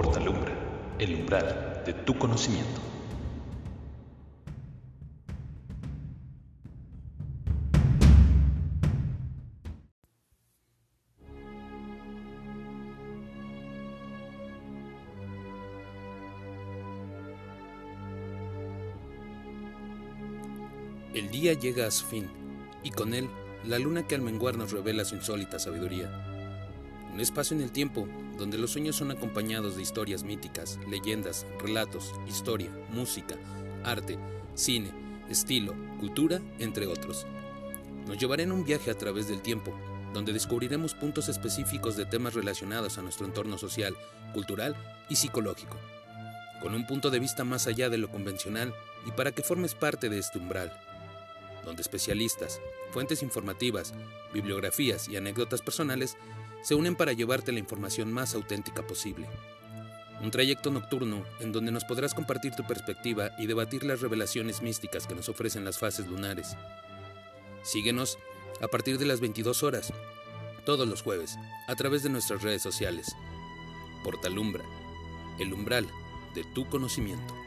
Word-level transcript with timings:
Portalumbra, 0.00 0.52
el 1.00 1.12
umbral 1.12 1.82
de 1.84 1.92
tu 1.92 2.16
conocimiento. 2.16 2.80
El 21.12 21.28
día 21.32 21.54
llega 21.54 21.88
a 21.88 21.90
su 21.90 22.06
fin, 22.06 22.30
y 22.84 22.92
con 22.92 23.14
él 23.14 23.28
la 23.64 23.80
luna 23.80 24.06
que 24.06 24.14
al 24.14 24.22
menguar 24.22 24.56
nos 24.56 24.70
revela 24.70 25.04
su 25.04 25.16
insólita 25.16 25.58
sabiduría. 25.58 26.37
Un 27.18 27.22
espacio 27.22 27.56
en 27.56 27.64
el 27.64 27.72
tiempo 27.72 28.06
donde 28.38 28.58
los 28.58 28.70
sueños 28.70 28.94
son 28.94 29.10
acompañados 29.10 29.74
de 29.74 29.82
historias 29.82 30.22
míticas, 30.22 30.78
leyendas, 30.88 31.46
relatos, 31.60 32.14
historia, 32.28 32.70
música, 32.90 33.34
arte, 33.82 34.16
cine, 34.54 34.92
estilo, 35.28 35.74
cultura, 35.98 36.40
entre 36.60 36.86
otros. 36.86 37.26
Nos 38.06 38.18
llevará 38.18 38.44
en 38.44 38.52
un 38.52 38.64
viaje 38.64 38.92
a 38.92 38.96
través 38.96 39.26
del 39.26 39.42
tiempo, 39.42 39.76
donde 40.14 40.32
descubriremos 40.32 40.94
puntos 40.94 41.28
específicos 41.28 41.96
de 41.96 42.06
temas 42.06 42.34
relacionados 42.34 42.98
a 42.98 43.02
nuestro 43.02 43.26
entorno 43.26 43.58
social, 43.58 43.96
cultural 44.32 44.76
y 45.08 45.16
psicológico, 45.16 45.76
con 46.62 46.72
un 46.72 46.86
punto 46.86 47.10
de 47.10 47.18
vista 47.18 47.42
más 47.42 47.66
allá 47.66 47.90
de 47.90 47.98
lo 47.98 48.12
convencional 48.12 48.72
y 49.06 49.10
para 49.10 49.32
que 49.32 49.42
formes 49.42 49.74
parte 49.74 50.08
de 50.08 50.20
este 50.20 50.38
umbral 50.38 50.72
donde 51.64 51.82
especialistas, 51.82 52.60
fuentes 52.92 53.22
informativas, 53.22 53.92
bibliografías 54.32 55.06
y 55.08 55.16
anécdotas 55.16 55.60
personales 55.60 56.16
se 56.62 56.74
unen 56.74 56.96
para 56.96 57.12
llevarte 57.12 57.52
la 57.52 57.58
información 57.58 58.12
más 58.12 58.34
auténtica 58.34 58.86
posible. 58.86 59.28
Un 60.20 60.30
trayecto 60.30 60.70
nocturno 60.70 61.24
en 61.40 61.52
donde 61.52 61.70
nos 61.70 61.84
podrás 61.84 62.12
compartir 62.12 62.54
tu 62.54 62.66
perspectiva 62.66 63.30
y 63.38 63.46
debatir 63.46 63.84
las 63.84 64.00
revelaciones 64.00 64.62
místicas 64.62 65.06
que 65.06 65.14
nos 65.14 65.28
ofrecen 65.28 65.64
las 65.64 65.78
fases 65.78 66.06
lunares. 66.08 66.56
Síguenos 67.62 68.18
a 68.60 68.68
partir 68.68 68.98
de 68.98 69.06
las 69.06 69.20
22 69.20 69.62
horas, 69.62 69.92
todos 70.64 70.88
los 70.88 71.02
jueves, 71.02 71.38
a 71.68 71.74
través 71.76 72.02
de 72.02 72.10
nuestras 72.10 72.42
redes 72.42 72.62
sociales. 72.62 73.14
Portalumbra, 74.02 74.64
el 75.38 75.52
umbral 75.52 75.86
de 76.34 76.44
tu 76.54 76.68
conocimiento. 76.68 77.37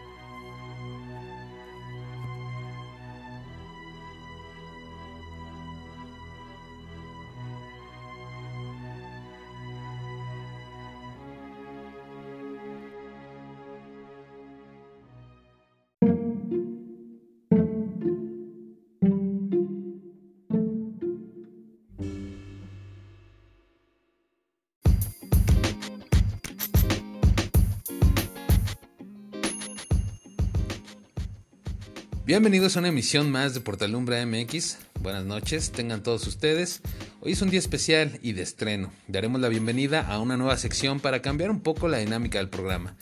Bienvenidos 32.23 32.75
a 32.75 32.79
una 32.79 32.89
emisión 32.89 33.31
más 33.31 33.55
de 33.55 33.61
Portalumbra 33.61 34.23
MX. 34.27 34.77
Buenas 35.01 35.25
noches, 35.25 35.71
tengan 35.71 36.03
todos 36.03 36.27
ustedes. 36.27 36.81
Hoy 37.19 37.31
es 37.31 37.41
un 37.41 37.49
día 37.49 37.57
especial 37.57 38.19
y 38.21 38.33
de 38.33 38.43
estreno. 38.43 38.93
Daremos 39.07 39.41
la 39.41 39.49
bienvenida 39.49 40.01
a 40.01 40.19
una 40.19 40.37
nueva 40.37 40.55
sección 40.57 40.99
para 40.99 41.23
cambiar 41.23 41.49
un 41.49 41.61
poco 41.61 41.87
la 41.87 41.97
dinámica 41.97 42.37
del 42.37 42.47
programa. 42.47 42.95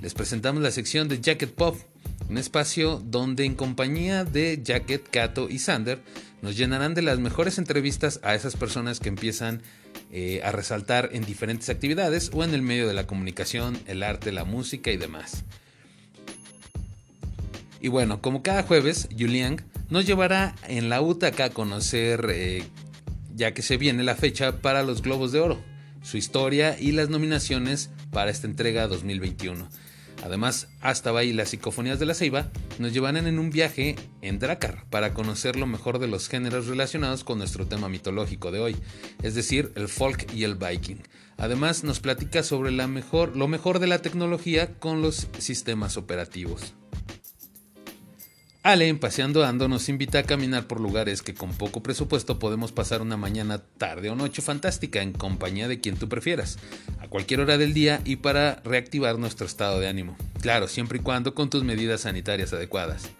Les 0.00 0.14
presentamos 0.14 0.62
la 0.62 0.70
sección 0.70 1.06
de 1.08 1.20
Jacket 1.20 1.52
Pop, 1.52 1.76
un 2.30 2.38
espacio 2.38 2.98
donde 3.04 3.44
en 3.44 3.56
compañía 3.56 4.24
de 4.24 4.58
Jacket, 4.64 5.06
Kato 5.10 5.50
y 5.50 5.58
Sander 5.58 6.00
nos 6.40 6.56
llenarán 6.56 6.94
de 6.94 7.02
las 7.02 7.18
mejores 7.18 7.58
entrevistas 7.58 8.20
a 8.22 8.34
esas 8.34 8.56
personas 8.56 9.00
que 9.00 9.10
empiezan 9.10 9.60
eh, 10.10 10.40
a 10.44 10.50
resaltar 10.50 11.10
en 11.12 11.26
diferentes 11.26 11.68
actividades 11.68 12.30
o 12.32 12.42
en 12.42 12.54
el 12.54 12.62
medio 12.62 12.88
de 12.88 12.94
la 12.94 13.06
comunicación, 13.06 13.78
el 13.86 14.02
arte, 14.02 14.32
la 14.32 14.44
música 14.44 14.90
y 14.90 14.96
demás. 14.96 15.44
Y 17.82 17.88
bueno, 17.88 18.22
como 18.22 18.44
cada 18.44 18.62
jueves, 18.62 19.08
Julian 19.10 19.60
nos 19.90 20.06
llevará 20.06 20.54
en 20.68 20.88
la 20.88 21.02
UTAC 21.02 21.40
a 21.40 21.50
conocer, 21.50 22.28
eh, 22.30 22.62
ya 23.34 23.54
que 23.54 23.62
se 23.62 23.76
viene 23.76 24.04
la 24.04 24.14
fecha 24.14 24.60
para 24.60 24.84
los 24.84 25.02
Globos 25.02 25.32
de 25.32 25.40
Oro, 25.40 25.60
su 26.00 26.16
historia 26.16 26.78
y 26.78 26.92
las 26.92 27.08
nominaciones 27.08 27.90
para 28.12 28.30
esta 28.30 28.46
entrega 28.46 28.86
2021. 28.86 29.68
Además, 30.22 30.68
Hasta 30.80 31.24
y 31.24 31.32
las 31.32 31.48
psicofonías 31.48 31.98
de 31.98 32.06
la 32.06 32.14
Ceiba 32.14 32.52
nos 32.78 32.92
llevarán 32.92 33.26
en 33.26 33.40
un 33.40 33.50
viaje 33.50 33.96
en 34.20 34.38
Dracar 34.38 34.84
para 34.88 35.12
conocer 35.12 35.56
lo 35.56 35.66
mejor 35.66 35.98
de 35.98 36.06
los 36.06 36.28
géneros 36.28 36.68
relacionados 36.68 37.24
con 37.24 37.38
nuestro 37.38 37.66
tema 37.66 37.88
mitológico 37.88 38.52
de 38.52 38.60
hoy, 38.60 38.76
es 39.24 39.34
decir, 39.34 39.72
el 39.74 39.88
folk 39.88 40.32
y 40.32 40.44
el 40.44 40.54
viking. 40.54 41.02
Además, 41.36 41.82
nos 41.82 41.98
platica 41.98 42.44
sobre 42.44 42.70
lo 42.70 42.86
mejor 43.48 43.78
de 43.80 43.86
la 43.88 43.98
tecnología 43.98 44.78
con 44.78 45.02
los 45.02 45.26
sistemas 45.38 45.96
operativos. 45.96 46.74
Ale, 48.64 48.94
Paseando 48.94 49.44
Ando, 49.44 49.66
nos 49.66 49.88
invita 49.88 50.20
a 50.20 50.22
caminar 50.22 50.68
por 50.68 50.78
lugares 50.78 51.22
que 51.22 51.34
con 51.34 51.52
poco 51.52 51.82
presupuesto 51.82 52.38
podemos 52.38 52.70
pasar 52.70 53.02
una 53.02 53.16
mañana, 53.16 53.58
tarde 53.58 54.08
o 54.08 54.14
noche 54.14 54.40
fantástica 54.40 55.02
en 55.02 55.12
compañía 55.12 55.66
de 55.66 55.80
quien 55.80 55.96
tú 55.96 56.08
prefieras, 56.08 56.60
a 57.00 57.08
cualquier 57.08 57.40
hora 57.40 57.58
del 57.58 57.74
día 57.74 58.00
y 58.04 58.16
para 58.16 58.62
reactivar 58.62 59.18
nuestro 59.18 59.46
estado 59.46 59.80
de 59.80 59.88
ánimo. 59.88 60.16
Claro, 60.40 60.68
siempre 60.68 60.98
y 60.98 61.02
cuando 61.02 61.34
con 61.34 61.50
tus 61.50 61.64
medidas 61.64 62.02
sanitarias 62.02 62.52
adecuadas. 62.52 63.10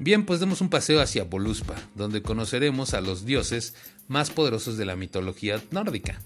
Bien, 0.00 0.26
pues 0.26 0.40
demos 0.40 0.60
un 0.60 0.68
paseo 0.68 1.00
hacia 1.00 1.22
Voluspa, 1.22 1.76
donde 1.94 2.22
conoceremos 2.22 2.92
a 2.92 3.00
los 3.00 3.24
dioses 3.24 3.76
más 4.08 4.30
poderosos 4.30 4.76
de 4.78 4.84
la 4.84 4.96
mitología 4.96 5.62
nórdica. 5.70 6.18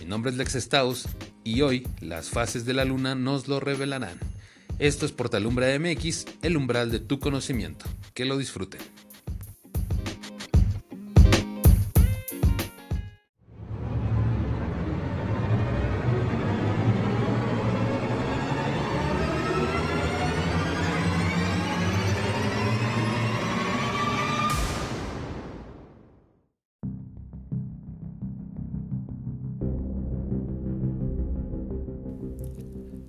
Mi 0.00 0.04
nombre 0.04 0.32
es 0.32 0.36
Lex 0.36 0.54
Staus 0.54 1.04
y 1.44 1.62
hoy 1.62 1.86
las 2.00 2.28
fases 2.28 2.64
de 2.64 2.74
la 2.74 2.84
luna 2.84 3.14
nos 3.14 3.46
lo 3.46 3.60
revelarán. 3.60 4.18
Esto 4.80 5.06
es 5.06 5.12
Portalumbra 5.12 5.78
MX, 5.78 6.26
el 6.42 6.56
umbral 6.56 6.90
de 6.90 6.98
tu 6.98 7.20
conocimiento. 7.20 7.86
Que 8.12 8.24
lo 8.24 8.36
disfruten. 8.36 8.80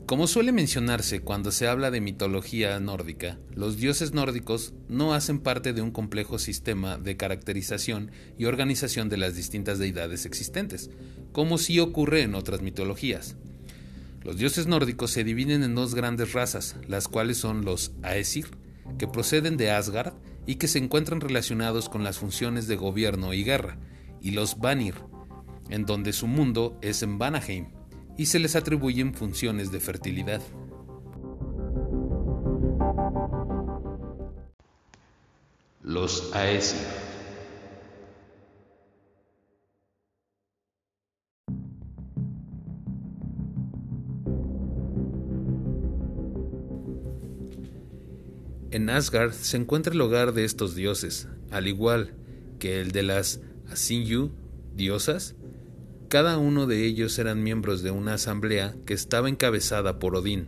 Como 0.05 0.27
suele 0.27 0.51
mencionarse 0.51 1.21
cuando 1.21 1.51
se 1.51 1.67
habla 1.67 1.89
de 1.89 1.99
mitología 1.99 2.79
nórdica, 2.79 3.39
los 3.55 3.77
dioses 3.77 4.13
nórdicos 4.13 4.75
no 4.87 5.15
hacen 5.15 5.39
parte 5.39 5.73
de 5.73 5.81
un 5.81 5.89
complejo 5.89 6.37
sistema 6.37 6.99
de 6.99 7.17
caracterización 7.17 8.11
y 8.37 8.45
organización 8.45 9.09
de 9.09 9.17
las 9.17 9.35
distintas 9.35 9.79
deidades 9.79 10.27
existentes, 10.27 10.91
como 11.31 11.57
sí 11.57 11.79
ocurre 11.79 12.21
en 12.21 12.35
otras 12.35 12.61
mitologías. 12.61 13.35
Los 14.23 14.37
dioses 14.37 14.67
nórdicos 14.67 15.09
se 15.09 15.23
dividen 15.23 15.63
en 15.63 15.73
dos 15.73 15.95
grandes 15.95 16.33
razas, 16.33 16.75
las 16.87 17.07
cuales 17.07 17.37
son 17.37 17.65
los 17.65 17.91
Aesir, 18.03 18.45
que 18.99 19.07
proceden 19.07 19.57
de 19.57 19.71
Asgard 19.71 20.13
y 20.45 20.55
que 20.55 20.67
se 20.67 20.77
encuentran 20.77 21.19
relacionados 21.19 21.89
con 21.89 22.03
las 22.03 22.19
funciones 22.19 22.67
de 22.67 22.75
gobierno 22.75 23.33
y 23.33 23.43
guerra, 23.43 23.79
y 24.21 24.31
los 24.31 24.59
Vanir, 24.59 24.93
en 25.71 25.87
donde 25.87 26.13
su 26.13 26.27
mundo 26.27 26.77
es 26.83 27.01
en 27.01 27.17
Vanaheim, 27.17 27.69
y 28.17 28.27
se 28.27 28.39
les 28.39 28.55
atribuyen 28.55 29.13
funciones 29.13 29.71
de 29.71 29.79
fertilidad. 29.79 30.41
Los 35.81 36.33
Aesir 36.35 37.05
En 48.75 48.89
Asgard 48.89 49.31
se 49.31 49.55
encuentra 49.55 49.93
el 49.93 50.01
hogar 50.01 50.33
de 50.33 50.43
estos 50.43 50.75
dioses, 50.75 51.29
al 51.49 51.65
igual 51.65 52.13
que 52.59 52.81
el 52.81 52.91
de 52.91 53.03
las 53.03 53.39
Asinyu, 53.71 54.31
diosas, 54.75 55.35
cada 56.15 56.37
uno 56.37 56.65
de 56.65 56.85
ellos 56.85 57.19
eran 57.19 57.43
miembros 57.43 57.83
de 57.83 57.91
una 57.91 58.13
asamblea 58.13 58.73
que 58.85 58.93
estaba 58.93 59.27
encabezada 59.27 59.99
por 59.99 60.15
Odín, 60.15 60.47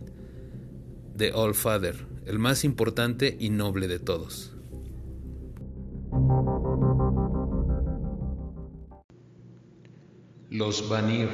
The 1.14 1.34
All 1.34 1.54
Father, 1.54 2.06
el 2.24 2.38
más 2.38 2.64
importante 2.64 3.36
y 3.38 3.50
noble 3.50 3.86
de 3.86 3.98
todos. 3.98 4.56
Los 10.48 10.88
Vanir 10.88 11.28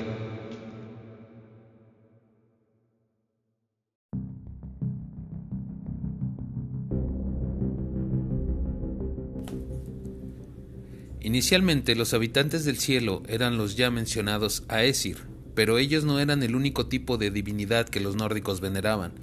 Inicialmente 11.25 11.95
los 11.95 12.13
habitantes 12.13 12.67
del 12.67 12.77
cielo 12.77 13.23
eran 13.27 13.57
los 13.57 13.77
ya 13.77 13.91
mencionados 13.91 14.63
Aesir, 14.69 15.27
pero 15.55 15.79
ellos 15.79 16.05
no 16.05 16.21
eran 16.21 16.43
el 16.43 16.55
único 16.55 16.87
tipo 16.87 17.17
de 17.17 17.31
divinidad 17.31 17.89
que 17.89 17.99
los 17.99 18.15
nórdicos 18.15 18.61
veneraban, 18.61 19.15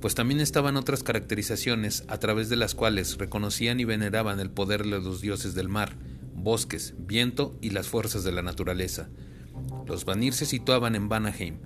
pues 0.00 0.16
también 0.16 0.40
estaban 0.40 0.76
otras 0.76 1.04
caracterizaciones 1.04 2.02
a 2.08 2.18
través 2.18 2.48
de 2.48 2.56
las 2.56 2.74
cuales 2.74 3.18
reconocían 3.18 3.78
y 3.78 3.84
veneraban 3.84 4.40
el 4.40 4.50
poder 4.50 4.82
de 4.82 4.98
los 4.98 5.20
dioses 5.20 5.54
del 5.54 5.68
mar, 5.68 5.94
bosques, 6.34 6.94
viento 6.98 7.56
y 7.62 7.70
las 7.70 7.86
fuerzas 7.86 8.24
de 8.24 8.32
la 8.32 8.42
naturaleza. 8.42 9.08
Los 9.86 10.04
Vanir 10.04 10.32
se 10.32 10.46
situaban 10.46 10.96
en 10.96 11.08
Vanaheim, 11.08 11.58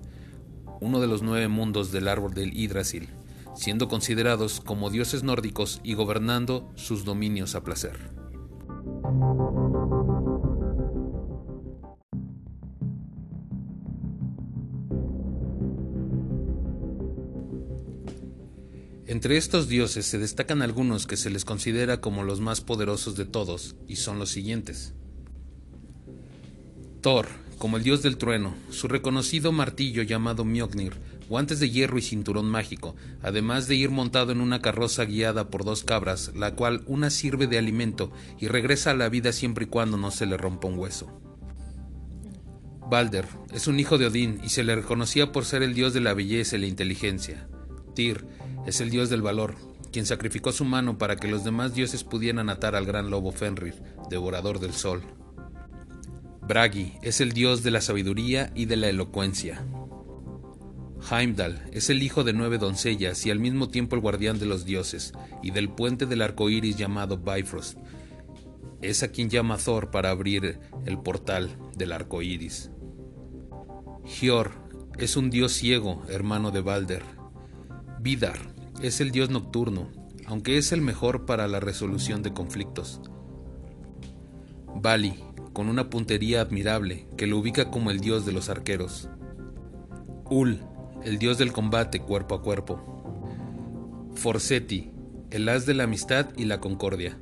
uno 0.82 1.00
de 1.00 1.06
los 1.06 1.22
nueve 1.22 1.48
mundos 1.48 1.92
del 1.92 2.08
árbol 2.08 2.34
del 2.34 2.52
Yggdrasil, 2.52 3.08
siendo 3.56 3.88
considerados 3.88 4.60
como 4.60 4.90
dioses 4.90 5.22
nórdicos 5.22 5.80
y 5.82 5.94
gobernando 5.94 6.70
sus 6.74 7.06
dominios 7.06 7.54
a 7.54 7.64
placer. 7.64 7.98
Entre 19.08 19.38
estos 19.38 19.68
dioses 19.68 20.04
se 20.04 20.18
destacan 20.18 20.60
algunos 20.60 21.06
que 21.06 21.16
se 21.16 21.30
les 21.30 21.46
considera 21.46 21.98
como 22.02 22.24
los 22.24 22.40
más 22.40 22.60
poderosos 22.60 23.16
de 23.16 23.24
todos, 23.24 23.74
y 23.86 23.96
son 23.96 24.18
los 24.18 24.28
siguientes. 24.28 24.92
Thor, 27.00 27.26
como 27.56 27.78
el 27.78 27.84
dios 27.84 28.02
del 28.02 28.18
trueno, 28.18 28.54
su 28.68 28.86
reconocido 28.86 29.50
martillo 29.50 30.02
llamado 30.02 30.44
Mjolnir, 30.44 30.92
guantes 31.26 31.58
de 31.58 31.70
hierro 31.70 31.96
y 31.96 32.02
cinturón 32.02 32.50
mágico, 32.50 32.96
además 33.22 33.66
de 33.66 33.76
ir 33.76 33.88
montado 33.88 34.30
en 34.30 34.42
una 34.42 34.60
carroza 34.60 35.06
guiada 35.06 35.48
por 35.48 35.64
dos 35.64 35.84
cabras, 35.84 36.32
la 36.36 36.54
cual 36.54 36.82
una 36.86 37.08
sirve 37.08 37.46
de 37.46 37.56
alimento 37.56 38.12
y 38.38 38.48
regresa 38.48 38.90
a 38.90 38.94
la 38.94 39.08
vida 39.08 39.32
siempre 39.32 39.64
y 39.64 39.68
cuando 39.68 39.96
no 39.96 40.10
se 40.10 40.26
le 40.26 40.36
rompa 40.36 40.68
un 40.68 40.78
hueso. 40.78 41.18
Balder 42.90 43.24
es 43.54 43.66
un 43.68 43.80
hijo 43.80 43.96
de 43.96 44.08
Odín 44.08 44.38
y 44.44 44.50
se 44.50 44.64
le 44.64 44.76
reconocía 44.76 45.32
por 45.32 45.46
ser 45.46 45.62
el 45.62 45.72
dios 45.72 45.94
de 45.94 46.00
la 46.00 46.12
belleza 46.12 46.56
y 46.56 46.60
la 46.60 46.66
inteligencia. 46.66 47.48
Tyr 47.94 48.26
es 48.68 48.82
el 48.82 48.90
dios 48.90 49.08
del 49.08 49.22
valor, 49.22 49.54
quien 49.92 50.04
sacrificó 50.04 50.52
su 50.52 50.66
mano 50.66 50.98
para 50.98 51.16
que 51.16 51.26
los 51.26 51.42
demás 51.42 51.74
dioses 51.74 52.04
pudieran 52.04 52.50
atar 52.50 52.76
al 52.76 52.84
gran 52.84 53.08
lobo 53.08 53.32
Fenrir, 53.32 53.82
devorador 54.10 54.60
del 54.60 54.74
sol. 54.74 55.00
Bragi 56.42 56.92
es 57.00 57.22
el 57.22 57.32
dios 57.32 57.62
de 57.62 57.70
la 57.70 57.80
sabiduría 57.80 58.52
y 58.54 58.66
de 58.66 58.76
la 58.76 58.90
elocuencia. 58.90 59.64
Heimdall 61.10 61.62
es 61.72 61.88
el 61.88 62.02
hijo 62.02 62.24
de 62.24 62.34
nueve 62.34 62.58
doncellas 62.58 63.24
y 63.24 63.30
al 63.30 63.40
mismo 63.40 63.70
tiempo 63.70 63.96
el 63.96 64.02
guardián 64.02 64.38
de 64.38 64.44
los 64.44 64.66
dioses, 64.66 65.14
y 65.42 65.50
del 65.50 65.70
puente 65.70 66.04
del 66.04 66.20
arco 66.20 66.50
iris 66.50 66.76
llamado 66.76 67.16
Bifrost. 67.16 67.78
Es 68.82 69.02
a 69.02 69.08
quien 69.08 69.30
llama 69.30 69.56
Thor 69.56 69.90
para 69.90 70.10
abrir 70.10 70.60
el 70.84 70.98
portal 70.98 71.56
del 71.74 71.92
arco 71.92 72.20
iris. 72.20 72.70
Hjor 74.04 74.52
es 74.98 75.16
un 75.16 75.30
dios 75.30 75.52
ciego, 75.52 76.02
hermano 76.10 76.50
de 76.50 76.60
Balder. 76.60 77.02
Vidar 78.00 78.57
es 78.82 79.00
el 79.00 79.10
dios 79.10 79.30
nocturno, 79.30 79.88
aunque 80.26 80.58
es 80.58 80.72
el 80.72 80.80
mejor 80.80 81.26
para 81.26 81.48
la 81.48 81.60
resolución 81.60 82.22
de 82.22 82.32
conflictos. 82.32 83.00
Bali, 84.74 85.14
con 85.52 85.68
una 85.68 85.90
puntería 85.90 86.40
admirable 86.40 87.08
que 87.16 87.26
lo 87.26 87.38
ubica 87.38 87.70
como 87.70 87.90
el 87.90 88.00
dios 88.00 88.24
de 88.24 88.32
los 88.32 88.48
arqueros. 88.48 89.08
Ul, 90.30 90.60
el 91.04 91.18
dios 91.18 91.38
del 91.38 91.52
combate 91.52 92.00
cuerpo 92.00 92.36
a 92.36 92.42
cuerpo. 92.42 94.10
Forseti, 94.14 94.92
el 95.30 95.48
as 95.48 95.66
de 95.66 95.74
la 95.74 95.84
amistad 95.84 96.28
y 96.36 96.44
la 96.44 96.60
concordia. 96.60 97.18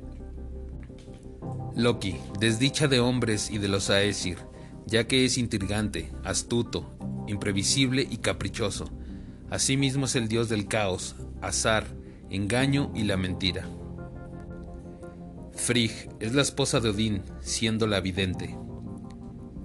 Loki, 1.75 2.15
desdicha 2.39 2.87
de 2.87 2.99
hombres 2.99 3.49
y 3.49 3.57
de 3.57 3.67
los 3.67 3.89
Aesir, 3.89 4.37
ya 4.85 5.07
que 5.07 5.25
es 5.25 5.37
intrigante, 5.37 6.11
astuto, 6.23 6.97
imprevisible 7.27 8.07
y 8.09 8.17
caprichoso. 8.17 8.89
Asimismo 9.49 10.05
es 10.05 10.15
el 10.15 10.27
dios 10.27 10.49
del 10.49 10.67
caos, 10.67 11.15
azar, 11.41 11.85
engaño 12.29 12.91
y 12.95 13.03
la 13.03 13.17
mentira. 13.17 13.67
Frigg 15.53 15.91
es 16.19 16.33
la 16.33 16.41
esposa 16.41 16.79
de 16.79 16.89
Odín, 16.89 17.23
siendo 17.41 17.87
la 17.87 17.99
vidente. 17.99 18.55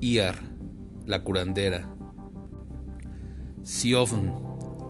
Iar, 0.01 0.37
la 1.07 1.23
curandera. 1.23 1.95
Siofn, 3.63 4.33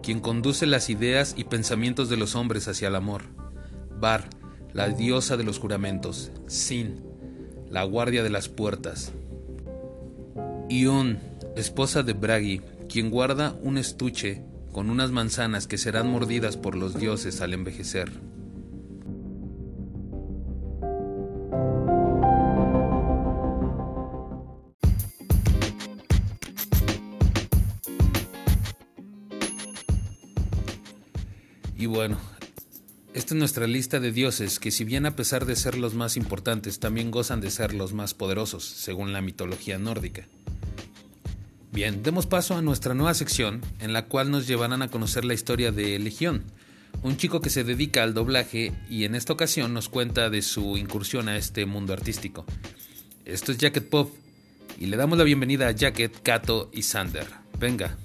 quien 0.03 0.21
conduce 0.21 0.67
las 0.67 0.91
ideas 0.91 1.35
y 1.37 1.45
pensamientos 1.45 2.09
de 2.09 2.17
los 2.17 2.35
hombres 2.35 2.69
hacia 2.69 2.89
el 2.89 2.95
amor. 2.95 3.25
Bar, 4.01 4.31
la 4.73 4.89
diosa 4.89 5.37
de 5.37 5.45
los 5.45 5.59
juramentos. 5.59 6.31
Sin, 6.47 7.03
la 7.69 7.85
guardia 7.85 8.23
de 8.23 8.31
las 8.31 8.49
puertas. 8.49 9.13
Ion, 10.69 11.19
esposa 11.57 12.03
de 12.03 12.13
Bragi, 12.15 12.61
quien 12.89 13.11
guarda 13.11 13.57
un 13.63 13.77
estuche 13.77 14.43
con 14.73 14.91
unas 14.91 15.11
manzanas 15.11 15.67
que 15.67 15.79
serán 15.79 16.11
mordidas 16.11 16.57
por 16.57 16.75
los 16.75 16.99
dioses 16.99 17.41
al 17.41 17.53
envejecer. 17.53 18.11
Y 31.77 31.87
bueno, 31.87 32.17
esta 33.13 33.35
es 33.35 33.39
nuestra 33.39 33.67
lista 33.67 33.99
de 33.99 34.13
dioses 34.13 34.59
que 34.59 34.71
si 34.71 34.85
bien 34.85 35.05
a 35.05 35.17
pesar 35.17 35.47
de 35.47 35.57
ser 35.57 35.77
los 35.77 35.95
más 35.95 36.17
importantes, 36.17 36.79
también 36.79 37.11
gozan 37.11 37.41
de 37.41 37.51
ser 37.51 37.75
los 37.75 37.93
más 37.93 38.15
poderosos, 38.15 38.65
según 38.65 39.13
la 39.13 39.21
mitología 39.21 39.79
nórdica. 39.79 40.29
Bien, 41.73 42.03
demos 42.03 42.27
paso 42.27 42.55
a 42.55 42.61
nuestra 42.61 42.93
nueva 42.93 43.15
sección 43.15 43.63
en 43.81 43.95
la 43.95 44.05
cual 44.05 44.31
nos 44.31 44.47
llevarán 44.47 44.83
a 44.83 44.89
conocer 44.89 45.25
la 45.25 45.33
historia 45.33 45.73
de 45.73 45.99
Legión, 45.99 46.45
un 47.03 47.17
chico 47.17 47.41
que 47.41 47.49
se 47.49 47.65
dedica 47.65 48.03
al 48.03 48.13
doblaje 48.13 48.75
y 48.91 49.07
en 49.07 49.15
esta 49.15 49.33
ocasión 49.33 49.73
nos 49.73 49.89
cuenta 49.89 50.29
de 50.29 50.43
su 50.43 50.77
incursión 50.77 51.31
a 51.31 51.37
este 51.39 51.65
mundo 51.65 51.95
artístico. 51.95 52.45
Esto 53.25 53.53
es 53.53 53.59
Jacket 53.59 53.89
Pop 53.89 54.11
y 54.79 54.85
le 54.85 54.99
damos 54.99 55.17
la 55.17 55.25
bienvenida 55.25 55.67
a 55.67 55.71
Jacket, 55.71 56.23
Kato 56.23 56.69
y 56.75 56.83
Sander. 56.83 57.27
Venga. 57.59 57.97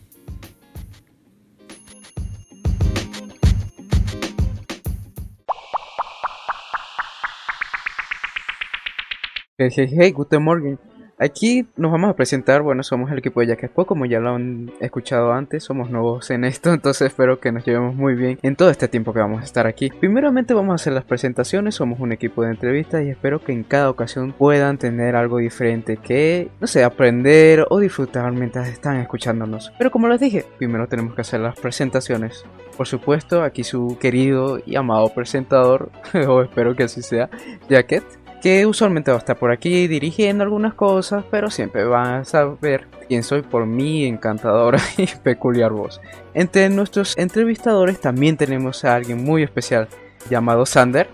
Hey, 9.57 9.69
hey, 9.75 9.89
hey, 9.91 10.11
guten. 10.11 10.79
Aquí 11.19 11.65
nos 11.77 11.91
vamos 11.91 12.11
a 12.11 12.15
presentar, 12.15 12.61
bueno, 12.61 12.83
somos 12.83 13.11
el 13.11 13.17
equipo 13.17 13.39
de 13.39 13.47
Jack 13.47 13.63
Expo, 13.63 13.87
como 13.87 14.05
ya 14.05 14.19
lo 14.19 14.35
han 14.35 14.71
escuchado 14.79 15.33
antes, 15.33 15.63
somos 15.63 15.89
nuevos 15.89 16.29
en 16.29 16.43
esto, 16.43 16.71
entonces 16.73 17.07
espero 17.07 17.39
que 17.39 17.51
nos 17.51 17.65
llevemos 17.65 17.95
muy 17.95 18.13
bien 18.13 18.37
en 18.43 18.55
todo 18.55 18.69
este 18.69 18.87
tiempo 18.87 19.13
que 19.13 19.19
vamos 19.19 19.41
a 19.41 19.45
estar 19.45 19.65
aquí. 19.65 19.89
Primeramente 19.89 20.53
vamos 20.53 20.73
a 20.73 20.75
hacer 20.75 20.93
las 20.93 21.05
presentaciones, 21.05 21.73
somos 21.73 21.99
un 21.99 22.11
equipo 22.11 22.43
de 22.43 22.51
entrevistas 22.51 23.03
y 23.03 23.09
espero 23.09 23.43
que 23.43 23.51
en 23.51 23.63
cada 23.63 23.89
ocasión 23.89 24.31
puedan 24.31 24.77
tener 24.77 25.15
algo 25.15 25.39
diferente 25.39 25.97
que, 25.97 26.51
no 26.59 26.67
sé, 26.67 26.83
aprender 26.83 27.65
o 27.71 27.79
disfrutar 27.79 28.31
mientras 28.31 28.67
están 28.67 28.97
escuchándonos. 28.97 29.73
Pero 29.79 29.89
como 29.89 30.07
les 30.09 30.19
dije, 30.19 30.45
primero 30.59 30.87
tenemos 30.87 31.15
que 31.15 31.21
hacer 31.21 31.39
las 31.39 31.59
presentaciones. 31.59 32.45
Por 32.77 32.85
supuesto, 32.85 33.41
aquí 33.41 33.63
su 33.63 33.97
querido 33.99 34.59
y 34.63 34.75
amado 34.75 35.09
presentador, 35.09 35.89
o 36.27 36.43
espero 36.43 36.75
que 36.75 36.83
así 36.83 37.01
sea, 37.01 37.27
Jacket 37.67 38.03
que 38.41 38.65
usualmente 38.65 39.11
va 39.11 39.17
a 39.17 39.19
estar 39.19 39.37
por 39.37 39.51
aquí 39.51 39.87
dirigiendo 39.87 40.43
algunas 40.43 40.73
cosas, 40.73 41.25
pero 41.29 41.49
siempre 41.49 41.85
van 41.85 42.21
a 42.21 42.25
saber 42.25 42.87
quién 43.07 43.23
soy 43.23 43.41
por 43.41 43.65
mi 43.65 44.05
encantadora 44.05 44.79
y 44.97 45.07
peculiar 45.07 45.71
voz. 45.71 46.01
Entre 46.33 46.69
nuestros 46.69 47.17
entrevistadores 47.17 47.99
también 47.99 48.37
tenemos 48.37 48.83
a 48.85 48.95
alguien 48.95 49.23
muy 49.23 49.43
especial 49.43 49.87
llamado 50.29 50.65
Sander. 50.65 51.09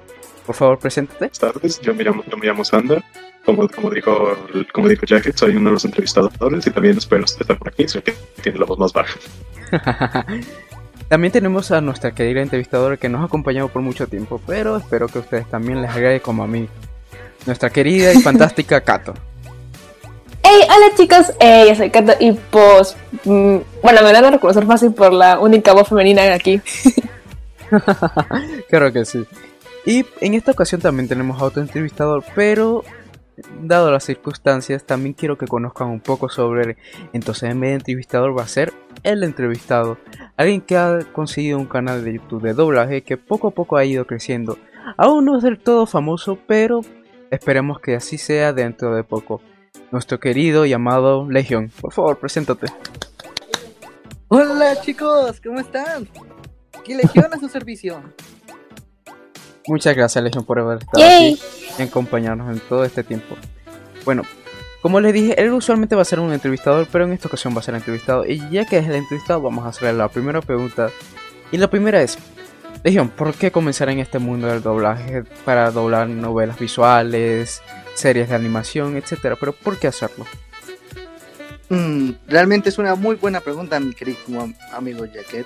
Por 0.46 0.56
favor, 0.56 0.80
preséntate. 0.80 1.20
Buenas 1.20 1.40
tardes, 1.40 1.80
yo 1.82 1.94
me 1.96 2.04
llamo, 2.04 2.24
yo 2.30 2.38
me 2.38 2.46
llamo 2.46 2.66
Sander. 2.66 3.04
Como, 3.46 3.68
como, 3.68 3.90
dijo, 3.90 4.38
como 4.74 4.88
dijo 4.88 5.06
Jacket, 5.06 5.36
soy 5.36 5.56
uno 5.56 5.70
de 5.70 5.74
los 5.74 5.86
entrevistadores 5.86 6.66
y 6.66 6.72
también 6.72 6.98
espero 6.98 7.26
estar 7.26 7.58
por 7.58 7.68
aquí, 7.68 7.88
soy 7.88 8.02
el 8.06 8.14
que 8.14 8.42
tiene 8.42 8.60
la 8.60 8.66
voz 8.66 8.80
más 8.80 8.94
baja. 8.94 9.20
También 11.10 11.32
tenemos 11.32 11.70
a 11.72 11.82
nuestra 11.82 12.16
querida 12.16 12.42
entrevistadora 12.42 12.98
que 12.98 13.10
nos 13.10 13.22
ha 13.22 13.26
acompañado 13.26 13.68
por 13.68 13.82
mucho 13.82 14.08
tiempo, 14.08 14.42
pero 14.48 14.78
espero 14.78 15.08
que 15.08 15.20
a 15.20 15.22
ustedes 15.22 15.48
también 15.48 15.80
les 15.82 15.92
agrade 15.92 16.22
como 16.22 16.44
a 16.44 16.48
mí 16.48 16.68
nuestra 17.46 17.70
querida 17.70 18.14
y 18.14 18.22
fantástica 18.22 18.82
Kato. 18.84 19.14
Hey, 20.44 20.62
hola 20.68 20.96
chicos, 20.96 21.34
eh, 21.40 21.66
yo 21.70 21.76
soy 21.76 21.90
Kato 21.90 22.14
y 22.20 22.34
pues, 22.34 22.96
mm, 23.24 23.58
bueno, 23.82 24.02
me 24.04 24.12
van 24.12 24.26
a 24.26 24.32
reconocer 24.32 24.66
fácil 24.66 24.94
por 24.94 25.14
la 25.14 25.40
única 25.40 25.74
voz 25.74 25.88
femenina 25.88 26.34
aquí. 26.34 26.62
claro 28.70 28.92
que 28.92 29.06
sí. 29.06 29.26
Y 29.86 30.06
en 30.22 30.34
esta 30.34 30.52
ocasión 30.52 30.82
también 30.82 31.08
tenemos 31.08 31.42
a 31.42 31.46
otro 31.46 31.62
entrevistador, 31.62 32.24
pero 32.36 32.84
dado 33.62 33.92
las 33.92 34.04
circunstancias, 34.04 34.84
también 34.86 35.14
quiero 35.14 35.38
que 35.38 35.48
conozcan 35.48 35.88
un 35.88 36.00
poco 36.00 36.30
sobre 36.30 36.64
él. 36.64 36.78
Entonces, 37.14 37.52
en 37.52 37.60
vez 37.60 37.70
de 37.72 37.76
entrevistador, 37.76 38.38
va 38.38 38.44
a 38.44 38.48
ser 38.48 38.74
el 39.04 39.24
entrevistado. 39.24 39.98
Alguien 40.38 40.62
que 40.62 40.78
ha 40.78 41.00
conseguido 41.12 41.58
un 41.58 41.66
canal 41.66 42.04
de 42.04 42.14
YouTube 42.14 42.44
de 42.44 42.54
doblaje 42.54 43.04
que 43.04 43.18
poco 43.18 43.50
a 43.50 43.52
poco 43.52 43.78
ha 43.78 43.86
ido 43.86 44.06
creciendo. 44.06 44.58
Aún 44.98 45.26
no 45.26 45.38
es 45.38 45.44
del 45.44 45.60
todo 45.60 45.86
famoso, 45.86 46.38
pero 46.48 46.82
Esperemos 47.34 47.80
que 47.80 47.96
así 47.96 48.20
sea 48.20 48.54
dentro 48.54 48.96
de 48.96 49.04
poco. 49.04 49.42
Nuestro 49.90 50.20
querido 50.20 50.68
y 50.68 50.74
amado 50.74 51.28
Legion, 51.28 51.72
por 51.82 51.92
favor, 51.92 52.20
preséntate. 52.20 52.68
Hola 54.28 54.80
chicos, 54.82 55.42
¿cómo 55.44 55.60
están? 55.60 56.08
Aquí 56.78 56.94
Legion 56.94 57.34
a 57.34 57.40
su 57.40 57.50
servicio. 57.50 58.04
Muchas 59.66 59.96
gracias 59.96 60.24
Legion 60.24 60.46
por 60.46 60.60
haber 60.60 60.78
estado 60.84 61.04
aquí 61.04 61.40
y 61.80 61.82
acompañarnos 61.82 62.56
en 62.56 62.60
todo 62.70 62.84
este 62.84 63.04
tiempo. 63.04 63.36
Bueno, 64.06 64.22
como 64.84 65.00
les 65.00 65.12
dije, 65.12 65.42
él 65.42 65.54
usualmente 65.54 65.96
va 65.96 66.04
a 66.04 66.06
ser 66.06 66.20
un 66.20 66.34
entrevistador, 66.34 66.88
pero 66.92 67.06
en 67.06 67.14
esta 67.14 67.30
ocasión 67.30 67.56
va 67.56 67.62
a 67.62 67.64
ser 67.64 67.74
entrevistado. 67.74 68.28
Y 68.28 68.48
ya 68.52 68.66
que 68.66 68.78
es 68.78 68.88
el 68.88 68.94
entrevistado, 68.94 69.42
vamos 69.42 69.66
a 69.66 69.70
hacerle 69.70 69.94
la 69.94 70.08
primera 70.08 70.40
pregunta. 70.42 70.92
Y 71.52 71.58
la 71.58 71.68
primera 71.68 72.00
es, 72.04 72.16
Legion, 72.84 73.10
¿por 73.10 73.34
qué 73.34 73.50
comenzar 73.50 73.90
en 73.90 74.00
este 74.00 74.20
mundo 74.20 74.48
del 74.48 74.62
doblaje 74.62 75.24
para 75.46 75.72
doblar 75.72 76.10
novelas 76.10 76.60
visuales, 76.60 77.62
series 77.96 78.28
de 78.28 78.36
animación, 78.36 78.98
etcétera? 78.98 79.38
Pero 79.40 79.54
¿por 79.54 79.80
qué 79.80 79.88
hacerlo? 79.88 80.26
Mm, 81.70 82.12
realmente 82.28 82.68
es 82.68 82.78
una 82.78 82.96
muy 82.96 83.16
buena 83.16 83.40
pregunta, 83.40 83.80
mi 83.80 83.94
querido 83.94 84.20
amigo 84.74 85.06
Jacket. 85.06 85.46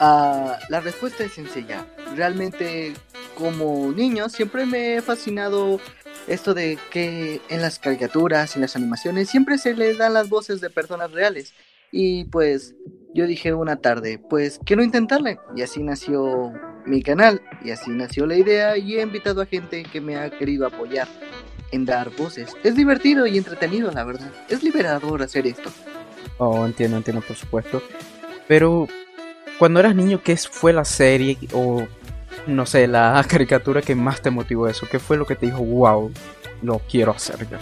Ah, 0.00 0.58
la 0.70 0.80
respuesta 0.80 1.24
es 1.24 1.32
sencilla. 1.32 1.84
Realmente, 2.16 2.94
como 3.36 3.92
niño, 3.92 4.30
siempre 4.30 4.64
me 4.64 4.96
ha 4.96 5.02
fascinado 5.02 5.78
esto 6.26 6.54
de 6.54 6.78
que 6.90 7.42
en 7.50 7.60
las 7.60 7.78
caricaturas 7.78 8.56
y 8.56 8.60
las 8.60 8.76
animaciones 8.76 9.28
siempre 9.28 9.58
se 9.58 9.74
le 9.74 9.94
dan 9.94 10.14
las 10.14 10.30
voces 10.30 10.62
de 10.62 10.70
personas 10.70 11.12
reales. 11.12 11.52
Y 11.90 12.24
pues 12.24 12.74
yo 13.14 13.26
dije 13.26 13.52
una 13.52 13.76
tarde, 13.76 14.18
pues 14.18 14.60
quiero 14.64 14.82
intentarle. 14.82 15.38
Y 15.56 15.62
así 15.62 15.82
nació 15.82 16.52
mi 16.84 17.02
canal, 17.02 17.40
y 17.62 17.70
así 17.70 17.90
nació 17.90 18.26
la 18.26 18.36
idea, 18.36 18.76
y 18.76 18.96
he 18.96 19.02
invitado 19.02 19.40
a 19.42 19.46
gente 19.46 19.82
que 19.84 20.00
me 20.00 20.16
ha 20.16 20.30
querido 20.30 20.66
apoyar 20.66 21.08
en 21.70 21.84
dar 21.84 22.10
voces. 22.10 22.54
Es 22.62 22.74
divertido 22.76 23.26
y 23.26 23.38
entretenido, 23.38 23.90
la 23.90 24.04
verdad. 24.04 24.30
Es 24.48 24.62
liberador 24.62 25.22
hacer 25.22 25.46
esto. 25.46 25.70
Oh, 26.38 26.66
entiendo, 26.66 26.96
entiendo, 26.96 27.22
por 27.22 27.36
supuesto. 27.36 27.82
Pero, 28.48 28.88
cuando 29.58 29.80
eras 29.80 29.94
niño, 29.94 30.20
¿qué 30.22 30.36
fue 30.36 30.72
la 30.72 30.84
serie 30.84 31.38
o 31.52 31.86
no 32.46 32.66
sé, 32.66 32.86
la 32.86 33.24
caricatura 33.28 33.82
que 33.82 33.94
más 33.94 34.20
te 34.22 34.30
motivó 34.30 34.68
eso? 34.68 34.86
¿Qué 34.90 34.98
fue 34.98 35.16
lo 35.16 35.26
que 35.26 35.36
te 35.36 35.46
dijo, 35.46 35.62
wow, 35.62 36.12
lo 36.62 36.78
quiero 36.80 37.12
hacer 37.12 37.48
ya? 37.48 37.58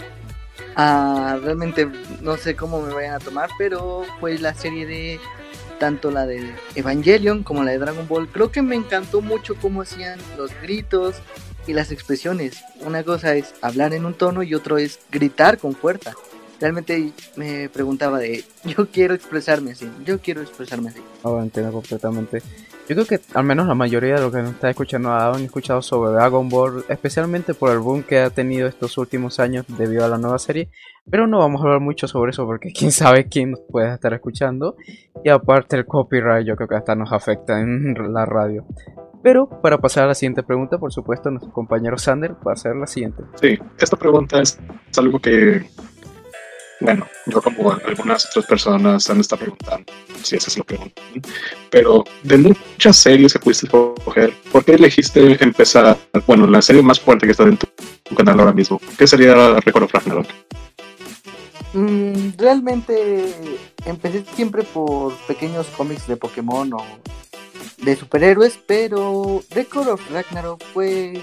Ah, 0.75 1.37
realmente 1.43 1.87
no 2.21 2.37
sé 2.37 2.55
cómo 2.55 2.81
me 2.81 2.93
vayan 2.93 3.15
a 3.15 3.19
tomar, 3.19 3.49
pero 3.57 4.03
fue 4.19 4.37
la 4.37 4.53
serie 4.53 4.85
de 4.85 5.19
tanto 5.81 6.11
la 6.11 6.27
de 6.27 6.53
Evangelion 6.75 7.41
como 7.41 7.63
la 7.63 7.71
de 7.71 7.79
Dragon 7.79 8.07
Ball. 8.07 8.29
Creo 8.29 8.51
que 8.51 8.61
me 8.61 8.75
encantó 8.75 9.19
mucho 9.19 9.55
cómo 9.55 9.81
hacían 9.81 10.19
los 10.37 10.51
gritos 10.61 11.15
y 11.65 11.73
las 11.73 11.91
expresiones. 11.91 12.63
Una 12.81 13.03
cosa 13.03 13.33
es 13.33 13.55
hablar 13.63 13.95
en 13.95 14.05
un 14.05 14.13
tono 14.13 14.43
y 14.43 14.53
otro 14.53 14.77
es 14.77 14.99
gritar 15.11 15.57
con 15.57 15.73
fuerza. 15.73 16.13
Realmente 16.59 17.13
me 17.35 17.67
preguntaba 17.69 18.19
de, 18.19 18.45
yo 18.63 18.91
quiero 18.91 19.15
expresarme 19.15 19.71
así, 19.71 19.89
yo 20.05 20.19
quiero 20.19 20.43
expresarme 20.43 20.89
así. 20.89 20.99
Oh, 21.23 21.41
entiendo 21.41 21.71
completamente. 21.71 22.43
Yo 22.91 22.95
creo 22.95 23.07
que 23.07 23.21
al 23.35 23.45
menos 23.45 23.67
la 23.67 23.73
mayoría 23.73 24.15
de 24.15 24.21
los 24.21 24.33
que 24.33 24.41
nos 24.41 24.51
está 24.51 24.69
escuchando 24.69 25.13
han 25.13 25.41
escuchado 25.41 25.81
sobre 25.81 26.11
Dragon 26.11 26.49
Ball, 26.49 26.83
especialmente 26.89 27.53
por 27.53 27.71
el 27.71 27.79
boom 27.79 28.03
que 28.03 28.19
ha 28.19 28.29
tenido 28.29 28.67
estos 28.67 28.97
últimos 28.97 29.39
años 29.39 29.65
debido 29.69 30.03
a 30.03 30.09
la 30.09 30.17
nueva 30.17 30.37
serie. 30.39 30.67
Pero 31.09 31.25
no 31.25 31.39
vamos 31.39 31.61
a 31.61 31.63
hablar 31.63 31.79
mucho 31.79 32.09
sobre 32.09 32.31
eso 32.31 32.45
porque 32.45 32.73
quién 32.77 32.91
sabe 32.91 33.29
quién 33.29 33.51
nos 33.51 33.61
puede 33.61 33.93
estar 33.93 34.13
escuchando. 34.13 34.75
Y 35.23 35.29
aparte 35.29 35.77
el 35.77 35.85
copyright 35.85 36.45
yo 36.45 36.57
creo 36.57 36.67
que 36.67 36.75
hasta 36.75 36.93
nos 36.93 37.13
afecta 37.13 37.61
en 37.61 37.93
la 38.13 38.25
radio. 38.25 38.65
Pero 39.23 39.47
para 39.61 39.77
pasar 39.77 40.03
a 40.03 40.07
la 40.07 40.15
siguiente 40.15 40.43
pregunta, 40.43 40.77
por 40.77 40.91
supuesto, 40.91 41.31
nuestro 41.31 41.53
compañero 41.53 41.97
Sander 41.97 42.33
va 42.45 42.51
a 42.51 42.55
hacer 42.55 42.75
la 42.75 42.87
siguiente. 42.87 43.23
Sí, 43.35 43.57
esta 43.79 43.95
pregunta 43.95 44.41
es 44.41 44.59
algo 44.97 45.17
que 45.19 45.63
bueno, 46.81 47.07
yo 47.27 47.41
como 47.41 47.71
algunas 47.71 48.25
otras 48.25 48.45
personas 48.45 49.09
han 49.09 49.19
estado 49.19 49.41
preguntando 49.41 49.93
si 50.23 50.35
eso 50.35 50.49
es 50.49 50.57
lo 50.57 50.63
que 50.63 50.79
pero 51.69 52.03
de 52.23 52.37
muchas 52.37 52.97
series 52.97 53.33
que 53.33 53.39
pudiste 53.39 53.67
escoger, 53.67 54.33
¿por 54.51 54.65
qué 54.65 54.73
elegiste 54.73 55.37
empezar, 55.43 55.97
bueno, 56.25 56.47
la 56.47 56.61
serie 56.61 56.81
más 56.81 56.99
fuerte 56.99 57.25
que 57.27 57.31
está 57.31 57.43
en 57.43 57.57
tu, 57.57 57.67
canal 58.15 58.39
ahora 58.39 58.51
mismo? 58.51 58.81
¿Qué 58.97 59.07
sería 59.07 59.59
Record 59.59 59.83
of 59.83 59.93
Ragnarok? 59.93 60.27
Mm, 61.73 62.31
realmente 62.37 63.33
empecé 63.85 64.25
siempre 64.35 64.63
por 64.63 65.15
pequeños 65.27 65.67
cómics 65.77 66.07
de 66.07 66.17
Pokémon 66.17 66.73
o 66.73 66.83
de 67.77 67.95
superhéroes, 67.95 68.59
pero 68.65 69.41
Record 69.51 69.87
of 69.87 70.11
Ragnarok 70.11 70.61
fue 70.73 71.21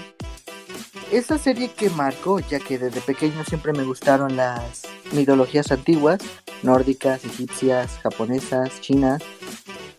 esa 1.11 1.37
serie 1.37 1.71
que 1.71 1.89
marcó, 1.89 2.39
ya 2.39 2.59
que 2.59 2.77
desde 2.77 3.01
pequeño 3.01 3.43
siempre 3.43 3.73
me 3.73 3.83
gustaron 3.83 4.35
las 4.35 4.88
mitologías 5.11 5.71
antiguas, 5.71 6.19
nórdicas, 6.63 7.23
egipcias, 7.25 7.99
japonesas, 8.03 8.81
chinas, 8.81 9.21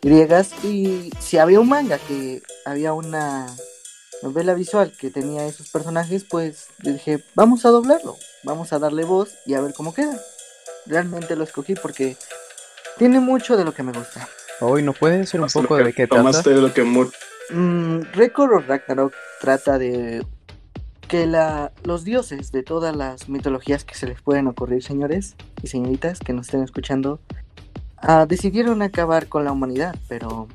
griegas, 0.02 0.52
y 0.64 1.10
si 1.20 1.38
había 1.38 1.60
un 1.60 1.68
manga 1.68 1.98
que 1.98 2.42
había 2.64 2.92
una 2.92 3.46
novela 4.22 4.54
visual 4.54 4.92
que 4.98 5.10
tenía 5.10 5.46
esos 5.46 5.70
personajes, 5.70 6.24
pues 6.24 6.68
dije, 6.78 7.24
vamos 7.34 7.64
a 7.64 7.70
doblarlo, 7.70 8.16
vamos 8.44 8.72
a 8.72 8.78
darle 8.78 9.04
voz 9.04 9.34
y 9.46 9.54
a 9.54 9.60
ver 9.60 9.72
cómo 9.74 9.94
queda. 9.94 10.18
Realmente 10.86 11.36
lo 11.36 11.44
escogí 11.44 11.74
porque 11.74 12.16
tiene 12.98 13.20
mucho 13.20 13.56
de 13.56 13.64
lo 13.64 13.72
que 13.72 13.82
me 13.82 13.92
gusta. 13.92 14.28
Hoy 14.60 14.82
no 14.82 14.92
puede 14.92 15.26
ser 15.26 15.40
un 15.40 15.48
poco 15.48 15.76
de 15.76 15.92
qué 15.92 16.06
trata. 16.06 16.42
De 16.42 16.60
lo 16.60 16.72
que 16.72 16.82
mm, 16.84 18.12
Record 18.12 18.52
of 18.54 18.66
Ragnarok 18.66 19.14
trata 19.40 19.78
de 19.78 20.24
que 21.10 21.26
los 21.82 22.04
dioses 22.04 22.52
de 22.52 22.62
todas 22.62 22.94
las 22.94 23.28
mitologías 23.28 23.84
que 23.84 23.96
se 23.96 24.06
les 24.06 24.22
pueden 24.22 24.46
ocurrir, 24.46 24.84
señores 24.84 25.34
y 25.60 25.66
señoritas 25.66 26.20
que 26.20 26.32
nos 26.32 26.46
estén 26.46 26.62
escuchando, 26.62 27.18
ah, 27.96 28.26
decidieron 28.26 28.80
acabar 28.80 29.26
con 29.26 29.44
la 29.44 29.50
humanidad, 29.50 29.96
pero 30.08 30.46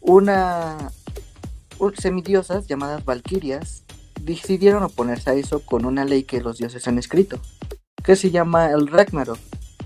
una 0.00 0.90
semidiosas 1.96 2.66
llamadas 2.66 3.04
valquirias 3.04 3.84
decidieron 4.20 4.82
oponerse 4.82 5.30
a 5.30 5.34
eso 5.34 5.60
con 5.64 5.84
una 5.84 6.04
ley 6.04 6.24
que 6.24 6.40
los 6.40 6.58
dioses 6.58 6.88
han 6.88 6.98
escrito, 6.98 7.38
que 8.02 8.16
se 8.16 8.32
llama 8.32 8.72
el 8.72 8.88
Ragnarok, 8.88 9.38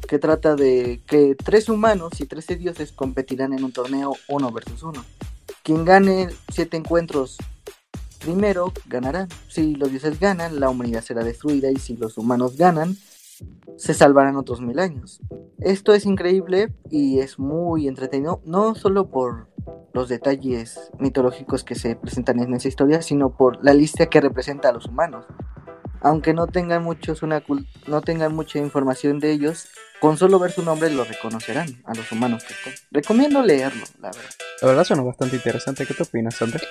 que 0.08 0.18
trata 0.18 0.56
de 0.56 1.02
que 1.06 1.34
tres 1.34 1.68
humanos 1.68 2.18
y 2.18 2.25
trece 2.25 2.56
dioses 2.56 2.92
competirán 2.92 3.52
en 3.52 3.62
un 3.62 3.72
torneo 3.72 4.16
uno 4.28 4.50
versus 4.50 4.82
uno. 4.84 5.04
Quien 5.62 5.84
gane 5.84 6.30
siete 6.50 6.78
encuentros 6.78 7.37
primero 8.22 8.72
ganarán. 8.86 9.28
Si 9.48 9.74
los 9.74 9.90
dioses 9.90 10.18
ganan, 10.18 10.60
la 10.60 10.70
humanidad 10.70 11.02
será 11.02 11.24
destruida 11.24 11.70
y 11.70 11.76
si 11.76 11.96
los 11.96 12.16
humanos 12.18 12.56
ganan, 12.56 12.96
se 13.76 13.94
salvarán 13.94 14.36
otros 14.36 14.60
mil 14.60 14.78
años. 14.78 15.20
Esto 15.58 15.94
es 15.94 16.06
increíble 16.06 16.72
y 16.90 17.20
es 17.20 17.38
muy 17.38 17.88
entretenido, 17.88 18.40
no 18.44 18.74
solo 18.74 19.10
por 19.10 19.48
los 19.92 20.08
detalles 20.08 20.90
mitológicos 20.98 21.64
que 21.64 21.74
se 21.74 21.96
presentan 21.96 22.40
en 22.40 22.54
esa 22.54 22.68
historia, 22.68 23.02
sino 23.02 23.36
por 23.36 23.62
la 23.64 23.74
lista 23.74 24.06
que 24.06 24.20
representa 24.20 24.68
a 24.68 24.72
los 24.72 24.86
humanos. 24.86 25.26
Aunque 26.00 26.34
no 26.34 26.46
tengan, 26.46 26.82
muchos 26.82 27.22
una 27.22 27.44
no 27.86 28.00
tengan 28.00 28.34
mucha 28.34 28.58
información 28.58 29.20
de 29.20 29.30
ellos, 29.30 29.68
con 30.00 30.16
solo 30.16 30.40
ver 30.40 30.50
su 30.50 30.62
nombre 30.62 30.90
lo 30.90 31.04
reconocerán 31.04 31.80
a 31.84 31.94
los 31.94 32.10
humanos. 32.10 32.44
Recomiendo 32.90 33.40
leerlo, 33.42 33.84
la 34.00 34.08
verdad. 34.08 34.30
La 34.62 34.68
verdad 34.68 34.84
suena 34.84 35.02
bastante 35.02 35.36
interesante. 35.36 35.86
¿Qué 35.86 35.94
te 35.94 36.02
opinas, 36.02 36.42
Andrés? 36.42 36.66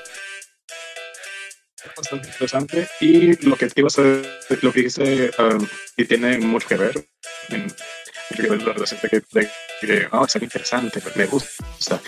Bastante 1.96 2.28
interesante 2.28 2.88
y 3.00 3.46
lo 3.46 3.56
que 3.56 3.70
ibas 3.76 3.98
a, 4.00 4.22
lo 4.62 4.74
que 4.74 4.82
dice 4.82 5.32
um, 5.40 5.68
y 5.98 6.06
tiene 6.06 6.38
mucho 6.40 6.68
que 6.68 6.76
ver 6.76 7.08
en, 7.50 7.64
mucho 7.64 8.44
que 8.44 8.50
ver 8.50 8.64
la 8.64 8.74
relación 8.74 9.00
de 9.02 9.50
que, 9.82 10.08
oh, 10.12 10.26
es 10.26 10.36
algo 10.36 10.46
interesante, 10.46 11.02
me 11.16 11.26
gusta. 11.26 12.00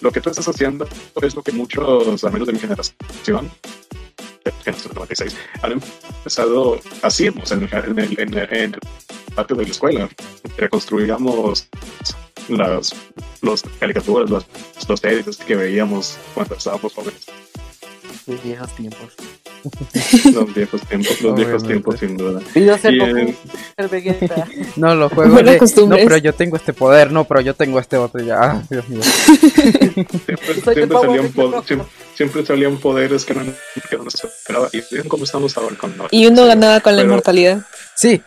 Lo 0.00 0.10
que 0.10 0.20
tú 0.20 0.30
estás 0.30 0.48
haciendo 0.48 0.88
es 1.22 1.34
lo 1.34 1.42
que 1.42 1.52
muchos 1.52 2.24
amigos 2.24 2.48
de 2.48 2.52
mi 2.52 2.58
generación 2.58 3.50
que 4.64 4.70
en 4.70 4.76
96 4.76 5.36
han 5.62 5.72
empezado 5.72 6.80
hacíamos 7.02 7.50
en, 7.52 7.68
en, 7.72 7.98
el, 7.98 8.18
en, 8.18 8.34
el 8.34 8.78
patio 9.34 9.56
de 9.56 9.64
la 9.64 9.70
escuela. 9.70 10.08
Reconstruíamos 10.56 11.68
las 12.48 12.94
los 13.40 13.62
caricaturas, 13.80 14.30
los, 14.30 14.46
los 14.88 15.36
que 15.36 15.56
veíamos 15.56 16.16
cuando 16.34 16.54
estábamos 16.54 16.92
jóvenes 16.92 17.26
viejos 18.26 18.74
tiempos. 18.74 19.14
los 20.34 20.54
viejos 20.54 20.80
tiempos, 20.82 21.20
los 21.20 21.34
viejos 21.34 21.62
tiempos 21.64 21.98
sin 22.00 22.16
duda. 22.16 22.40
Y 22.54 22.64
yo 22.64 22.76
sé 22.78 22.90
No, 24.76 24.94
los 24.94 25.12
juegos 25.12 25.44
de... 25.44 25.86
No, 25.86 25.96
pero 25.96 26.16
yo 26.18 26.32
tengo 26.32 26.56
este 26.56 26.72
poder, 26.72 27.12
no, 27.12 27.24
pero 27.24 27.40
yo 27.40 27.54
tengo 27.54 27.78
este 27.78 27.96
otro 27.96 28.22
ya. 28.22 28.38
Ah, 28.40 28.62
Dios 28.68 28.88
mío. 28.88 29.02
siempre, 29.02 30.60
salían 30.90 31.32
siempre, 32.14 32.46
salían 32.46 32.78
poderes 32.78 33.24
que 33.24 33.34
no, 33.34 33.42
que 33.88 33.98
no 33.98 34.10
se 34.10 34.26
esperaba. 34.26 34.68
Y 34.72 34.82
vean 34.90 35.08
cómo 35.08 35.24
estamos 35.24 35.56
ahora 35.56 35.76
con 35.76 35.94
Y 36.10 36.26
uno 36.26 36.46
ganaba 36.46 36.80
con 36.80 36.96
la 36.96 37.02
inmortalidad. 37.02 37.62
Sí. 37.96 38.20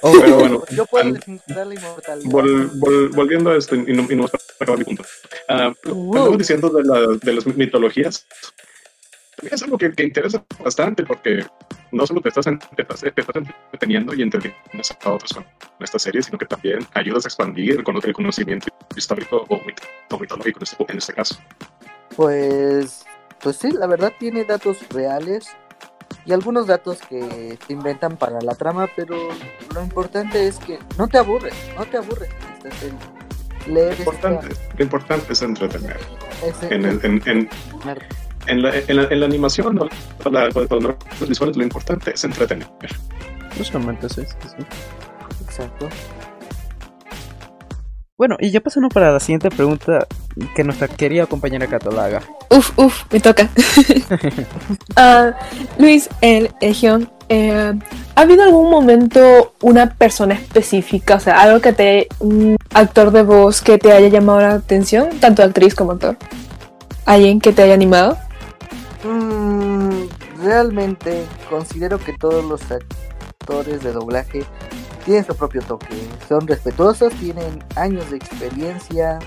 Oh, 0.00 0.12
pero 0.20 0.36
bueno, 0.36 0.62
yo 0.70 0.86
puedo 0.86 1.04
la 1.04 1.74
inmortalidad. 1.74 2.30
volviendo 3.14 3.50
a 3.50 3.56
esto, 3.56 3.74
y 3.74 3.92
no, 3.92 4.06
y 4.10 4.16
no 4.16 4.28
acabar 4.60 4.78
mi 4.78 4.84
punto. 4.84 5.04
Uh, 5.86 6.16
uh. 6.16 6.36
diciendo 6.36 6.68
de, 6.70 6.84
la, 6.84 7.00
de 7.20 7.32
las 7.32 7.46
mitologías, 7.46 8.26
es 9.42 9.62
algo 9.62 9.78
que, 9.78 9.92
interesa 10.02 10.44
bastante 10.62 11.04
porque 11.04 11.44
no 11.92 12.06
solo 12.06 12.20
te 12.20 12.28
estás, 12.28 12.44
te 12.46 12.82
estás, 12.82 13.00
te 13.00 13.08
estás 13.20 13.36
entreteniendo 13.36 14.14
y 14.14 14.22
entretienes 14.22 14.96
a 15.04 15.10
otros 15.10 15.32
con 15.32 15.44
esta 15.80 15.98
serie, 15.98 16.22
sino 16.22 16.38
que 16.38 16.46
también 16.46 16.80
ayudas 16.94 17.24
a 17.24 17.28
expandir 17.28 17.72
el, 17.78 17.84
cono- 17.84 18.00
el 18.02 18.12
conocimiento 18.12 18.68
histórico 18.96 19.44
o, 19.48 19.60
mit- 19.60 19.80
o 20.10 20.18
mitológico 20.18 20.58
en 20.60 20.62
este, 20.64 20.84
en 20.92 20.98
este 20.98 21.12
caso. 21.14 21.38
Pues, 22.16 23.04
pues 23.42 23.56
sí, 23.56 23.70
la 23.70 23.86
verdad 23.86 24.12
tiene 24.18 24.44
datos 24.44 24.78
reales 24.90 25.48
y 26.26 26.32
algunos 26.32 26.66
datos 26.66 26.98
que 27.08 27.58
te 27.66 27.72
inventan 27.72 28.16
para 28.16 28.40
la 28.40 28.54
trama, 28.54 28.88
pero 28.96 29.16
lo 29.74 29.82
importante 29.82 30.46
es 30.46 30.58
que 30.58 30.78
no 30.98 31.06
te 31.08 31.18
aburres, 31.18 31.54
no 31.76 31.84
te 31.86 31.98
aburres 31.98 32.28
esta 32.56 32.70
serie. 32.78 32.98
Leer 33.66 33.92
Lo 33.94 33.98
importante, 33.98 34.48
lo 34.76 34.82
importante 34.84 35.32
es 35.32 35.42
entretener. 35.42 35.98
ese- 36.44 36.74
En, 36.74 36.84
en, 36.86 37.22
en, 37.26 37.48
en, 38.48 38.62
la, 38.62 38.76
en, 38.76 38.96
la, 38.96 39.04
en 39.04 39.20
la 39.20 39.26
animación, 39.26 39.76
con 39.76 40.82
los 40.82 41.28
visuales, 41.28 41.56
lo 41.56 41.62
importante 41.62 42.12
es 42.14 42.24
entretener. 42.24 42.66
Sí, 43.56 43.64
sí, 43.64 44.22
sí. 44.26 44.64
Exacto. 45.44 45.88
Bueno, 48.16 48.36
y 48.40 48.50
ya 48.50 48.60
pasando 48.60 48.88
para 48.88 49.12
la 49.12 49.20
siguiente 49.20 49.48
pregunta 49.48 50.06
que 50.56 50.64
nuestra 50.64 50.88
querida 50.88 51.26
compañera 51.26 51.68
Catalaga. 51.68 52.20
Uf, 52.50 52.76
uf, 52.76 53.04
me 53.12 53.20
toca. 53.20 53.48
Ah, 54.96 55.32
Luis, 55.78 56.08
el 56.20 56.50
Ejion, 56.60 57.08
eh, 57.28 57.72
¿ha 58.16 58.20
habido 58.20 58.42
algún 58.42 58.70
momento 58.70 59.54
una 59.60 59.94
persona 59.94 60.34
específica, 60.34 61.16
o 61.16 61.20
sea, 61.20 61.40
algo 61.40 61.60
que 61.60 61.72
te, 61.72 62.08
un 62.18 62.56
actor 62.74 63.12
de 63.12 63.22
voz 63.22 63.60
que 63.60 63.78
te 63.78 63.92
haya 63.92 64.08
llamado 64.08 64.40
la 64.40 64.54
atención, 64.54 65.10
tanto 65.20 65.44
actriz 65.44 65.76
como 65.76 65.92
actor? 65.92 66.16
¿Alguien 67.06 67.40
que 67.40 67.52
te 67.52 67.62
haya 67.62 67.74
animado? 67.74 68.18
Mm, 69.04 70.08
realmente 70.42 71.24
considero 71.48 71.98
que 71.98 72.12
todos 72.14 72.44
los 72.44 72.60
actores 72.70 73.82
de 73.82 73.92
doblaje 73.92 74.44
tienen 75.04 75.24
su 75.24 75.36
propio 75.36 75.62
toque. 75.62 75.86
Son 76.28 76.46
respetuosos, 76.46 77.12
tienen 77.14 77.64
años 77.76 78.10
de 78.10 78.16
experiencia, 78.16 79.18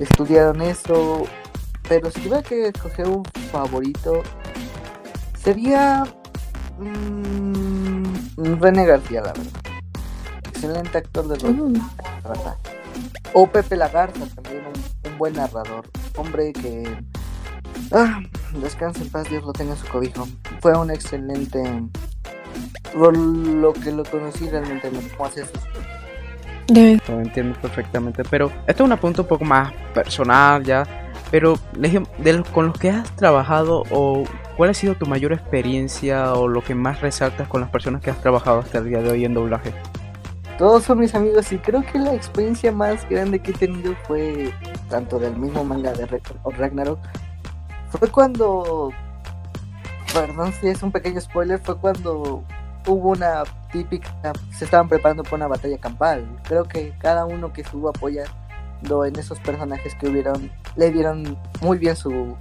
estudiaron 0.00 0.60
eso. 0.60 1.24
Pero 1.88 2.10
si 2.10 2.20
tuviera 2.20 2.42
que 2.42 2.68
escoger 2.68 3.08
un 3.08 3.24
favorito, 3.50 4.22
sería 5.38 6.04
mm, 6.78 8.60
René 8.60 8.86
García, 8.86 9.22
la 9.22 9.32
verdad. 9.32 9.60
Excelente 10.48 10.98
actor 10.98 11.28
de 11.28 11.36
doblaje. 11.38 11.62
Mm. 11.62 11.80
O 13.34 13.46
Pepe 13.46 13.76
Lagarza, 13.76 14.26
también 14.34 14.64
un, 14.66 15.10
un 15.10 15.18
buen 15.18 15.34
narrador. 15.34 15.88
Hombre 16.16 16.52
que. 16.52 16.98
Ah, 17.90 18.20
descansa 18.60 19.02
en 19.02 19.10
paz, 19.10 19.28
Dios 19.28 19.42
lo 19.44 19.52
tenga 19.52 19.72
en 19.72 19.78
su 19.78 19.86
cobijo. 19.88 20.26
Fue 20.60 20.72
un 20.76 20.90
excelente. 20.90 21.62
Por 22.92 23.16
lo 23.16 23.72
que 23.72 23.90
lo 23.92 24.04
conocí, 24.04 24.48
realmente 24.48 24.90
me 24.90 24.98
tomó 24.98 25.26
hacer. 25.26 25.46
Debe- 26.68 27.00
Lo 27.08 27.20
entiendo 27.20 27.58
perfectamente, 27.60 28.22
pero 28.24 28.46
esto 28.66 28.82
es 28.82 28.86
una 28.86 28.96
pregunta 28.96 29.22
un 29.22 29.28
poco 29.28 29.44
más 29.44 29.72
personal 29.94 30.62
ya. 30.64 30.86
Pero 31.30 31.54
de 32.18 32.32
los 32.34 32.48
con 32.50 32.66
los 32.66 32.78
que 32.78 32.90
has 32.90 33.10
trabajado 33.16 33.84
o 33.90 34.22
cuál 34.58 34.68
ha 34.70 34.74
sido 34.74 34.94
tu 34.96 35.06
mayor 35.06 35.32
experiencia 35.32 36.34
o 36.34 36.46
lo 36.46 36.62
que 36.62 36.74
más 36.74 37.00
resaltas 37.00 37.48
con 37.48 37.62
las 37.62 37.70
personas 37.70 38.02
que 38.02 38.10
has 38.10 38.20
trabajado 38.20 38.58
hasta 38.60 38.78
el 38.78 38.84
día 38.90 38.98
de 38.98 39.10
hoy 39.10 39.24
en 39.24 39.32
doblaje. 39.32 39.72
Todos 40.58 40.84
son 40.84 40.98
mis 41.00 41.14
amigos 41.14 41.50
y 41.50 41.56
creo 41.56 41.82
que 41.90 41.98
la 41.98 42.12
experiencia 42.14 42.70
más 42.70 43.08
grande 43.08 43.38
que 43.40 43.52
he 43.52 43.54
tenido 43.54 43.94
fue 44.06 44.52
tanto 44.90 45.18
del 45.18 45.34
mismo 45.36 45.64
manga 45.64 45.92
de 45.94 46.06
Ragnarok. 46.58 46.98
Fue 47.98 48.08
cuando, 48.08 48.90
perdón 50.12 50.52
si 50.54 50.68
es 50.68 50.82
un 50.82 50.90
pequeño 50.90 51.20
spoiler, 51.20 51.60
fue 51.60 51.76
cuando 51.76 52.42
hubo 52.86 53.10
una 53.10 53.44
típica, 53.70 54.10
se 54.50 54.64
estaban 54.64 54.88
preparando 54.88 55.22
para 55.22 55.36
una 55.36 55.48
batalla 55.48 55.78
campal. 55.78 56.26
Creo 56.44 56.64
que 56.64 56.94
cada 56.98 57.26
uno 57.26 57.52
que 57.52 57.60
estuvo 57.60 57.88
apoyando 57.88 59.04
en 59.04 59.16
esos 59.18 59.38
personajes 59.40 59.94
que 59.94 60.08
hubieron, 60.08 60.50
le 60.76 60.90
dieron 60.90 61.38
muy 61.60 61.78
bien 61.78 61.94
su, 61.94 62.36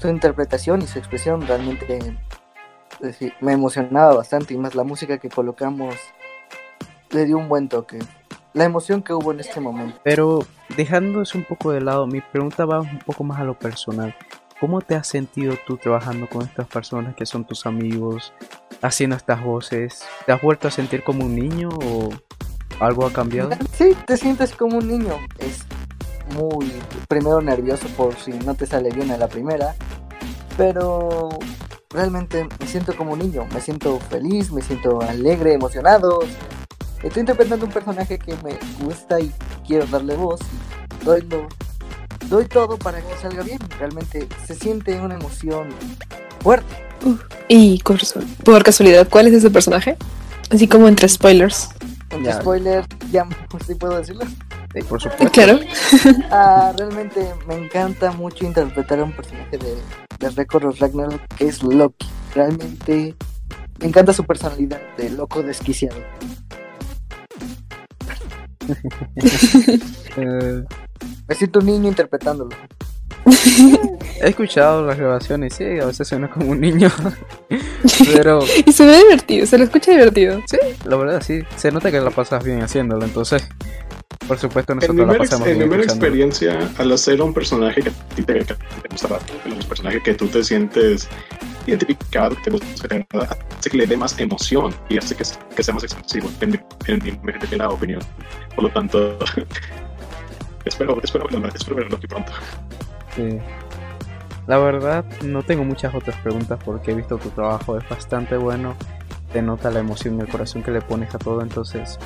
su 0.00 0.08
interpretación 0.08 0.80
y 0.82 0.86
su 0.86 0.98
expresión. 0.98 1.46
Realmente 1.46 2.16
sí, 3.18 3.32
me 3.40 3.52
emocionaba 3.52 4.14
bastante 4.14 4.54
y 4.54 4.58
más 4.58 4.74
la 4.74 4.84
música 4.84 5.18
que 5.18 5.28
colocamos 5.28 5.96
le 7.10 7.24
dio 7.24 7.36
un 7.36 7.48
buen 7.48 7.68
toque. 7.68 7.98
La 8.54 8.64
emoción 8.64 9.02
que 9.02 9.12
hubo 9.12 9.32
en 9.32 9.40
este 9.40 9.60
momento. 9.60 10.00
Pero 10.02 10.40
dejando 10.76 11.22
eso 11.22 11.36
un 11.36 11.44
poco 11.44 11.70
de 11.70 11.80
lado, 11.80 12.06
mi 12.06 12.20
pregunta 12.20 12.64
va 12.64 12.80
un 12.80 12.98
poco 13.00 13.22
más 13.22 13.38
a 13.40 13.44
lo 13.44 13.54
personal. 13.58 14.14
¿Cómo 14.60 14.80
te 14.80 14.96
has 14.96 15.06
sentido 15.06 15.54
tú 15.66 15.76
trabajando 15.76 16.28
con 16.28 16.42
estas 16.42 16.66
personas 16.66 17.14
que 17.14 17.26
son 17.26 17.44
tus 17.44 17.64
amigos, 17.64 18.32
haciendo 18.82 19.14
estas 19.14 19.42
voces? 19.42 20.02
¿Te 20.26 20.32
has 20.32 20.42
vuelto 20.42 20.66
a 20.66 20.72
sentir 20.72 21.04
como 21.04 21.24
un 21.24 21.36
niño 21.36 21.68
o 21.68 22.08
algo 22.80 23.06
ha 23.06 23.12
cambiado? 23.12 23.50
Sí, 23.72 23.96
te 24.04 24.16
sientes 24.16 24.52
como 24.52 24.78
un 24.78 24.88
niño. 24.88 25.14
Es 25.38 25.64
muy, 26.34 26.72
primero 27.06 27.40
nervioso 27.40 27.86
por 27.96 28.16
si 28.16 28.32
no 28.32 28.56
te 28.56 28.66
sale 28.66 28.90
bien 28.90 29.12
a 29.12 29.16
la 29.16 29.28
primera. 29.28 29.76
Pero 30.56 31.28
realmente 31.90 32.48
me 32.58 32.66
siento 32.66 32.96
como 32.96 33.12
un 33.12 33.20
niño. 33.20 33.46
Me 33.54 33.60
siento 33.60 34.00
feliz, 34.10 34.50
me 34.50 34.62
siento 34.62 35.00
alegre, 35.02 35.54
emocionado. 35.54 36.18
Estoy 37.00 37.20
interpretando 37.20 37.64
un 37.64 37.72
personaje 37.72 38.18
que 38.18 38.34
me 38.42 38.58
gusta 38.84 39.20
y 39.20 39.32
quiero 39.64 39.86
darle 39.86 40.16
voz. 40.16 40.40
Y 41.00 41.04
doy, 41.04 41.22
doy 42.28 42.46
todo 42.46 42.78
para 42.78 43.00
que 43.00 43.16
salga 43.20 43.42
bien. 43.42 43.58
Realmente 43.78 44.26
se 44.46 44.54
siente 44.54 44.98
una 45.00 45.14
emoción 45.14 45.68
fuerte. 46.40 46.74
Y 47.48 47.80
por, 47.82 47.98
por 48.44 48.62
casualidad, 48.62 49.08
¿cuál 49.08 49.28
es 49.28 49.34
ese 49.34 49.50
personaje? 49.50 49.96
Así 50.50 50.66
como 50.66 50.88
entre 50.88 51.08
spoilers. 51.08 51.68
Entre 52.10 52.32
Ya. 52.32 52.40
spoiler, 52.40 52.84
ya 53.10 53.26
sí 53.66 53.74
puedo 53.74 53.98
decirlo. 53.98 54.24
Sí, 54.74 54.80
por 54.88 55.00
supuesto. 55.02 55.30
Claro. 55.30 55.60
Ah, 56.30 56.72
realmente 56.76 57.32
me 57.46 57.54
encanta 57.54 58.12
mucho 58.12 58.44
interpretar 58.44 58.98
a 59.00 59.04
un 59.04 59.12
personaje 59.12 59.56
de, 59.58 59.76
de 60.18 60.30
Record 60.30 60.66
of 60.66 60.80
Ragnarok 60.80 61.20
que 61.36 61.48
es 61.48 61.62
Loki. 61.62 62.06
Realmente 62.34 63.14
me 63.80 63.86
encanta 63.86 64.12
su 64.12 64.24
personalidad 64.24 64.80
de 64.96 65.10
loco 65.10 65.42
desquiciado. 65.42 65.96
Eh, 70.20 70.64
Me 71.28 71.34
siento 71.34 71.58
un 71.60 71.66
niño 71.66 71.88
interpretándolo. 71.88 72.50
he 74.22 74.28
escuchado 74.28 74.86
las 74.86 74.98
grabaciones, 74.98 75.54
sí, 75.54 75.64
a 75.64 75.86
veces 75.86 76.08
suena 76.08 76.30
como 76.30 76.50
un 76.50 76.60
niño. 76.60 76.90
Pero 78.14 78.40
Y 78.66 78.72
se 78.72 78.86
ve 78.86 78.98
divertido, 78.98 79.46
se 79.46 79.58
lo 79.58 79.64
escucha 79.64 79.92
divertido. 79.92 80.42
la 80.84 80.96
verdad 80.96 81.22
sí, 81.22 81.42
se 81.56 81.70
nota 81.70 81.90
que 81.90 82.00
la 82.00 82.10
pasas 82.10 82.42
bien 82.42 82.62
haciéndolo, 82.62 83.04
entonces 83.04 83.46
por 84.26 84.38
supuesto 84.38 84.74
En 84.74 84.80
nosotros 84.80 85.06
la 85.06 85.14
pasamos 85.14 85.48
en 85.48 85.58
mi 85.58 85.58
bien 85.58 85.70
mera 85.70 85.84
escuchándolo. 85.84 86.06
experiencia, 86.06 86.70
al 86.76 86.92
hacer 86.92 87.22
un 87.22 87.32
personaje 87.32 87.82
que 87.82 87.88
a 87.88 87.92
ti 88.14 88.22
te, 88.22 88.44
gusta, 88.90 89.18
un 89.46 89.58
personaje 89.68 90.02
que 90.02 90.14
tú 90.14 90.28
te 90.28 90.44
sientes 90.44 91.08
identificado, 91.66 92.36
que 92.36 92.42
te 92.42 92.50
gusta, 92.50 92.88
que 92.88 93.06
hace 93.58 93.70
que 93.70 93.76
le 93.76 93.86
dé 93.86 93.96
más 93.96 94.18
emoción 94.18 94.74
y 94.88 94.98
hace 94.98 95.14
que, 95.14 95.24
que 95.54 95.62
sea 95.62 95.74
más 95.74 95.84
expresivo, 95.84 96.30
en 96.40 96.50
mi, 96.50 96.58
en 96.86 97.02
mi 97.04 97.32
primera 97.32 97.70
opinión. 97.70 98.00
Por 98.54 98.64
lo 98.64 98.70
tanto, 98.70 99.18
espero, 100.64 100.98
espero, 101.02 101.26
verlo, 101.30 101.48
espero 101.48 101.76
verlo 101.76 101.96
aquí 101.96 102.06
pronto. 102.06 102.32
Sí. 103.14 103.38
La 104.46 104.58
verdad, 104.58 105.04
no 105.22 105.42
tengo 105.42 105.64
muchas 105.64 105.94
otras 105.94 106.16
preguntas 106.20 106.58
porque 106.64 106.92
he 106.92 106.94
visto 106.94 107.18
tu 107.18 107.28
trabajo, 107.30 107.76
es 107.76 107.88
bastante 107.88 108.36
bueno. 108.36 108.74
Te 109.32 109.42
nota 109.42 109.70
la 109.70 109.80
emoción 109.80 110.16
y 110.16 110.20
el 110.22 110.28
corazón 110.28 110.62
que 110.62 110.70
le 110.70 110.80
pones 110.80 111.14
a 111.14 111.18
todo, 111.18 111.42
entonces. 111.42 111.98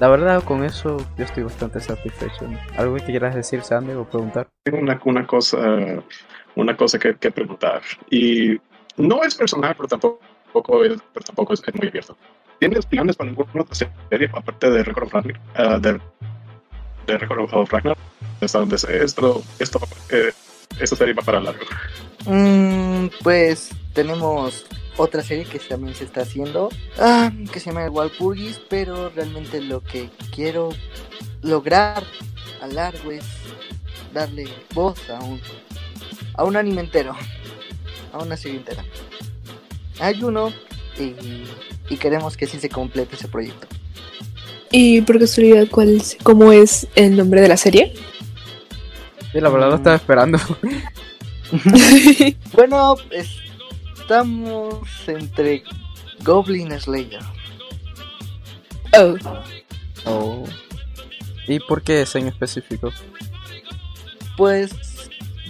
La 0.00 0.08
verdad, 0.08 0.42
con 0.44 0.64
eso 0.64 0.98
yo 1.16 1.24
estoy 1.24 1.44
bastante 1.44 1.80
satisfecho. 1.80 2.46
¿Algo 2.76 2.96
que 2.96 3.04
quieras 3.04 3.34
decir, 3.34 3.62
Sandy, 3.62 3.92
o 3.92 4.04
preguntar? 4.04 4.48
Tengo 4.62 4.80
una, 4.80 5.00
una 5.06 5.26
cosa, 5.26 5.58
una 6.54 6.76
cosa 6.76 6.98
que, 6.98 7.16
que 7.16 7.30
preguntar 7.30 7.80
y 8.10 8.60
no 8.96 9.22
es 9.22 9.34
personal, 9.34 9.74
pero 9.76 9.88
tampoco, 9.88 10.84
es, 10.84 10.98
pero 11.12 11.24
tampoco 11.24 11.54
es, 11.54 11.62
es 11.66 11.74
muy 11.74 11.88
abierto. 11.88 12.16
¿Tienes 12.58 12.86
planes 12.86 13.16
para 13.16 13.30
alguna 13.30 13.62
otra 13.62 13.74
serie 14.10 14.30
aparte 14.32 14.70
de 14.70 14.82
Record 14.82 15.04
of 15.04 15.12
Ragnarok? 15.12 15.40
ah, 15.54 15.78
de, 15.78 16.00
de 17.06 17.18
Record 17.18 17.48
of 17.52 17.70
Ragnarok? 17.70 17.98
Hasta 18.40 18.58
donde 18.58 18.78
sé, 18.78 19.02
esto, 19.02 19.42
esto, 19.58 19.80
eh, 20.10 20.32
esta 20.78 20.96
serie 20.96 21.14
va 21.14 21.22
para 21.22 21.40
largo. 21.40 21.64
Mm, 22.26 23.06
pues 23.22 23.70
tenemos 23.94 24.66
otra 24.96 25.22
serie 25.22 25.44
que 25.44 25.58
también 25.58 25.94
se 25.94 26.04
está 26.04 26.22
haciendo, 26.22 26.68
ah, 26.98 27.30
que 27.52 27.60
se 27.60 27.70
llama 27.70 27.88
Walpurgis, 27.88 28.60
pero 28.68 29.10
realmente 29.10 29.60
lo 29.60 29.82
que 29.82 30.10
quiero 30.34 30.70
lograr 31.42 32.02
a 32.60 32.66
largo 32.66 33.12
es 33.12 33.24
darle 34.12 34.48
voz 34.74 35.08
a 35.10 35.20
un, 35.20 35.40
a 36.34 36.44
un 36.44 36.56
anime 36.56 36.82
entero, 36.82 37.14
a 38.12 38.18
una 38.18 38.36
serie 38.36 38.58
entera. 38.58 38.84
Hay 40.00 40.22
uno 40.22 40.52
y, 40.98 41.14
y 41.88 41.96
queremos 41.96 42.36
que 42.36 42.46
sí 42.46 42.58
se 42.58 42.68
complete 42.68 43.16
ese 43.16 43.28
proyecto. 43.28 43.66
Y 44.70 45.00
por 45.02 45.18
casualidad, 45.18 45.66
¿cuál 45.70 45.96
es, 45.96 46.16
¿cómo 46.22 46.52
es 46.52 46.86
el 46.94 47.16
nombre 47.16 47.40
de 47.40 47.48
la 47.48 47.56
serie? 47.56 47.94
Sí, 49.32 49.40
la 49.40 49.48
verdad 49.48 49.70
lo 49.70 49.76
estaba 49.76 49.96
esperando. 49.96 50.38
Bueno, 52.52 52.96
estamos 53.12 54.82
entre 55.06 55.62
Goblin 56.24 56.72
Slayer. 56.80 57.20
Oh, 58.98 59.14
Oh. 60.06 60.44
¿Y 61.46 61.60
por 61.60 61.82
qué 61.82 62.02
ese 62.02 62.18
en 62.18 62.28
específico? 62.28 62.92
Pues 64.36 64.70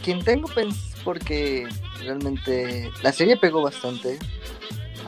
quien 0.02 0.22
tengo 0.24 0.48
pens 0.48 0.94
porque 1.04 1.68
realmente 2.00 2.90
la 3.02 3.12
serie 3.12 3.36
pegó 3.36 3.62
bastante, 3.62 4.18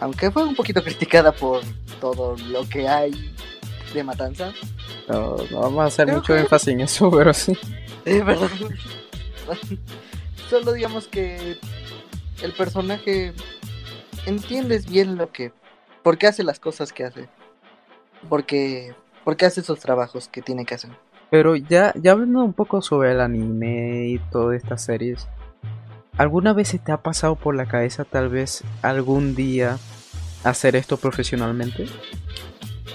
aunque 0.01 0.31
fue 0.31 0.45
un 0.45 0.55
poquito 0.55 0.83
criticada 0.83 1.33
por 1.33 1.63
todo 2.01 2.37
lo 2.51 2.69
que 2.69 2.89
hay 2.89 3.35
de 3.95 4.05
matanza. 4.05 4.53
No, 5.09 5.37
no 5.51 5.61
vamos 5.61 5.81
a 5.81 5.85
hacer 5.87 6.07
Creo 6.07 6.19
mucho 6.19 6.35
que- 6.35 6.41
énfasis 6.41 6.69
en 6.69 6.81
eso, 6.83 7.11
pero 7.11 7.33
sí. 7.35 7.57
Es 8.05 8.25
verdad. 8.25 8.49
Solo 10.51 10.73
digamos 10.73 11.09
que 11.09 11.59
el 12.43 12.53
personaje 12.53 13.33
entiendes 14.27 14.89
bien 14.89 15.17
lo 15.17 15.31
que, 15.31 15.53
por 16.03 16.19
qué 16.19 16.27
hace 16.27 16.43
las 16.43 16.59
cosas 16.61 16.93
que 16.93 17.05
hace, 17.05 17.29
porque, 18.29 18.95
porque 19.25 19.47
hace 19.47 19.61
esos 19.61 19.79
trabajos 19.81 20.29
que 20.29 20.43
tiene 20.43 20.65
que 20.65 20.75
hacer. 20.75 20.91
Pero 21.31 21.57
ya, 21.57 21.93
ya 21.97 22.13
hablando 22.13 22.43
un 22.45 22.55
poco 22.55 22.81
sobre 22.81 23.13
el 23.13 23.21
anime 23.21 24.07
y 24.09 24.19
todas 24.31 24.57
estas 24.63 24.83
series, 24.85 25.29
¿alguna 26.17 26.55
vez 26.55 26.69
se 26.69 26.79
te 26.79 26.93
ha 26.93 27.03
pasado 27.03 27.37
por 27.37 27.55
la 27.55 27.67
cabeza 27.67 28.05
tal 28.05 28.31
vez 28.31 28.65
algún 28.81 29.35
día 29.35 29.77
hacer 30.45 30.77
esto 30.77 30.97
profesionalmente? 30.97 31.87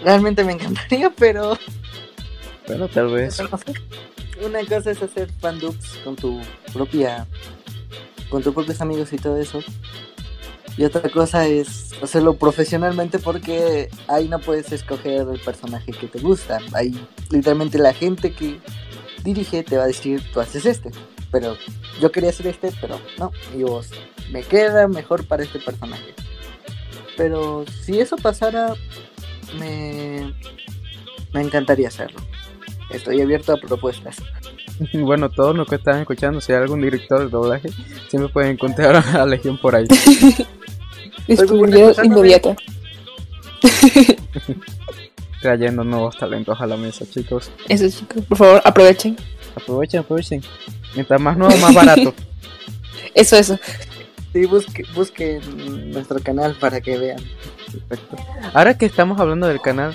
Realmente 0.04 0.44
me 0.44 0.54
encantaría, 0.54 1.10
pero 1.18 1.58
Bueno, 2.68 2.88
tal 2.88 3.08
vez. 3.10 3.40
Una 4.44 4.66
cosa 4.66 4.92
es 4.92 5.02
hacer 5.02 5.30
fandubs 5.40 5.98
con 6.04 6.16
tu 6.16 6.42
propia. 6.74 7.28
con 8.30 8.42
tus 8.42 8.54
propios 8.54 8.82
amigos 8.82 9.14
y 9.14 9.18
todo 9.18 9.38
eso. 9.38 9.62
Y 10.76 10.86
otra 10.86 11.08
cosa 11.10 11.46
es 11.46 11.92
hacerlo 12.02 12.36
profesionalmente 12.36 13.20
porque 13.20 13.90
ahí 14.08 14.28
no 14.28 14.40
puedes 14.40 14.72
escoger 14.72 15.28
el 15.30 15.40
personaje 15.40 15.92
que 15.92 16.08
te 16.08 16.20
gusta. 16.20 16.60
Ahí 16.74 17.00
literalmente 17.30 17.78
la 17.78 17.94
gente 17.94 18.34
que 18.34 18.60
dirige 19.24 19.64
te 19.64 19.78
va 19.78 19.84
a 19.84 19.88
decir, 19.88 20.24
tú 20.34 20.40
haces 20.40 20.66
este. 20.66 20.90
Pero 21.32 21.58
yo 22.02 22.12
quería 22.12 22.32
hacer 22.32 22.48
este, 22.48 22.72
pero 22.82 23.00
no. 23.20 23.32
Y 23.56 23.64
vos, 23.64 23.90
me 24.32 24.42
queda 24.42 24.88
mejor 24.88 25.28
para 25.28 25.44
este 25.44 25.60
personaje. 25.60 26.14
Pero 27.18 27.66
si 27.84 28.00
eso 28.00 28.16
pasara, 28.18 28.74
me, 29.60 30.34
me 31.34 31.42
encantaría 31.42 31.88
hacerlo. 31.88 32.20
Estoy 32.90 33.22
abierto 33.22 33.54
a 33.54 33.58
propuestas. 33.58 34.18
Bueno, 34.94 35.30
todos 35.30 35.56
los 35.56 35.68
que 35.68 35.76
están 35.76 36.00
escuchando, 36.00 36.42
si 36.42 36.52
hay 36.52 36.58
algún 36.58 36.82
director 36.82 37.20
de 37.20 37.30
doblaje, 37.30 37.70
siempre 38.10 38.32
pueden 38.32 38.52
encontrar 38.54 38.96
a 39.16 39.26
Legión 39.26 39.58
por 39.58 39.76
ahí. 39.76 39.86
disponibilidad 41.28 42.04
inmediata. 42.04 42.56
Trayendo 45.42 45.84
nuevos 45.84 46.18
talentos 46.18 46.60
a 46.60 46.66
la 46.66 46.76
mesa, 46.76 47.06
chicos. 47.10 47.52
Eso 47.70 47.88
chicos, 47.88 48.26
por 48.26 48.38
favor, 48.38 48.62
aprovechen. 48.66 49.16
Aprovechen, 49.56 50.00
aprovechen. 50.00 50.42
Mientras 50.96 51.22
más 51.22 51.38
nuevo, 51.38 51.56
más 51.58 51.74
barato. 51.74 52.14
Eso, 53.14 53.38
eso. 53.38 53.60
Sí, 54.34 54.46
busque, 54.46 54.84
busquen 54.96 55.92
nuestro 55.92 56.20
canal 56.20 56.56
para 56.60 56.82
que 56.82 56.98
vean. 56.98 57.20
Perfecto. 57.88 58.18
Ahora 58.54 58.78
que 58.78 58.86
estamos 58.86 59.20
hablando 59.20 59.48
del 59.48 59.62
canal, 59.62 59.94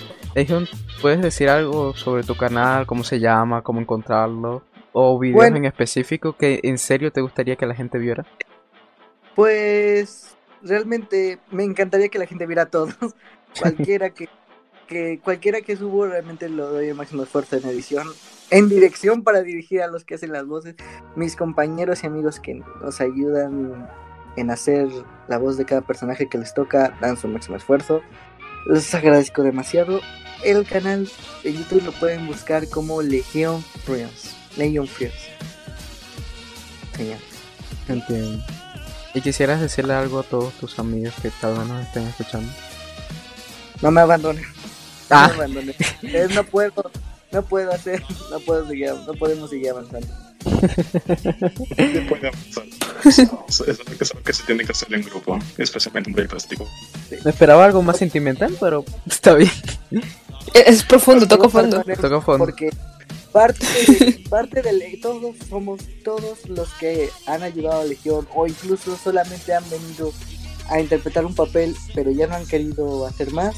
¿puedes 1.00 1.22
decir 1.22 1.48
algo 1.48 1.94
sobre 1.94 2.22
tu 2.22 2.36
canal? 2.36 2.86
¿Cómo 2.86 3.04
se 3.04 3.20
llama? 3.20 3.62
¿Cómo 3.62 3.80
encontrarlo? 3.80 4.62
¿O 4.92 5.18
videos 5.18 5.36
Bueno. 5.36 5.56
en 5.58 5.64
específico 5.66 6.36
que 6.36 6.60
en 6.62 6.78
serio 6.78 7.12
te 7.12 7.20
gustaría 7.20 7.56
que 7.56 7.66
la 7.66 7.74
gente 7.74 7.98
viera? 7.98 8.26
Pues 9.34 10.36
realmente 10.62 11.38
me 11.50 11.64
encantaría 11.64 12.08
que 12.08 12.18
la 12.18 12.26
gente 12.26 12.46
viera 12.46 12.66
todos. 12.66 12.94
cualquiera 13.60 14.10
que, 14.10 14.28
que 14.86 15.20
cualquiera 15.22 15.60
que 15.60 15.76
subo 15.76 16.06
realmente 16.06 16.48
lo 16.48 16.70
doy 16.70 16.88
el 16.88 16.94
máximo 16.94 17.22
esfuerzo 17.22 17.56
en 17.56 17.66
edición, 17.66 18.06
en 18.50 18.68
dirección 18.68 19.22
para 19.22 19.42
dirigir 19.42 19.82
a 19.82 19.86
los 19.88 20.04
que 20.04 20.14
hacen 20.16 20.32
las 20.32 20.46
voces, 20.46 20.74
mis 21.16 21.36
compañeros 21.36 22.02
y 22.02 22.06
amigos 22.06 22.40
que 22.40 22.54
nos 22.54 23.00
ayudan 23.00 23.88
en 24.38 24.50
hacer 24.50 24.88
la 25.28 25.38
voz 25.38 25.56
de 25.56 25.64
cada 25.64 25.80
personaje 25.82 26.28
que 26.28 26.38
les 26.38 26.54
toca, 26.54 26.96
dan 27.00 27.16
su 27.16 27.28
máximo 27.28 27.56
esfuerzo. 27.56 28.00
Les 28.66 28.94
agradezco 28.94 29.42
demasiado. 29.42 30.00
El 30.44 30.64
canal 30.66 31.08
de 31.42 31.52
YouTube 31.52 31.84
lo 31.84 31.92
pueden 31.92 32.26
buscar 32.26 32.68
como 32.68 33.02
Legion 33.02 33.62
Friends. 33.84 34.36
Legion 34.56 34.86
Friends. 34.86 35.16
Genial. 36.96 37.18
Entiendo. 37.88 38.44
¿Y 39.14 39.20
quisieras 39.20 39.60
decirle 39.60 39.94
algo 39.94 40.20
a 40.20 40.22
todos 40.22 40.52
tus 40.54 40.78
amigos 40.78 41.14
que 41.22 41.30
tal 41.40 41.56
vez 41.58 41.66
nos 41.66 41.82
estén 41.86 42.06
escuchando? 42.06 42.52
No 43.82 43.90
me 43.90 44.00
abandonen. 44.00 44.42
No 44.42 44.48
Ah. 45.16 45.28
me 45.28 45.34
abandonen. 45.34 45.74
Eh, 46.02 46.28
no 46.34 46.44
puedo, 46.44 46.90
no 47.32 47.42
puedo 47.42 47.72
hacer, 47.72 48.02
no 48.30 48.38
puedo 48.40 48.66
seguir, 48.68 48.92
no 49.06 49.14
podemos 49.14 49.48
seguir 49.50 49.70
avanzando. 49.70 50.06
Puede 52.08 52.28
avanzar. 52.28 52.64
Es 53.04 53.18
algo 53.20 53.44
que, 53.46 54.04
es 54.04 54.10
algo 54.10 54.24
que 54.24 54.32
se 54.32 54.42
tiene 54.42 54.64
que 54.64 54.72
hacer 54.72 54.92
en 54.92 55.02
grupo, 55.02 55.38
especialmente 55.56 56.10
un 56.10 56.14
proyecto 56.14 56.36
tipo. 56.48 56.68
Me 57.24 57.30
esperaba 57.30 57.64
algo 57.64 57.80
más 57.80 57.96
sentimental, 57.96 58.56
pero 58.58 58.84
está 59.06 59.34
bien. 59.34 59.50
Es, 60.52 60.82
profundo, 60.82 61.28
toco 61.28 61.48
fondo. 61.48 61.82
Toca 61.82 62.20
fondo. 62.20 62.38
Porque 62.38 62.70
parte 63.32 63.64
de, 63.66 64.24
parte 64.28 64.62
de 64.62 64.98
todos 65.00 65.36
somos 65.48 65.80
todos 66.02 66.48
los 66.48 66.68
que 66.74 67.08
han 67.26 67.42
ayudado 67.42 67.82
a 67.82 67.84
Legión 67.84 68.26
o 68.34 68.46
incluso 68.46 68.96
solamente 68.96 69.54
han 69.54 69.68
venido 69.70 70.12
a 70.68 70.80
interpretar 70.80 71.24
un 71.24 71.34
papel, 71.34 71.74
pero 71.94 72.10
ya 72.10 72.26
no 72.26 72.34
han 72.34 72.46
querido 72.46 73.06
hacer 73.06 73.32
más. 73.32 73.56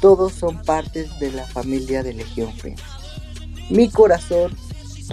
Todos 0.00 0.32
son 0.32 0.60
partes 0.62 1.18
de 1.20 1.30
la 1.30 1.46
familia 1.46 2.02
de 2.02 2.14
Legión 2.14 2.52
Friends. 2.56 2.82
Mi 3.70 3.88
corazón, 3.88 4.56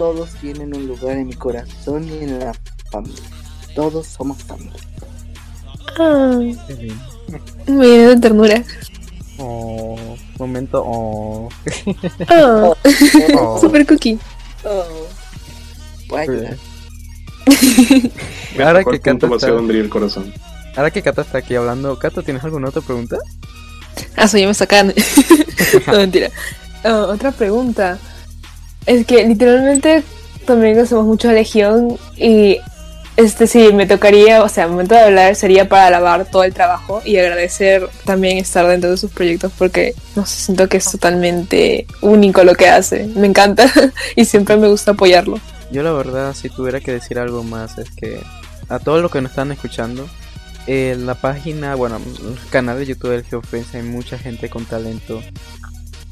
todos 0.00 0.30
tienen 0.40 0.74
un 0.74 0.86
lugar 0.86 1.18
en 1.18 1.26
mi 1.26 1.34
corazón 1.34 2.08
y 2.08 2.24
en 2.24 2.38
la 2.38 2.54
familia. 2.90 3.20
Todos 3.74 4.06
somos 4.06 4.42
familia. 4.42 4.80
Ah, 5.98 6.38
me 7.66 7.86
llena 7.86 8.08
de 8.08 8.16
ternura. 8.16 8.64
Oh, 9.36 9.98
momento. 10.38 10.82
Oh. 10.86 11.50
Ah, 12.28 12.70
Oh. 13.38 13.60
super 13.60 13.86
cookie. 13.86 14.18
Oh. 14.64 15.06
Ahora 18.58 18.84
que 18.84 18.98
vacío 19.26 19.58
está- 19.58 19.72
el 19.74 19.90
corazón. 19.90 20.32
Ahora 20.76 20.90
que 20.90 21.02
Cato 21.02 21.20
está 21.20 21.38
aquí 21.38 21.54
hablando, 21.56 21.98
Cato, 21.98 22.22
¿tienes 22.22 22.42
alguna 22.42 22.70
otra 22.70 22.80
pregunta? 22.80 23.18
Ah, 24.16 24.24
eso 24.24 24.38
ya 24.38 24.46
me 24.46 24.54
sacan. 24.54 24.94
no, 25.86 25.92
mentira. 25.92 26.30
Ah, 26.84 27.06
otra 27.10 27.32
pregunta. 27.32 27.98
Es 28.86 29.06
que 29.06 29.26
literalmente 29.26 30.02
también 30.46 30.78
hacemos 30.78 31.04
mucho 31.04 31.30
Legión 31.30 31.98
y 32.16 32.58
este 33.16 33.46
sí, 33.46 33.72
me 33.74 33.86
tocaría, 33.86 34.42
o 34.42 34.48
sea, 34.48 34.64
el 34.64 34.70
momento 34.70 34.94
de 34.94 35.02
hablar 35.02 35.34
sería 35.34 35.68
para 35.68 35.88
alabar 35.88 36.24
todo 36.24 36.42
el 36.44 36.54
trabajo 36.54 37.02
y 37.04 37.18
agradecer 37.18 37.88
también 38.04 38.38
estar 38.38 38.66
dentro 38.66 38.90
de 38.90 38.96
sus 38.96 39.10
proyectos 39.10 39.52
porque 39.58 39.94
no 40.16 40.24
sé, 40.24 40.44
siento 40.44 40.68
que 40.68 40.78
es 40.78 40.90
totalmente 40.90 41.86
único 42.00 42.44
lo 42.44 42.54
que 42.54 42.68
hace. 42.68 43.06
Me 43.14 43.26
encanta 43.26 43.70
y 44.16 44.24
siempre 44.24 44.56
me 44.56 44.68
gusta 44.68 44.92
apoyarlo. 44.92 45.38
Yo 45.70 45.82
la 45.82 45.92
verdad, 45.92 46.34
si 46.34 46.48
tuviera 46.48 46.80
que 46.80 46.92
decir 46.92 47.18
algo 47.18 47.42
más, 47.44 47.78
es 47.78 47.90
que 47.90 48.20
a 48.68 48.78
todos 48.78 49.02
los 49.02 49.10
que 49.10 49.20
nos 49.20 49.32
están 49.32 49.52
escuchando, 49.52 50.08
en 50.66 51.06
la 51.06 51.14
página, 51.14 51.74
bueno, 51.74 51.96
el 51.96 52.50
canal 52.50 52.78
de 52.78 52.86
YouTube 52.86 53.10
del 53.10 53.24
Geofence 53.24 53.78
hay 53.78 53.82
mucha 53.82 54.18
gente 54.18 54.48
con 54.48 54.64
talento. 54.64 55.20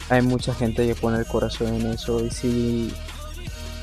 Hay 0.09 0.23
mucha 0.23 0.55
gente 0.55 0.87
que 0.87 0.95
pone 0.95 1.19
el 1.19 1.27
corazón 1.27 1.75
en 1.75 1.87
eso. 1.93 2.25
Y 2.25 2.31
si 2.31 2.93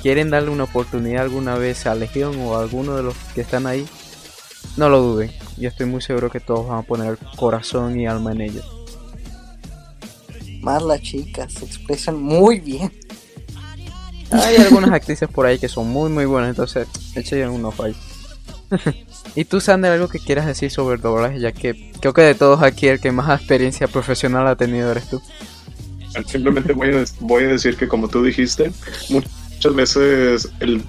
quieren 0.02 0.30
darle 0.30 0.50
una 0.50 0.66
oportunidad 0.66 1.24
alguna 1.24 1.56
vez 1.56 1.86
a 1.86 1.96
Legión 1.96 2.40
o 2.40 2.56
a 2.56 2.62
alguno 2.62 2.96
de 2.96 3.04
los 3.04 3.16
que 3.34 3.42
están 3.42 3.68
ahí, 3.68 3.86
no 4.78 4.90
lo 4.90 5.02
duden. 5.02 5.32
Yo 5.58 5.70
estoy 5.70 5.86
muy 5.86 6.02
seguro 6.02 6.30
que 6.30 6.40
todos 6.40 6.68
van 6.68 6.80
a 6.80 6.82
poner 6.84 7.18
corazón 7.38 8.00
y 8.00 8.08
alma 8.08 8.32
en 8.32 8.42
ello. 8.42 8.62
Más 10.62 10.82
las 10.82 11.02
chicas 11.02 11.54
se 11.54 11.66
expresan 11.66 12.22
muy 12.22 12.60
bien. 12.60 12.92
Hay 14.32 14.56
algunas 14.58 14.92
actrices 14.92 15.30
por 15.30 15.46
ahí 15.46 15.60
que 15.60 15.70
son 15.70 15.88
muy 15.88 16.10
muy 16.10 16.26
buenas, 16.26 16.50
entonces 16.50 16.88
echen 17.16 17.50
un 17.50 17.64
ojo 17.66 17.84
ahí. 17.84 17.96
y 19.36 19.46
tú, 19.46 19.62
Sander, 19.62 19.92
algo 19.92 20.08
que 20.08 20.20
quieras 20.20 20.46
decir 20.46 20.72
sobre 20.72 20.96
el 20.96 21.02
doblaje, 21.02 21.40
ya 21.40 21.52
que 21.52 21.92
creo 22.00 22.14
que 22.14 22.22
de 22.22 22.36
todos 22.36 22.64
aquí 22.64 22.88
el 22.88 23.00
que 23.00 23.12
más 23.12 23.40
experiencia 23.40 23.88
profesional 23.88 24.48
ha 24.48 24.56
tenido 24.56 24.92
eres 24.92 25.10
tú. 25.10 25.22
Simplemente 26.28 26.74
voy 26.74 26.90
a, 26.90 27.06
voy 27.20 27.44
a 27.44 27.48
decir 27.48 27.78
que 27.78 27.88
como 27.88 28.08
tú 28.08 28.24
dijiste, 28.24 28.72
muchas 29.10 29.76
veces 29.76 30.52
el, 30.60 30.82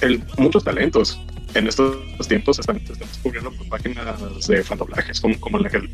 el, 0.00 0.22
muchos 0.38 0.64
talentos 0.64 1.20
en 1.54 1.68
estos 1.68 1.96
tiempos 2.28 2.58
están, 2.58 2.82
descubriendo 2.84 3.52
páginas 3.68 4.46
de 4.48 4.62
fandoblajes 4.62 5.20
como, 5.20 5.38
como 5.40 5.58
la 5.58 5.68
que 5.68 5.88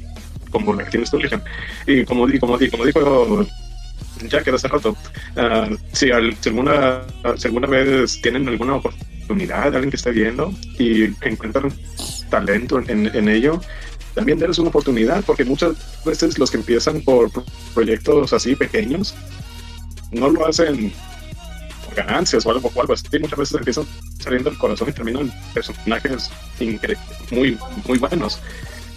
como 0.51 0.75
la 0.75 0.85
que 0.85 0.91
tienes 0.91 1.11
tú, 1.11 1.19
Lijan. 1.19 1.43
Y 1.87 2.05
como, 2.05 2.29
y 2.29 2.39
como, 2.39 2.61
y 2.61 2.69
como 2.69 2.85
dijo 2.85 3.47
Jack 4.29 4.49
hace 4.49 4.69
rato, 4.69 4.97
uh, 5.37 5.77
si, 5.93 6.11
al, 6.11 6.35
si, 6.41 6.49
alguna, 6.49 7.03
si 7.37 7.49
alguna 7.49 7.69
vez 7.69 8.21
tienen 8.21 8.49
alguna 8.49 8.77
oportunidad, 8.77 9.75
alguien 9.75 9.91
que 9.91 9.97
esté 9.97 10.11
viendo 10.11 10.53
y 10.79 11.05
encuentran 11.23 11.73
talento 12.29 12.83
en, 12.87 13.15
en 13.15 13.29
ello, 13.29 13.61
también 14.15 14.39
darles 14.39 14.59
una 14.59 14.69
oportunidad, 14.69 15.25
porque 15.25 15.45
muchas 15.45 16.05
veces 16.05 16.39
los 16.39 16.51
que 16.51 16.59
empiezan 16.59 17.01
por 17.03 17.31
proyectos 17.75 18.33
así 18.33 18.57
pequeños 18.57 19.15
no 20.13 20.29
lo 20.29 20.47
hacen 20.47 20.93
por 21.85 21.95
ganancias 21.95 22.45
o 22.47 22.51
algo, 22.51 22.71
o 22.75 22.81
algo 22.81 22.93
así. 22.93 23.07
Muchas 23.19 23.39
veces 23.39 23.59
empiezan 23.59 23.85
saliendo 24.19 24.51
del 24.51 24.59
corazón 24.59 24.89
y 24.89 24.93
terminan 24.93 25.31
personajes 25.55 26.31
muy, 27.31 27.59
muy 27.87 27.99
buenos. 27.99 28.41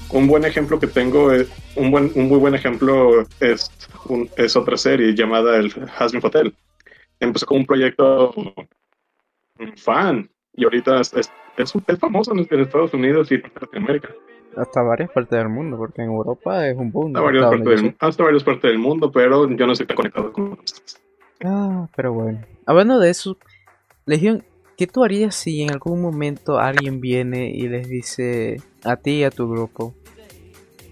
Un 0.10 0.28
buen 0.28 0.46
ejemplo 0.46 0.80
que 0.80 0.88
tengo, 0.88 1.32
un, 1.76 1.92
buen, 1.92 2.12
un 2.16 2.28
muy 2.28 2.38
buen 2.38 2.54
ejemplo 2.54 3.26
es, 3.40 3.72
es 4.38 4.56
otra 4.56 4.78
serie 4.78 5.16
llamada 5.16 5.58
el 5.58 5.74
Hasbin 5.98 6.22
Hotel. 6.24 6.56
Empezó 7.20 7.46
como 7.46 7.62
un 7.62 7.66
proyecto 7.66 8.34
fan 9.78 10.30
y 10.56 10.66
ahorita 10.66 11.02
es, 11.02 11.14
es, 11.14 11.32
es, 11.58 12.00
famoso 12.00 12.34
en, 12.34 12.40
Estados 12.60 12.94
Unidos 12.94 13.32
y 13.32 13.36
en 13.36 13.52
Latinoamérica. 13.60 14.10
Hasta 14.56 14.82
varias 14.82 15.12
partes 15.12 15.38
del 15.38 15.50
mundo, 15.50 15.78
porque 15.78 16.02
en 16.02 16.10
Europa 16.10 16.68
es 16.68 16.78
un 16.78 16.92
boom. 16.92 17.16
Hasta 17.16 17.22
varias, 17.22 17.46
partes 17.46 17.82
del, 17.82 17.96
hasta 18.00 18.24
varias 18.24 18.44
partes 18.44 18.72
del 18.72 18.80
mundo, 18.80 19.12
pero 19.12 19.50
yo 19.50 19.66
no 19.66 19.74
estoy 19.74 19.88
tan 19.88 19.98
conectado 19.98 20.32
con 20.32 20.54
ustedes. 20.54 21.02
Ah, 21.44 21.88
pero 21.96 22.14
bueno. 22.14 22.42
Hablando 22.66 23.00
de 23.00 23.10
eso, 23.10 23.38
Legión, 24.06 24.44
¿qué 24.78 24.88
tú 24.88 25.04
harías 25.04 25.36
si 25.36 25.62
en 25.62 25.72
algún 25.72 26.02
momento 26.02 26.60
alguien 26.60 27.02
viene 27.02 27.50
y 27.50 27.68
les 27.68 27.90
dice 27.90 28.62
a 28.84 28.96
ti 28.96 29.20
y 29.20 29.24
a 29.24 29.32
tu 29.32 29.50
grupo, 29.50 29.94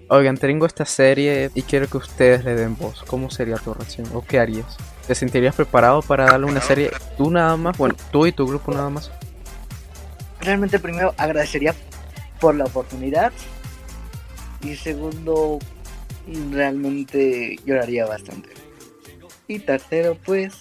oigan, 0.10 0.38
tengo 0.38 0.66
esta 0.66 0.86
serie 0.86 1.52
y 1.54 1.62
quiero 1.62 1.88
que 1.88 1.98
ustedes 1.98 2.44
le 2.44 2.56
den 2.56 2.76
voz? 2.76 3.04
¿Cómo 3.04 3.30
sería 3.30 3.56
tu 3.56 3.74
reacción? 3.74 4.08
¿O 4.14 4.26
qué 4.26 4.40
harías? 4.40 4.78
¿Te 5.08 5.16
sentirías 5.16 5.56
preparado 5.56 6.02
para 6.02 6.26
darle 6.26 6.48
una 6.48 6.62
serie 6.62 6.92
tú 7.18 7.30
nada 7.30 7.56
más? 7.58 7.78
Bueno, 7.78 7.96
tú 8.12 8.26
y 8.26 8.32
tu 8.32 8.46
grupo 8.46 8.72
nada 8.72 8.90
más 8.90 9.12
realmente 10.42 10.80
primero 10.80 11.14
agradecería 11.18 11.74
por 12.42 12.56
la 12.56 12.66
oportunidad 12.66 13.32
y 14.64 14.76
segundo 14.76 15.60
realmente 16.52 17.58
lloraría 17.66 18.06
bastante. 18.06 18.50
Y 19.48 19.60
tercero 19.60 20.18
pues 20.26 20.54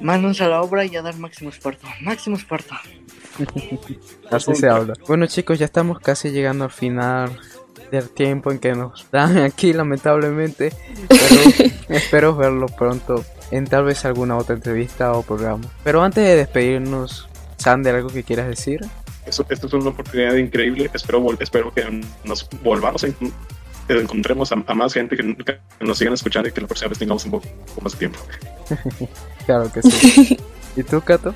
manos 0.00 0.40
a 0.40 0.48
la 0.48 0.62
obra 0.62 0.84
y 0.84 0.96
a 0.96 1.02
dar 1.02 1.18
máximo 1.18 1.50
esfuerzo, 1.50 1.86
máximo 2.00 2.36
esfuerzo. 2.36 2.74
Así 4.30 4.54
se 4.54 4.68
habla. 4.68 4.94
Bueno 5.06 5.26
chicos, 5.26 5.58
ya 5.58 5.66
estamos 5.66 5.98
casi 5.98 6.30
llegando 6.30 6.64
al 6.64 6.70
final 6.70 7.38
del 7.90 8.08
tiempo 8.10 8.52
en 8.52 8.60
que 8.60 8.72
nos 8.72 9.10
dan 9.10 9.38
aquí 9.42 9.72
lamentablemente, 9.72 10.72
pero 11.08 11.70
espero 11.88 12.36
verlo 12.36 12.66
pronto 12.66 13.24
en 13.50 13.66
tal 13.66 13.84
vez 13.84 14.04
alguna 14.04 14.36
otra 14.36 14.54
entrevista 14.54 15.12
o 15.12 15.22
programa. 15.22 15.64
Pero 15.82 16.02
antes 16.02 16.24
de 16.24 16.36
despedirnos, 16.36 17.28
Sander, 17.56 17.96
¿algo 17.96 18.08
que 18.08 18.22
quieras 18.22 18.46
decir? 18.46 18.80
Esto, 19.26 19.46
esto 19.48 19.66
es 19.66 19.72
una 19.72 19.90
oportunidad 19.90 20.34
increíble. 20.34 20.90
Espero, 20.92 21.24
espero 21.38 21.72
que 21.72 22.02
nos 22.24 22.48
volvamos 22.62 23.04
a 23.04 23.08
encontremos 23.88 24.52
a, 24.52 24.56
más 24.56 24.92
gente 24.92 25.16
que, 25.16 25.58
nos 25.80 25.98
sigan 25.98 26.14
escuchando 26.14 26.48
y 26.48 26.52
que 26.52 26.60
la 26.60 26.66
próxima 26.68 26.90
vez 26.90 26.98
tengamos 26.98 27.24
un 27.24 27.32
poco, 27.32 27.46
más 27.82 27.92
de 27.92 27.98
tiempo. 27.98 28.18
claro 29.46 29.70
que 29.72 29.82
sí. 29.82 30.38
¿Y 30.76 30.82
tú, 30.84 31.00
Kato? 31.00 31.34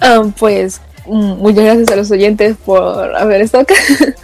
Ah, 0.00 0.22
pues 0.38 0.80
mm, 1.06 1.34
muchas 1.38 1.64
gracias 1.64 1.88
a 1.90 1.96
los 1.96 2.10
oyentes 2.10 2.56
por 2.56 3.14
haber 3.14 3.42
estado 3.42 3.62
acá 3.62 3.74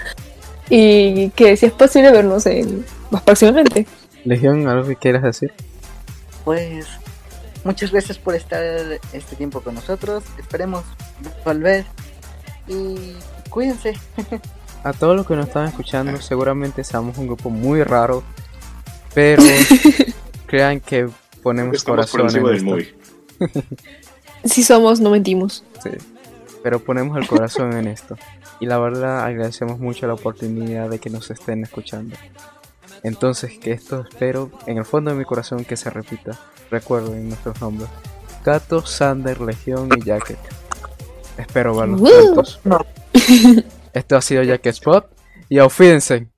y 0.71 1.31
que 1.31 1.57
si 1.57 1.67
es 1.67 1.73
posible 1.73 2.11
vernos 2.11 2.47
en, 2.47 2.85
más 3.11 3.23
próximamente. 3.23 3.87
Legión, 4.25 4.67
¿algo 4.67 4.89
que 4.89 4.97
quieras 4.97 5.23
decir? 5.23 5.53
Pues 6.45 6.87
Muchas 7.63 7.93
gracias 7.93 8.17
por 8.19 8.35
estar 8.35 8.63
este 9.13 9.37
tiempo 9.37 9.61
con 9.61 9.75
nosotros. 9.75 10.25
Esperemos 10.39 10.85
volver 11.45 11.85
y 12.71 13.15
cuídense. 13.51 13.95
A 14.85 14.95
todos 14.95 15.15
los 15.15 15.27
que 15.27 15.37
nos 15.37 15.49
están 15.49 15.69
escuchando, 15.69 16.19
seguramente 16.23 16.85
somos 16.85 17.19
un 17.19 17.27
grupo 17.27 17.51
muy 17.51 17.83
raro, 17.85 18.23
pero 19.13 19.43
crean 20.47 20.81
que 20.81 21.07
ponemos 21.43 21.85
corazón 21.85 22.35
en 22.35 22.49
esto. 22.49 22.77
si 24.45 24.63
somos, 24.63 25.01
no 25.01 25.11
mentimos. 25.11 25.65
Sí, 25.83 25.91
pero 26.63 26.79
ponemos 26.79 27.19
el 27.19 27.27
corazón 27.27 27.77
en 27.77 27.89
esto. 27.89 28.17
Y 28.59 28.67
la 28.67 28.79
verdad 28.79 29.25
agradecemos 29.25 29.79
mucho 29.79 30.07
la 30.07 30.15
oportunidad 30.15 30.89
de 30.89 30.99
que 30.99 31.11
nos 31.11 31.31
estén 31.31 31.63
escuchando. 31.63 32.17
Entonces 33.03 33.59
que 33.59 33.73
esto 33.73 34.07
espero 34.09 34.51
en 34.67 34.79
el 34.79 34.87
fondo 34.87 35.11
de 35.11 35.17
mi 35.19 35.25
corazón 35.25 35.67
que 35.67 35.77
se 35.77 35.91
repita. 35.91 36.39
Recuerden 36.71 37.29
nuestros 37.29 37.61
nombres. 37.61 37.91
Gato, 38.45 38.87
Sander, 38.87 39.41
Legión 39.43 39.91
y 39.95 40.03
Jacket. 40.03 40.39
Espero 41.41 41.77
verlos 41.77 42.01
juntos. 42.01 42.61
Esto 43.93 44.17
ha 44.17 44.23
sido 44.23 44.43
Jacket 44.43 44.75
Spot 44.75 45.07
y 45.49 45.59
aufídense. 45.59 46.29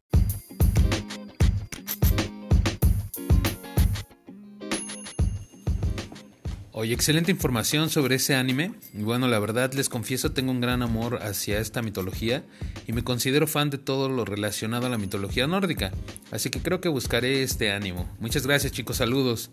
Oye, 6.75 6.95
excelente 6.95 7.31
información 7.31 7.91
sobre 7.91 8.17
ese 8.17 8.35
anime. 8.35 8.73
Bueno, 8.93 9.29
la 9.29 9.38
verdad 9.38 9.73
les 9.73 9.88
confieso, 9.88 10.33
tengo 10.33 10.51
un 10.51 10.61
gran 10.61 10.83
amor 10.83 11.21
hacia 11.23 11.61
esta 11.61 11.83
mitología 11.83 12.45
y 12.88 12.93
me 12.93 13.05
considero 13.05 13.47
fan 13.47 13.71
de 13.71 13.79
todo 13.79 14.09
lo 14.09 14.25
relacionado 14.25 14.87
a 14.87 14.88
la 14.88 14.99
mitología 14.99 15.47
nórdica. 15.47 15.93
Así 16.31 16.51
que 16.51 16.61
creo 16.61 16.81
que 16.81 16.88
buscaré 16.88 17.43
este 17.43 17.71
ánimo. 17.71 18.11
Muchas 18.19 18.47
gracias 18.47 18.73
chicos, 18.73 18.97
saludos. 18.97 19.51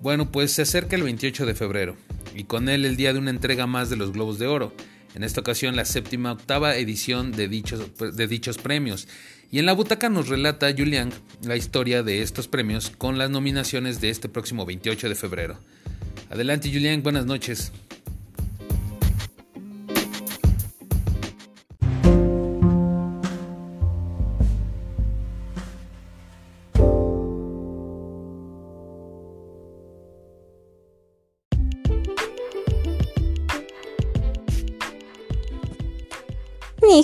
Bueno, 0.00 0.30
pues 0.30 0.52
se 0.52 0.62
acerca 0.62 0.94
el 0.94 1.02
28 1.02 1.44
de 1.44 1.54
febrero 1.54 1.96
y 2.34 2.44
con 2.44 2.68
él 2.68 2.84
el 2.84 2.96
día 2.96 3.12
de 3.12 3.18
una 3.18 3.30
entrega 3.30 3.66
más 3.66 3.90
de 3.90 3.96
los 3.96 4.12
Globos 4.12 4.38
de 4.38 4.46
Oro. 4.46 4.72
En 5.14 5.24
esta 5.24 5.40
ocasión 5.40 5.74
la 5.74 5.84
séptima 5.84 6.32
octava 6.32 6.76
edición 6.76 7.32
de 7.32 7.48
dichos, 7.48 7.90
de 7.98 8.26
dichos 8.28 8.58
premios. 8.58 9.08
Y 9.50 9.58
en 9.58 9.66
la 9.66 9.72
butaca 9.72 10.08
nos 10.08 10.28
relata 10.28 10.72
Julian 10.76 11.10
la 11.42 11.56
historia 11.56 12.04
de 12.04 12.22
estos 12.22 12.46
premios 12.46 12.90
con 12.96 13.18
las 13.18 13.30
nominaciones 13.30 14.00
de 14.00 14.10
este 14.10 14.28
próximo 14.28 14.66
28 14.66 15.08
de 15.08 15.14
febrero. 15.16 15.58
Adelante 16.30 16.70
Julián, 16.70 17.02
buenas 17.02 17.26
noches. 17.26 17.72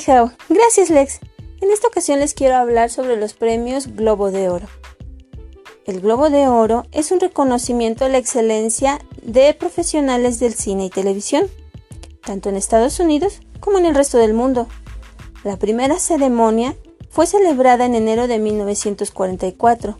Gracias 0.07 0.91
Lex. 0.91 1.21
En 1.63 1.71
esta 1.71 1.89
ocasión 1.89 2.21
les 2.21 2.35
quiero 2.35 2.57
hablar 2.57 2.91
sobre 2.91 3.17
los 3.17 3.33
premios 3.33 3.87
Globo 3.87 4.31
de 4.31 4.51
Oro. 4.51 4.67
El 5.87 6.03
Globo 6.03 6.29
de 6.29 6.47
Oro 6.47 6.83
es 6.93 7.11
un 7.11 7.21
reconocimiento 7.21 8.05
a 8.05 8.11
la 8.11 8.19
excelencia 8.19 8.99
de 9.23 9.55
profesionales 9.55 10.39
del 10.41 10.53
cine 10.53 10.85
y 10.85 10.91
televisión, 10.91 11.47
tanto 12.21 12.51
en 12.51 12.57
Estados 12.57 13.01
Unidos 13.01 13.41
como 13.61 13.79
en 13.79 13.87
el 13.87 13.95
resto 13.95 14.19
del 14.19 14.35
mundo. 14.35 14.69
La 15.43 15.57
primera 15.57 15.99
ceremonia 15.99 16.77
fue 17.09 17.27
celebrada 17.27 17.87
en 17.87 17.95
enero 17.95 18.27
de 18.27 18.39
1944 18.39 19.97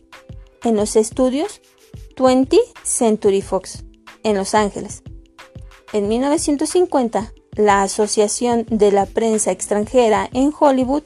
en 0.65 0.77
los 0.77 0.97
estudios 0.97 1.63
20 2.19 2.59
Century 2.83 3.41
Fox, 3.41 3.85
en 4.23 4.37
Los 4.37 4.55
Ángeles. 4.55 5.03
En 5.95 6.09
1950, 6.09 7.33
la 7.57 7.83
Asociación 7.83 8.67
de 8.71 8.93
la 8.93 9.07
Prensa 9.07 9.51
Extranjera 9.51 10.29
en 10.33 10.53
Hollywood 10.59 11.05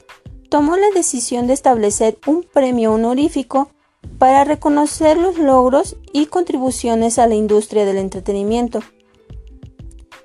tomó 0.49 0.77
la 0.77 0.89
decisión 0.93 1.47
de 1.47 1.53
establecer 1.53 2.17
un 2.25 2.43
premio 2.43 2.93
honorífico 2.93 3.69
para 4.17 4.43
reconocer 4.43 5.17
los 5.17 5.37
logros 5.37 5.97
y 6.13 6.25
contribuciones 6.25 7.19
a 7.19 7.27
la 7.27 7.35
industria 7.35 7.85
del 7.85 7.97
entretenimiento. 7.97 8.81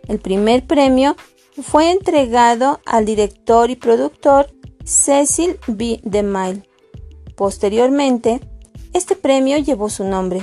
El 0.08 0.18
primer 0.18 0.66
premio 0.66 1.16
fue 1.62 1.90
entregado 1.90 2.80
al 2.86 3.04
director 3.04 3.70
y 3.70 3.76
productor 3.76 4.52
Cecil 4.84 5.58
B. 5.66 6.00
DeMille. 6.02 6.68
Posteriormente, 7.36 8.40
este 8.92 9.16
premio 9.16 9.58
llevó 9.58 9.88
su 9.88 10.04
nombre. 10.04 10.42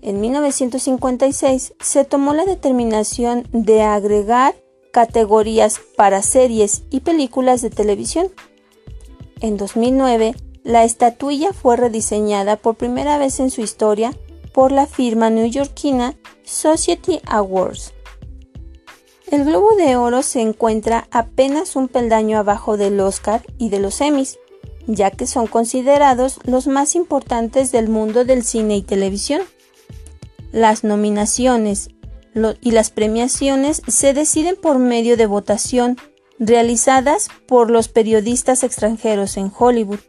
En 0.00 0.20
1956 0.20 1.74
se 1.80 2.04
tomó 2.04 2.34
la 2.34 2.44
determinación 2.44 3.46
de 3.52 3.82
agregar 3.82 4.54
categorías 4.92 5.80
para 5.96 6.22
series 6.22 6.84
y 6.90 7.00
películas 7.00 7.62
de 7.62 7.70
televisión. 7.70 8.30
En 9.40 9.56
2009 9.56 10.36
la 10.64 10.84
estatuilla 10.84 11.52
fue 11.52 11.76
rediseñada 11.76 12.56
por 12.56 12.76
primera 12.76 13.18
vez 13.18 13.40
en 13.40 13.50
su 13.50 13.62
historia 13.62 14.12
por 14.52 14.70
la 14.70 14.86
firma 14.86 15.28
neoyorquina 15.30 16.14
Society 16.44 17.20
Awards. 17.26 17.92
El 19.28 19.44
Globo 19.44 19.74
de 19.76 19.96
Oro 19.96 20.22
se 20.22 20.40
encuentra 20.40 21.08
apenas 21.10 21.74
un 21.74 21.88
peldaño 21.88 22.38
abajo 22.38 22.76
del 22.76 23.00
Oscar 23.00 23.42
y 23.58 23.70
de 23.70 23.80
los 23.80 24.00
Emmys, 24.00 24.38
ya 24.86 25.10
que 25.10 25.26
son 25.26 25.46
considerados 25.46 26.38
los 26.44 26.66
más 26.66 26.94
importantes 26.94 27.72
del 27.72 27.88
mundo 27.88 28.24
del 28.24 28.44
cine 28.44 28.76
y 28.76 28.82
televisión. 28.82 29.42
Las 30.52 30.84
nominaciones 30.84 31.88
y 32.60 32.70
las 32.70 32.90
premiaciones 32.90 33.82
se 33.86 34.14
deciden 34.14 34.56
por 34.56 34.78
medio 34.78 35.16
de 35.16 35.26
votación 35.26 35.96
realizadas 36.38 37.28
por 37.46 37.70
los 37.70 37.88
periodistas 37.88 38.62
extranjeros 38.64 39.36
en 39.36 39.52
Hollywood. 39.56 40.00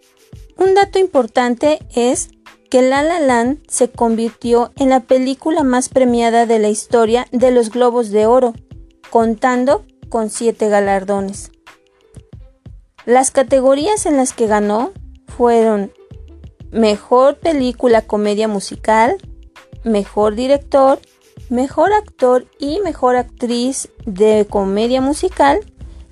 Un 0.57 0.73
dato 0.73 0.99
importante 0.99 1.79
es 1.93 2.29
que 2.69 2.81
La 2.81 3.03
La 3.03 3.19
Land 3.19 3.59
se 3.67 3.89
convirtió 3.89 4.71
en 4.77 4.89
la 4.89 5.01
película 5.01 5.63
más 5.63 5.89
premiada 5.89 6.45
de 6.45 6.59
la 6.59 6.69
historia 6.69 7.27
de 7.31 7.51
los 7.51 7.69
Globos 7.69 8.09
de 8.09 8.25
Oro, 8.25 8.53
contando 9.09 9.85
con 10.09 10.29
siete 10.29 10.69
galardones. 10.69 11.51
Las 13.05 13.31
categorías 13.31 14.05
en 14.05 14.17
las 14.17 14.33
que 14.33 14.47
ganó 14.47 14.91
fueron 15.27 15.91
Mejor 16.71 17.37
Película 17.37 18.01
Comedia 18.01 18.47
Musical, 18.47 19.17
Mejor 19.83 20.33
Director, 20.33 20.99
Mejor 21.49 21.93
Actor 21.93 22.47
y 22.59 22.79
Mejor 22.79 23.15
Actriz 23.15 23.89
de 24.05 24.47
Comedia 24.49 25.01
Musical, 25.01 25.59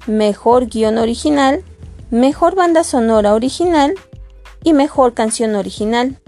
Mejor 0.08 0.68
Guión 0.68 0.98
Original, 0.98 1.64
Mejor 2.10 2.56
Banda 2.56 2.84
Sonora 2.84 3.34
Original 3.34 3.94
y 4.64 4.74
Mejor 4.74 5.14
Canción 5.14 5.56
Original. 5.56 6.20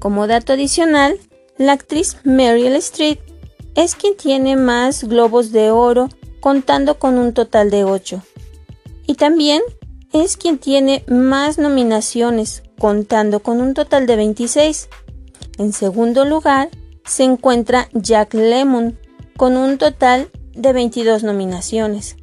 Como 0.00 0.26
dato 0.26 0.52
adicional, 0.52 1.18
la 1.56 1.72
actriz 1.72 2.18
Meryl 2.24 2.74
Streep 2.76 3.20
es 3.74 3.94
quien 3.94 4.16
tiene 4.16 4.56
más 4.56 5.04
globos 5.04 5.52
de 5.52 5.70
oro 5.70 6.08
contando 6.40 6.98
con 6.98 7.18
un 7.18 7.32
total 7.34 7.70
de 7.70 7.84
8. 7.84 8.22
Y 9.06 9.14
también 9.14 9.62
es 10.12 10.36
quien 10.36 10.58
tiene 10.58 11.04
más 11.08 11.58
nominaciones 11.58 12.62
contando 12.78 13.40
con 13.40 13.60
un 13.60 13.74
total 13.74 14.06
de 14.06 14.16
26. 14.16 14.88
En 15.58 15.72
segundo 15.72 16.24
lugar 16.24 16.70
se 17.08 17.24
encuentra 17.24 17.88
Jack 17.92 18.34
Lemmon 18.34 18.98
con 19.36 19.56
un 19.56 19.78
total 19.78 20.30
de 20.52 20.72
22 20.72 21.24
nominaciones. 21.24 22.16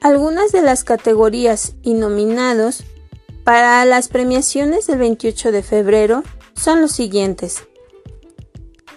Algunas 0.00 0.50
de 0.50 0.62
las 0.62 0.82
categorías 0.82 1.74
y 1.82 1.94
nominados 1.94 2.84
para 3.44 3.84
las 3.84 4.08
premiaciones 4.08 4.86
del 4.86 4.98
28 4.98 5.52
de 5.52 5.62
febrero 5.62 6.22
son 6.54 6.80
los 6.80 6.92
siguientes. 6.92 7.64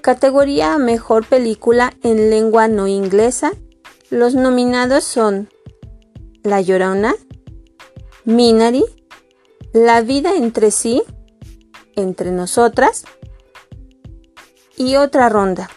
Categoría 0.01 0.77
Mejor 0.77 1.27
Película 1.27 1.93
en 2.01 2.29
Lengua 2.29 2.67
No 2.67 2.87
Inglesa. 2.87 3.53
Los 4.09 4.35
nominados 4.35 5.03
son 5.03 5.49
La 6.43 6.61
Llorona, 6.61 7.15
Minari, 8.23 8.85
La 9.73 10.01
Vida 10.01 10.35
entre 10.35 10.71
sí, 10.71 11.03
Entre 11.95 12.31
Nosotras 12.31 13.05
y 14.77 14.95
otra 14.95 15.29
ronda. 15.29 15.69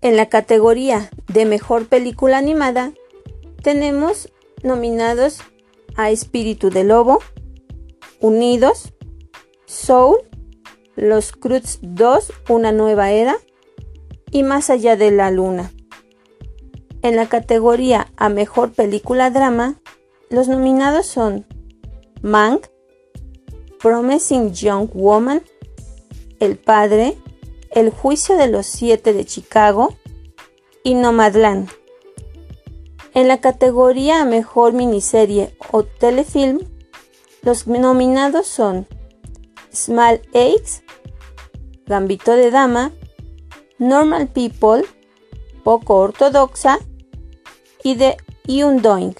En 0.00 0.16
la 0.16 0.28
categoría 0.28 1.10
de 1.26 1.44
Mejor 1.44 1.86
Película 1.86 2.38
Animada 2.38 2.92
tenemos 3.62 4.32
nominados 4.62 5.40
a 5.96 6.10
Espíritu 6.10 6.70
de 6.70 6.84
Lobo, 6.84 7.18
Unidos, 8.20 8.92
Soul, 9.66 10.18
Los 10.96 11.32
Cruz 11.32 11.78
2, 11.82 12.32
Una 12.48 12.72
Nueva 12.72 13.10
Era 13.10 13.36
y 14.30 14.42
Más 14.42 14.70
Allá 14.70 14.96
de 14.96 15.10
la 15.10 15.30
Luna. 15.30 15.72
En 17.02 17.16
la 17.16 17.28
categoría 17.28 18.08
a 18.16 18.28
Mejor 18.28 18.72
Película 18.72 19.30
Drama, 19.30 19.80
los 20.30 20.48
nominados 20.48 21.06
son 21.06 21.46
Mank, 22.22 22.66
Promising 23.80 24.52
Young 24.52 24.90
Woman, 24.92 25.42
El 26.40 26.56
Padre, 26.56 27.16
El 27.78 27.90
Juicio 27.90 28.36
de 28.36 28.48
los 28.48 28.66
Siete 28.66 29.12
de 29.12 29.24
Chicago 29.24 29.94
y 30.82 30.94
Nomadland. 30.94 31.70
En 33.14 33.28
la 33.28 33.40
categoría 33.40 34.24
Mejor 34.24 34.72
Miniserie 34.72 35.56
o 35.70 35.84
Telefilm, 35.84 36.58
los 37.42 37.68
nominados 37.68 38.48
son 38.48 38.88
Small 39.72 40.20
Eggs, 40.32 40.82
Gambito 41.86 42.32
de 42.32 42.50
Dama, 42.50 42.90
Normal 43.78 44.26
People, 44.26 44.84
Poco 45.62 45.98
Ortodoxa 45.98 46.80
y 47.84 47.94
The 47.94 48.16
Undoing. 48.48 49.14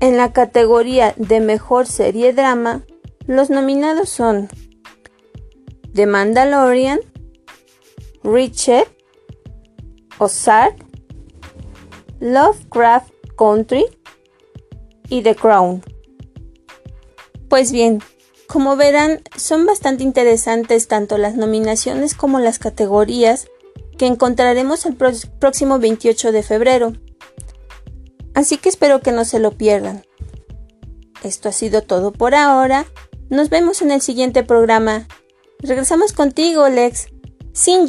En 0.00 0.16
la 0.16 0.32
categoría 0.32 1.12
de 1.18 1.40
Mejor 1.40 1.86
Serie 1.86 2.32
Drama, 2.32 2.86
los 3.26 3.50
nominados 3.50 4.08
son 4.08 4.48
The 5.92 6.06
Mandalorian, 6.06 7.00
Richard, 8.22 8.88
Ozark, 10.18 10.76
Lovecraft 12.20 13.12
Country 13.36 13.84
y 15.08 15.22
The 15.22 15.34
Crown. 15.34 15.82
Pues 17.48 17.72
bien, 17.72 18.02
como 18.48 18.76
verán, 18.76 19.22
son 19.36 19.66
bastante 19.66 20.02
interesantes 20.02 20.88
tanto 20.88 21.18
las 21.18 21.36
nominaciones 21.36 22.14
como 22.14 22.40
las 22.40 22.58
categorías 22.58 23.46
que 23.96 24.06
encontraremos 24.06 24.86
el 24.86 24.96
próximo 24.96 25.78
28 25.78 26.32
de 26.32 26.42
febrero. 26.42 26.92
Así 28.34 28.56
que 28.56 28.68
espero 28.68 29.00
que 29.00 29.12
no 29.12 29.24
se 29.24 29.40
lo 29.40 29.52
pierdan. 29.52 30.04
Esto 31.22 31.48
ha 31.48 31.52
sido 31.52 31.82
todo 31.82 32.12
por 32.12 32.34
ahora. 32.34 32.86
Nos 33.28 33.50
vemos 33.50 33.82
en 33.82 33.90
el 33.90 34.00
siguiente 34.00 34.44
programa. 34.44 35.08
Regresamos 35.58 36.12
contigo, 36.12 36.68
Lex. 36.68 37.08
Sin 37.58 37.88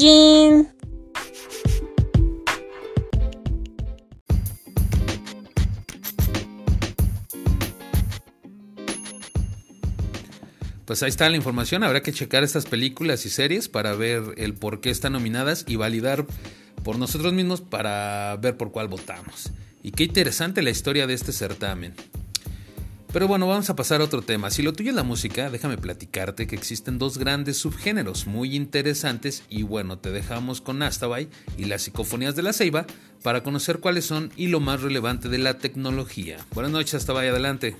Pues 10.85 11.03
ahí 11.03 11.09
está 11.09 11.29
la 11.29 11.35
información. 11.35 11.83
Habrá 11.83 12.01
que 12.01 12.11
checar 12.11 12.43
estas 12.43 12.65
películas 12.65 13.27
y 13.27 13.29
series 13.29 13.69
para 13.69 13.93
ver 13.93 14.23
el 14.37 14.55
por 14.55 14.81
qué 14.81 14.89
están 14.89 15.13
nominadas 15.13 15.65
y 15.67 15.75
validar 15.75 16.25
por 16.83 16.97
nosotros 16.97 17.31
mismos 17.33 17.61
para 17.61 18.37
ver 18.37 18.57
por 18.57 18.71
cuál 18.71 18.87
votamos. 18.87 19.51
Y 19.83 19.91
qué 19.91 20.05
interesante 20.05 20.63
la 20.63 20.71
historia 20.71 21.05
de 21.05 21.13
este 21.13 21.31
certamen. 21.31 21.93
Pero 23.11 23.27
bueno, 23.27 23.47
vamos 23.47 23.67
a 23.71 23.75
pasar 23.75 24.01
a 24.01 24.03
otro 24.03 24.21
tema. 24.21 24.51
Si 24.51 24.61
lo 24.61 24.71
tuyo 24.71 24.91
es 24.91 24.95
la 24.95 25.03
música, 25.03 25.49
déjame 25.49 25.77
platicarte 25.77 26.45
que 26.45 26.55
existen 26.55 26.99
dos 26.99 27.17
grandes 27.17 27.57
subgéneros 27.57 28.27
muy 28.27 28.55
interesantes 28.55 29.43
y 29.49 29.63
bueno, 29.63 29.97
te 29.97 30.11
dejamos 30.11 30.61
con 30.61 30.83
Astabay 30.83 31.27
y 31.57 31.65
las 31.65 31.81
psicofonías 31.81 32.35
de 32.35 32.43
la 32.43 32.53
ceiba 32.53 32.85
para 33.23 33.41
conocer 33.41 33.79
cuáles 33.79 34.05
son 34.05 34.31
y 34.35 34.47
lo 34.47 34.59
más 34.59 34.83
relevante 34.83 35.27
de 35.27 35.39
la 35.39 35.57
tecnología. 35.57 36.37
Buenas 36.53 36.71
noches, 36.71 36.93
Astabay, 36.93 37.29
adelante. 37.29 37.75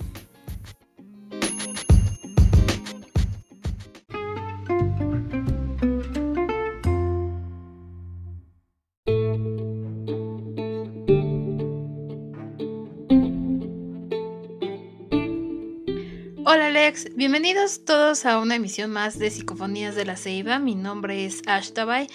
Bienvenidos 17.14 17.84
todos 17.84 18.26
a 18.26 18.38
una 18.40 18.56
emisión 18.56 18.90
más 18.90 19.16
de 19.16 19.30
Psicofonías 19.30 19.94
de 19.94 20.04
la 20.04 20.16
Ceiba. 20.16 20.58
Mi 20.58 20.74
nombre 20.74 21.24
es 21.24 21.40
Ashtabay 21.46 22.08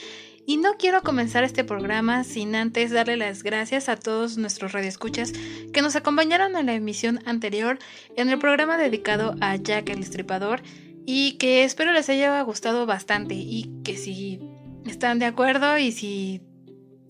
y 0.45 0.57
no 0.57 0.73
quiero 0.73 1.01
comenzar 1.01 1.45
este 1.45 1.63
programa 1.63 2.25
sin 2.25 2.55
antes 2.55 2.91
darle 2.91 3.15
las 3.15 3.41
gracias 3.41 3.87
a 3.87 3.95
todos 3.95 4.37
nuestros 4.37 4.73
radioescuchas 4.73 5.31
que 5.71 5.81
nos 5.81 5.95
acompañaron 5.95 6.57
en 6.57 6.65
la 6.65 6.73
emisión 6.73 7.21
anterior 7.25 7.79
en 8.17 8.29
el 8.29 8.37
programa 8.37 8.77
dedicado 8.77 9.35
a 9.39 9.55
Jack 9.55 9.89
el 9.89 10.01
Estripador 10.01 10.61
y 11.05 11.33
que 11.33 11.63
espero 11.63 11.93
les 11.93 12.09
haya 12.09 12.41
gustado 12.41 12.85
bastante 12.85 13.33
y 13.33 13.71
que 13.85 13.95
si 13.95 14.41
están 14.85 15.19
de 15.19 15.25
acuerdo 15.25 15.77
y 15.77 15.93
si 15.93 16.41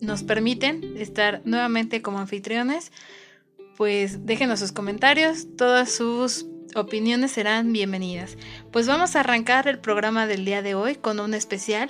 nos 0.01 0.21
permiten 0.21 0.97
estar 0.97 1.41
nuevamente 1.45 2.03
como 2.03 2.19
anfitriones, 2.19 2.91
pues 3.75 4.23
déjenos 4.27 4.59
sus 4.59 4.71
comentarios, 4.71 5.47
todas 5.57 5.91
sus 5.91 6.45
opiniones 6.73 7.31
serán 7.31 7.71
bienvenidas. 7.71 8.37
Pues 8.71 8.87
vamos 8.87 9.15
a 9.15 9.21
arrancar 9.21 9.67
el 9.67 9.79
programa 9.79 10.27
del 10.27 10.45
día 10.45 10.61
de 10.61 10.75
hoy 10.75 10.95
con 10.95 11.19
un 11.19 11.33
especial 11.33 11.89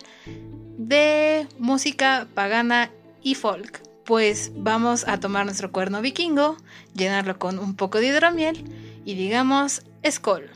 de 0.77 1.47
música 1.57 2.27
pagana 2.33 2.91
y 3.21 3.35
folk. 3.35 3.81
Pues 4.03 4.51
vamos 4.55 5.07
a 5.07 5.19
tomar 5.19 5.45
nuestro 5.45 5.71
cuerno 5.71 6.01
vikingo, 6.01 6.57
llenarlo 6.93 7.39
con 7.39 7.57
un 7.57 7.75
poco 7.75 7.99
de 7.99 8.07
hidromiel 8.07 8.63
y 9.05 9.15
digamos 9.15 9.83
Skoll. 10.07 10.49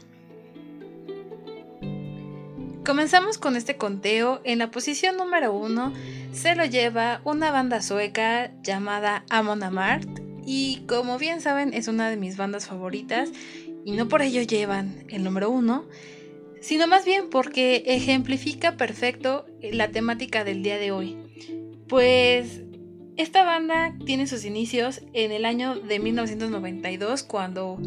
Comenzamos 2.86 3.38
con 3.38 3.56
este 3.56 3.78
conteo. 3.78 4.42
En 4.44 4.60
la 4.60 4.72
posición 4.72 5.18
número 5.18 5.54
uno 5.54 5.94
se 6.32 6.56
lo 6.56 6.66
lleva 6.66 7.22
una 7.24 7.52
banda 7.52 7.82
sueca 7.82 8.52
llamada 8.64 9.24
Amon 9.30 9.64
Amart. 9.64 10.10
Y 10.46 10.84
como 10.88 11.20
bien 11.20 11.42
saben, 11.42 11.74
es 11.76 11.88
una 11.88 12.10
de 12.10 12.18
mis 12.18 12.38
bandas 12.38 12.66
favoritas 12.66 13.30
y 13.86 13.94
no 13.94 14.08
por 14.08 14.22
ello 14.22 14.42
llevan 14.42 15.06
el 15.10 15.24
número 15.24 15.50
uno, 15.50 15.86
sino 16.62 16.88
más 16.88 17.06
bien 17.06 17.30
porque 17.30 17.84
ejemplifica 17.86 18.78
perfecto 18.78 19.46
la 19.62 19.90
temática 19.90 20.44
del 20.44 20.64
día 20.64 20.78
de 20.78 20.92
hoy. 20.92 21.18
Pues 21.88 22.62
esta 23.18 23.44
banda 23.44 23.96
tiene 24.06 24.28
sus 24.28 24.46
inicios 24.46 25.02
en 25.14 25.32
el 25.32 25.46
año 25.46 25.76
de 25.76 26.00
1992 26.00 27.24
cuando 27.24 27.78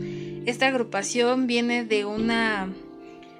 esta 0.44 0.66
agrupación 0.66 1.46
viene 1.46 1.84
de 1.84 2.04
una 2.04 2.72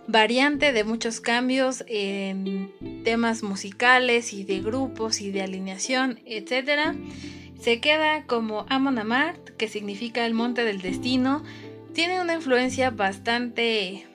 variante 0.07 0.73
de 0.73 0.85
muchos 0.85 1.21
cambios 1.21 1.85
en 1.89 2.73
temas 3.05 3.43
musicales 3.43 4.33
y 4.33 4.45
de 4.45 4.61
grupos 4.61 5.21
y 5.21 5.31
de 5.31 5.43
alineación, 5.43 6.21
etc. 6.25 6.97
Se 7.61 7.81
queda 7.81 8.25
como 8.27 8.67
Amon 8.69 8.99
Amart, 8.99 9.51
que 9.51 9.69
significa 9.69 10.27
el 10.27 10.35
monte 10.35 10.65
del 10.65 10.81
destino. 10.81 11.45
Tiene 11.93 12.21
una 12.21 12.35
influencia 12.35 12.91
bastante 12.91 14.07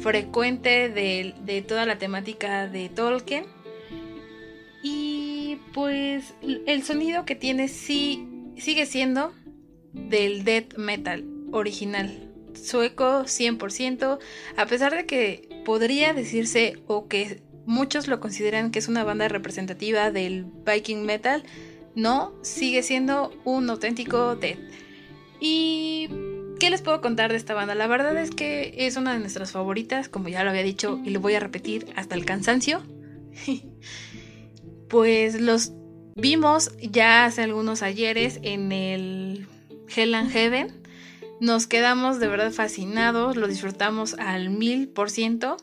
frecuente 0.00 0.88
de, 0.88 1.34
de 1.44 1.62
toda 1.62 1.86
la 1.86 1.98
temática 1.98 2.66
de 2.66 2.88
Tolkien. 2.88 3.44
Y 4.82 5.58
pues 5.74 6.34
el 6.42 6.82
sonido 6.82 7.24
que 7.24 7.34
tiene 7.34 7.68
sí 7.68 8.28
sigue 8.56 8.86
siendo 8.86 9.32
del 9.92 10.44
death 10.44 10.76
metal 10.76 11.24
original 11.52 12.28
sueco 12.62 13.24
100%, 13.24 14.18
a 14.56 14.66
pesar 14.66 14.94
de 14.94 15.06
que 15.06 15.62
podría 15.64 16.12
decirse 16.12 16.82
o 16.86 17.08
que 17.08 17.42
muchos 17.66 18.08
lo 18.08 18.20
consideran 18.20 18.70
que 18.70 18.78
es 18.78 18.88
una 18.88 19.04
banda 19.04 19.28
representativa 19.28 20.10
del 20.10 20.46
Viking 20.66 21.04
Metal, 21.04 21.42
no, 21.94 22.32
sigue 22.42 22.82
siendo 22.82 23.32
un 23.44 23.68
auténtico 23.70 24.36
death. 24.36 24.58
¿Y 25.40 26.07
les 26.70 26.82
puedo 26.82 27.00
contar 27.00 27.30
de 27.30 27.36
esta 27.36 27.54
banda? 27.54 27.74
La 27.74 27.86
verdad 27.86 28.16
es 28.16 28.30
que 28.30 28.74
es 28.76 28.96
una 28.96 29.12
de 29.12 29.18
nuestras 29.18 29.52
favoritas, 29.52 30.08
como 30.08 30.28
ya 30.28 30.44
lo 30.44 30.50
había 30.50 30.62
dicho 30.62 31.00
y 31.04 31.10
lo 31.10 31.20
voy 31.20 31.34
a 31.34 31.40
repetir 31.40 31.86
hasta 31.96 32.14
el 32.14 32.24
cansancio. 32.24 32.82
pues 34.88 35.40
los 35.40 35.72
vimos 36.16 36.72
ya 36.80 37.24
hace 37.24 37.42
algunos 37.42 37.82
ayeres 37.82 38.40
en 38.42 38.72
el 38.72 39.46
Hell 39.94 40.14
and 40.14 40.30
Heaven 40.30 40.78
nos 41.40 41.68
quedamos 41.68 42.18
de 42.18 42.26
verdad 42.26 42.50
fascinados, 42.50 43.36
lo 43.36 43.46
disfrutamos 43.46 44.14
al 44.14 44.50
mil 44.50 44.88
por 44.88 45.08
ciento. 45.08 45.56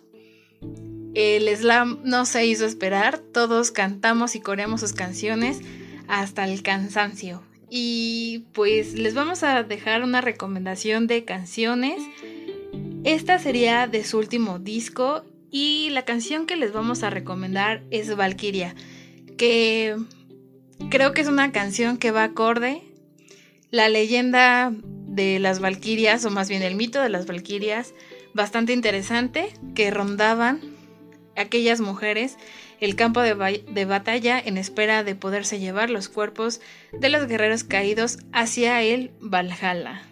El 1.13 1.53
slam 1.55 1.99
no 2.03 2.25
se 2.25 2.45
hizo 2.45 2.65
esperar, 2.65 3.19
todos 3.19 3.71
cantamos 3.71 4.35
y 4.35 4.39
coreamos 4.39 4.81
sus 4.81 4.93
canciones 4.93 5.59
hasta 6.07 6.45
el 6.45 6.63
cansancio. 6.63 7.41
Y 7.69 8.45
pues 8.53 8.93
les 8.93 9.13
vamos 9.13 9.43
a 9.43 9.63
dejar 9.63 10.03
una 10.03 10.21
recomendación 10.21 11.07
de 11.07 11.25
canciones. 11.25 12.01
Esta 13.03 13.39
sería 13.39 13.87
de 13.87 14.03
su 14.03 14.17
último 14.17 14.59
disco 14.59 15.23
y 15.51 15.89
la 15.91 16.03
canción 16.03 16.45
que 16.45 16.55
les 16.55 16.73
vamos 16.73 17.03
a 17.03 17.09
recomendar 17.09 17.83
es 17.91 18.15
Valkyria, 18.15 18.75
que 19.37 19.95
creo 20.89 21.13
que 21.13 21.21
es 21.21 21.27
una 21.27 21.51
canción 21.51 21.97
que 21.97 22.11
va 22.11 22.23
acorde. 22.23 22.81
La 23.71 23.89
leyenda 23.89 24.73
de 24.83 25.39
las 25.39 25.59
Valquirias, 25.59 26.25
o 26.25 26.29
más 26.29 26.49
bien 26.49 26.61
el 26.61 26.75
mito 26.75 27.01
de 27.01 27.09
las 27.09 27.25
Valquirias, 27.25 27.93
bastante 28.33 28.73
interesante, 28.73 29.53
que 29.75 29.91
rondaban 29.91 30.59
aquellas 31.35 31.79
mujeres 31.79 32.37
el 32.85 32.95
campo 32.95 33.21
de, 33.21 33.85
batalla 33.85 34.39
en 34.39 34.57
espera 34.57 35.03
de 35.03 35.15
poderse 35.15 35.59
llevar 35.59 35.89
los 35.89 36.07
cuerpos 36.07 36.61
de 36.93 37.09
los 37.09 37.27
guerreros 37.27 37.63
caídos 37.63 38.19
hacia 38.31 38.81
el 38.83 39.11
Valhalla. 39.19 40.03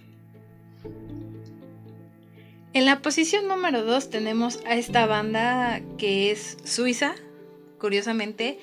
En 2.74 2.86
la 2.86 3.04
posición 3.04 3.48
número 3.48 3.84
2 3.84 4.10
tenemos 4.10 4.60
a 4.66 4.76
esta 4.76 5.06
banda 5.06 5.82
que 6.00 6.32
es 6.32 6.58
suiza, 6.64 7.14
curiosamente, 7.80 8.58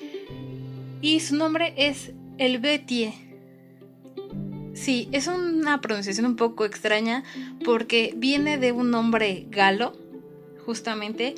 y 1.01 1.21
su 1.21 1.37
nombre 1.37 1.73
es 1.77 2.11
El 2.37 2.59
Betie. 2.59 3.13
Sí, 4.73 5.07
es 5.13 5.27
una 5.27 5.79
pronunciación 5.79 6.25
un 6.25 6.35
poco 6.35 6.65
extraña 6.65 7.23
porque 7.63 8.13
viene 8.17 8.57
de 8.57 8.73
un 8.73 8.91
nombre 8.91 9.45
galo, 9.49 9.97
justamente, 10.65 11.35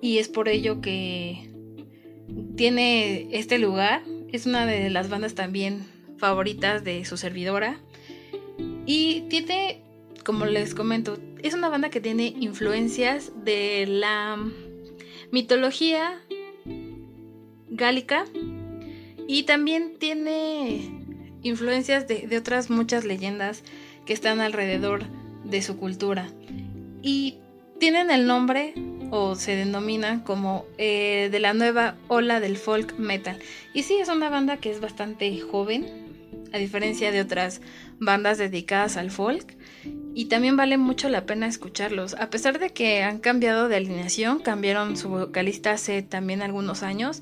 y 0.00 0.18
es 0.18 0.28
por 0.28 0.48
ello 0.48 0.80
que 0.80 1.53
tiene 2.56 3.28
este 3.32 3.58
lugar. 3.58 4.02
Es 4.32 4.46
una 4.46 4.66
de 4.66 4.90
las 4.90 5.08
bandas 5.08 5.34
también 5.34 5.86
favoritas 6.18 6.84
de 6.84 7.04
su 7.04 7.16
servidora. 7.16 7.78
Y 8.86 9.22
tiene, 9.28 9.80
como 10.24 10.46
les 10.46 10.74
comento, 10.74 11.18
es 11.42 11.54
una 11.54 11.68
banda 11.68 11.90
que 11.90 12.00
tiene 12.00 12.34
influencias 12.38 13.32
de 13.44 13.86
la 13.86 14.38
mitología 15.30 16.20
gálica 17.68 18.24
y 19.26 19.44
también 19.44 19.94
tiene 19.98 20.90
influencias 21.42 22.06
de, 22.08 22.36
otras 22.36 22.70
muchas 22.70 23.04
leyendas 23.04 23.62
que 24.06 24.12
están 24.12 24.40
alrededor 24.40 25.04
de 25.44 25.62
su 25.62 25.76
cultura. 25.76 26.28
Y 27.02 27.36
tienen 27.78 28.10
el 28.10 28.26
nombre 28.26 28.74
o 29.10 29.34
se 29.34 29.56
denominan 29.56 30.20
como 30.20 30.64
eh, 30.78 31.28
de 31.30 31.40
la 31.40 31.54
nueva 31.54 31.96
ola 32.08 32.40
del 32.40 32.56
folk 32.56 32.98
metal. 32.98 33.38
Y 33.72 33.82
sí, 33.82 33.94
es 33.94 34.08
una 34.08 34.30
banda 34.30 34.56
que 34.58 34.70
es 34.70 34.80
bastante 34.80 35.38
joven, 35.40 35.86
a 36.52 36.58
diferencia 36.58 37.10
de 37.12 37.20
otras 37.20 37.60
bandas 37.98 38.38
dedicadas 38.38 38.96
al 38.96 39.10
folk. 39.10 39.56
Y 40.14 40.26
también 40.26 40.56
vale 40.56 40.78
mucho 40.78 41.08
la 41.08 41.26
pena 41.26 41.46
escucharlos. 41.46 42.14
A 42.14 42.30
pesar 42.30 42.58
de 42.58 42.70
que 42.70 43.02
han 43.02 43.18
cambiado 43.18 43.68
de 43.68 43.76
alineación, 43.76 44.38
cambiaron 44.38 44.96
su 44.96 45.08
vocalista 45.08 45.72
hace 45.72 46.02
también 46.02 46.42
algunos 46.42 46.82
años 46.82 47.20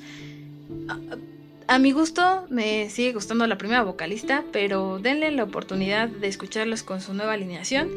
a 1.69 1.79
mi 1.79 1.93
gusto 1.93 2.47
me 2.51 2.91
sigue 2.91 3.13
gustando 3.13 3.47
la 3.47 3.57
primera 3.57 3.83
vocalista, 3.83 4.45
pero 4.53 4.99
denle 4.99 5.31
la 5.31 5.45
oportunidad 5.45 6.09
de 6.09 6.29
escucharlos 6.29 6.83
con 6.83 7.01
su 7.01 7.15
nueva 7.15 7.33
alineación 7.33 7.89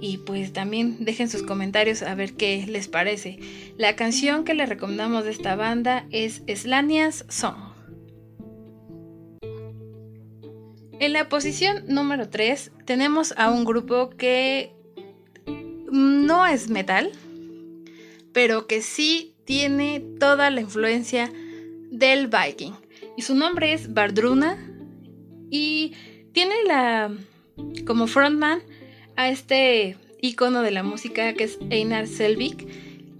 y 0.00 0.18
pues 0.18 0.52
también 0.52 1.04
dejen 1.04 1.28
sus 1.28 1.42
comentarios 1.42 2.02
a 2.02 2.14
ver 2.14 2.34
qué 2.34 2.64
les 2.66 2.88
parece. 2.88 3.38
La 3.76 3.96
canción 3.96 4.44
que 4.44 4.54
les 4.54 4.68
recomendamos 4.68 5.24
de 5.24 5.30
esta 5.30 5.56
banda 5.56 6.06
es 6.10 6.42
Slania's 6.54 7.24
Song. 7.28 7.70
En 10.98 11.14
la 11.14 11.28
posición 11.28 11.84
número 11.86 12.28
3 12.28 12.72
tenemos 12.84 13.32
a 13.36 13.50
un 13.50 13.64
grupo 13.64 14.10
que 14.10 14.72
no 15.90 16.46
es 16.46 16.68
metal, 16.68 17.10
pero 18.32 18.66
que 18.66 18.82
sí 18.82 19.34
tiene 19.44 20.00
toda 20.18 20.50
la 20.50 20.60
influencia 20.60 21.32
del 21.90 22.28
Viking 22.28 22.74
y 23.16 23.22
su 23.22 23.34
nombre 23.34 23.72
es 23.72 23.92
Bardruna 23.92 24.56
y 25.50 25.92
tiene 26.32 26.54
la 26.66 27.10
como 27.86 28.06
frontman 28.06 28.62
a 29.20 29.28
este 29.28 29.98
icono 30.22 30.62
de 30.62 30.70
la 30.70 30.82
música 30.82 31.34
que 31.34 31.44
es 31.44 31.58
Einar 31.68 32.06
Selvik, 32.06 32.66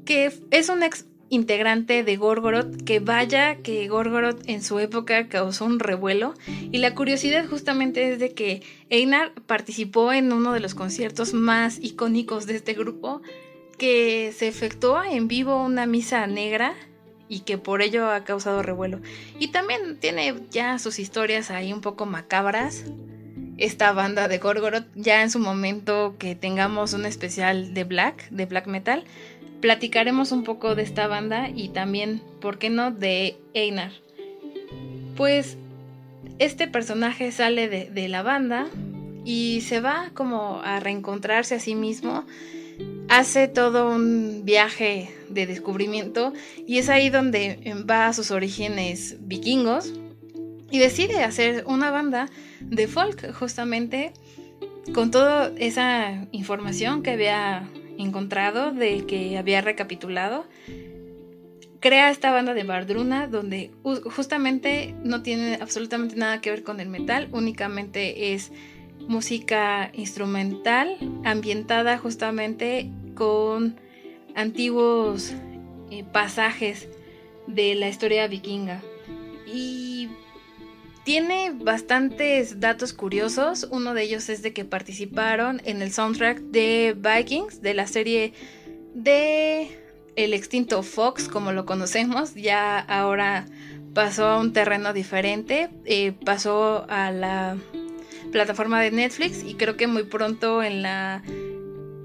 que 0.07 0.33
es 0.51 0.69
un 0.71 0.83
ex 0.83 1.05
integrante 1.29 2.03
de 2.05 2.17
Gorgoroth, 2.17 2.83
que 2.85 3.01
vaya 3.01 3.57
que 3.57 3.87
Gorgoroth 3.87 4.41
en 4.47 4.63
su 4.63 4.79
época 4.79 5.29
causó 5.29 5.67
un 5.67 5.79
revuelo 5.79 6.33
y 6.73 6.79
la 6.79 6.95
curiosidad 6.95 7.47
justamente 7.47 8.15
es 8.15 8.19
de 8.19 8.33
que 8.33 8.63
Einar 8.89 9.35
participó 9.47 10.15
en 10.15 10.33
uno 10.33 10.55
de 10.55 10.61
los 10.61 10.75
conciertos 10.75 11.35
más 11.35 11.79
icónicos 11.79 12.47
de 12.47 12.57
este 12.57 12.73
grupo 12.73 13.21
que 13.77 14.33
se 14.35 14.49
efectuó 14.49 15.03
en 15.05 15.29
vivo 15.29 15.63
una 15.63 15.85
misa 15.85 16.27
negra 16.27 16.73
y 17.29 17.41
que 17.41 17.59
por 17.59 17.83
ello 17.83 18.11
ha 18.11 18.25
causado 18.25 18.63
revuelo. 18.63 19.01
Y 19.39 19.49
también 19.49 20.01
tiene 20.01 20.35
ya 20.51 20.79
sus 20.79 20.99
historias 20.99 21.51
ahí 21.51 21.75
un 21.75 21.83
poco 21.83 22.07
macabras. 22.07 22.87
Esta 23.61 23.93
banda 23.93 24.27
de 24.27 24.39
Gorgoroth, 24.39 24.87
ya 24.95 25.23
en 25.23 25.31
su 25.31 25.39
momento 25.39 26.17
que 26.19 26.35
tengamos 26.35 26.95
un 26.95 27.05
especial 27.05 27.75
de 27.75 27.85
black, 27.85 28.31
de 28.31 28.47
black 28.47 28.67
metal, 28.67 29.05
platicaremos 29.61 30.33
un 30.33 30.45
poco 30.45 30.75
de 30.75 30.83
esta 30.83 31.07
banda 31.07 31.51
y 31.55 31.69
también, 31.69 32.23
¿por 32.41 32.59
qué 32.59 32.71
no?, 32.71 32.91
de 32.91 33.37
Einar. 33.53 33.93
Pues 35.15 35.59
este 36.39 36.69
personaje 36.69 37.31
sale 37.33 37.69
de, 37.69 37.91
de 37.91 38.09
la 38.09 38.23
banda 38.23 38.67
y 39.27 39.61
se 39.61 39.83
va 39.83 40.11
como 40.15 40.63
a 40.65 40.81
reencontrarse 40.81 41.57
a 41.57 41.61
sí 41.61 41.75
mismo 41.75 42.25
hace 43.11 43.47
todo 43.47 43.91
un 43.91 44.43
viaje 44.45 45.15
de 45.29 45.47
descubrimiento 45.47 46.33
y 46.67 46.79
es 46.79 46.89
ahí 46.89 47.11
donde 47.11 47.75
va 47.89 48.07
a 48.07 48.15
sus 48.15 48.31
orígenes 48.31 49.17
vikingos 49.21 49.93
y 50.71 50.79
decide 50.79 51.23
hacer 51.25 51.65
una 51.67 51.91
banda 51.91 52.29
de 52.61 52.87
folk 52.87 53.33
justamente 53.35 54.13
con 54.95 55.11
toda 55.11 55.53
esa 55.57 56.27
información 56.33 57.03
que 57.03 57.11
había 57.11 57.69
encontrado, 57.99 58.73
de 58.73 59.05
que 59.07 59.37
había 59.39 59.61
recapitulado. 59.61 60.47
Crea 61.81 62.11
esta 62.11 62.31
banda 62.31 62.53
de 62.55 62.65
Bardruna 62.65 63.27
donde 63.27 63.71
justamente 63.83 64.95
no 65.03 65.23
tiene 65.23 65.59
absolutamente 65.61 66.17
nada 66.17 66.41
que 66.41 66.51
ver 66.51 66.63
con 66.63 66.79
el 66.81 66.89
metal, 66.89 67.29
únicamente 67.33 68.35
es 68.35 68.53
música 69.09 69.91
instrumental 69.95 70.99
ambientada 71.25 71.97
justamente 71.99 72.91
con 73.15 73.77
antiguos 74.35 75.33
eh, 75.91 76.05
pasajes 76.13 76.89
de 77.47 77.75
la 77.75 77.89
historia 77.89 78.27
vikinga. 78.29 78.83
Y 79.47 80.09
tiene 81.11 81.51
bastantes 81.51 82.61
datos 82.61 82.93
curiosos. 82.93 83.67
Uno 83.73 83.95
de 83.95 84.05
ellos 84.05 84.29
es 84.29 84.43
de 84.43 84.53
que 84.53 84.65
participaron 84.65 85.61
en 85.65 85.83
el 85.83 85.91
soundtrack 85.91 86.39
de 86.39 86.97
Vikings, 86.97 87.61
de 87.61 87.75
la 87.75 87.89
serie 87.89 88.33
de 88.95 89.77
el 90.15 90.35
extinto 90.35 90.85
Fox, 90.85 91.27
como 91.27 91.51
lo 91.51 91.67
conocemos. 91.67 92.37
Ya 92.37 92.79
ahora 92.79 93.47
pasó 93.93 94.27
a 94.27 94.39
un 94.39 94.53
terreno 94.53 94.93
diferente. 94.93 95.69
Eh, 95.85 96.13
pasó 96.25 96.87
a 96.89 97.11
la 97.11 97.57
plataforma 98.31 98.81
de 98.81 98.93
Netflix 98.93 99.43
y 99.43 99.55
creo 99.55 99.77
que 99.77 99.89
muy 99.89 100.05
pronto 100.05 100.63
en 100.63 100.83
la 100.83 101.25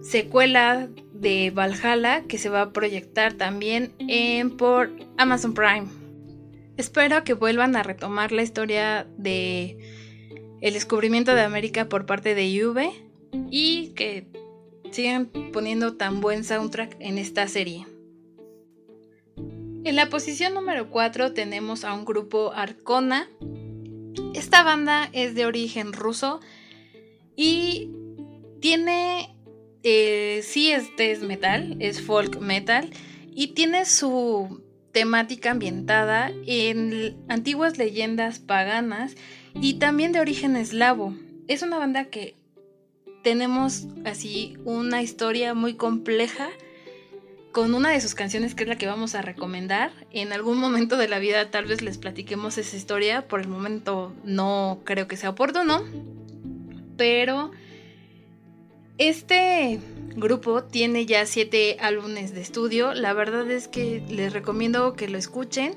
secuela 0.02 0.90
de 1.14 1.52
Valhalla 1.52 2.24
que 2.24 2.40
se 2.40 2.50
va 2.50 2.62
a 2.62 2.74
proyectar 2.74 3.34
también 3.34 3.94
en, 4.00 4.58
por 4.58 4.90
Amazon 5.16 5.54
Prime. 5.54 6.05
Espero 6.78 7.24
que 7.24 7.34
vuelvan 7.34 7.76
a 7.76 7.84
retomar 7.84 8.32
la 8.32 8.44
historia 8.44 9.08
de 9.18 9.78
el 10.62 10.74
descubrimiento 10.74 11.36
de 11.36 11.42
América 11.42 11.88
por 11.88 12.06
parte 12.06 12.36
de 12.36 12.60
Juve 12.60 12.92
y 13.50 13.90
que 13.90 14.28
sigan 14.92 15.28
poniendo 15.54 15.96
tan 15.96 16.22
buen 16.22 16.44
soundtrack 16.44 16.98
en 17.00 17.18
esta 17.18 17.48
serie. 17.48 17.86
En 19.84 19.96
la 19.96 20.10
posición 20.10 20.54
número 20.54 20.90
4 20.90 21.34
tenemos 21.34 21.86
a 21.86 21.94
un 21.94 22.06
grupo 22.06 22.52
Arcona. 22.54 23.30
Esta 24.34 24.64
banda 24.64 25.10
es 25.14 25.36
de 25.36 25.46
origen 25.46 25.94
ruso 25.94 26.40
y 27.36 27.92
tiene 28.60 29.36
eh, 29.84 30.42
sí, 30.44 30.72
este 30.72 31.12
es 31.12 31.22
metal, 31.22 31.78
es 31.80 32.02
folk 32.02 32.40
metal 32.40 32.90
y 33.30 33.54
tiene 33.54 33.86
su 33.86 34.65
temática 34.96 35.52
ambientada 35.52 36.32
en 36.48 37.18
antiguas 37.28 37.78
leyendas 37.78 38.40
paganas 38.40 39.16
y 39.54 39.74
también 39.74 40.14
de 40.14 40.22
origen 40.22 40.56
eslavo. 40.56 41.14
Es 41.50 41.64
una 41.64 41.78
banda 41.78 42.06
que 42.06 42.38
tenemos 43.22 43.88
así 44.06 44.56
una 44.64 45.02
historia 45.02 45.54
muy 45.54 45.74
compleja 45.74 46.48
con 47.52 47.76
una 47.76 47.90
de 47.90 48.00
sus 48.00 48.16
canciones 48.16 48.56
que 48.56 48.64
es 48.64 48.70
la 48.70 48.78
que 48.78 48.88
vamos 48.88 49.16
a 49.16 49.22
recomendar. 49.22 49.92
En 50.12 50.32
algún 50.32 50.60
momento 50.60 50.96
de 50.96 51.10
la 51.10 51.20
vida 51.20 51.52
tal 51.52 51.66
vez 51.66 51.82
les 51.82 51.98
platiquemos 51.98 52.58
esa 52.58 52.78
historia, 52.78 53.28
por 53.28 53.42
el 53.42 53.50
momento 53.50 54.16
no 54.24 54.80
creo 54.86 55.10
que 55.10 55.18
sea 55.18 55.32
oportuno, 55.32 55.84
pero 56.96 57.52
este 58.98 59.80
grupo 60.16 60.64
tiene 60.64 61.06
ya 61.06 61.26
siete 61.26 61.78
álbumes 61.80 62.34
de 62.34 62.42
estudio. 62.42 62.94
La 62.94 63.14
verdad 63.14 63.50
es 63.52 63.68
que 63.68 64.02
les 64.10 64.34
recomiendo 64.34 64.94
que 64.94 65.10
lo 65.10 65.18
escuchen. 65.18 65.74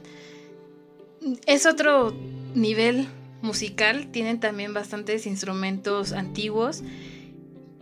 Es 1.47 1.67
otro 1.67 2.15
nivel 2.55 3.09
musical. 3.43 4.11
Tienen 4.11 4.41
también 4.41 4.75
bastantes 4.75 5.27
instrumentos 5.27 6.13
antiguos 6.13 6.83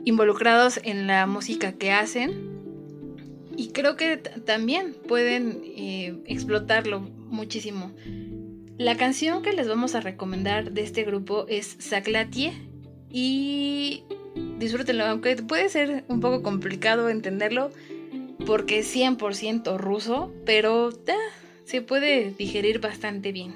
involucrados 0.05 0.80
en 0.84 1.07
la 1.07 1.26
música 1.26 1.72
que 1.72 1.93
hacen. 1.93 2.57
Y 3.57 3.68
creo 3.68 3.97
que 3.97 4.16
también 4.16 4.95
pueden 5.09 5.62
eh, 5.64 6.18
explotarlo 6.26 7.01
muchísimo. 7.01 7.93
La 8.78 8.97
canción 8.97 9.43
que 9.43 9.53
les 9.53 9.68
vamos 9.68 9.95
a 9.95 10.01
recomendar 10.01 10.72
de 10.72 10.82
este 10.82 11.05
grupo 11.05 11.47
es 11.49 11.76
Saclatie. 11.78 12.53
Y 13.11 14.05
disfrútenlo, 14.59 15.05
aunque 15.05 15.37
puede 15.37 15.68
ser 15.68 16.05
un 16.09 16.20
poco 16.20 16.43
complicado 16.43 17.09
entenderlo 17.09 17.70
porque 18.47 18.80
es 18.80 18.95
100% 18.95 19.76
ruso, 19.76 20.32
pero 20.45 20.91
se 21.64 21.82
puede 21.82 22.32
digerir 22.32 22.80
bastante 22.80 23.32
bien. 23.32 23.55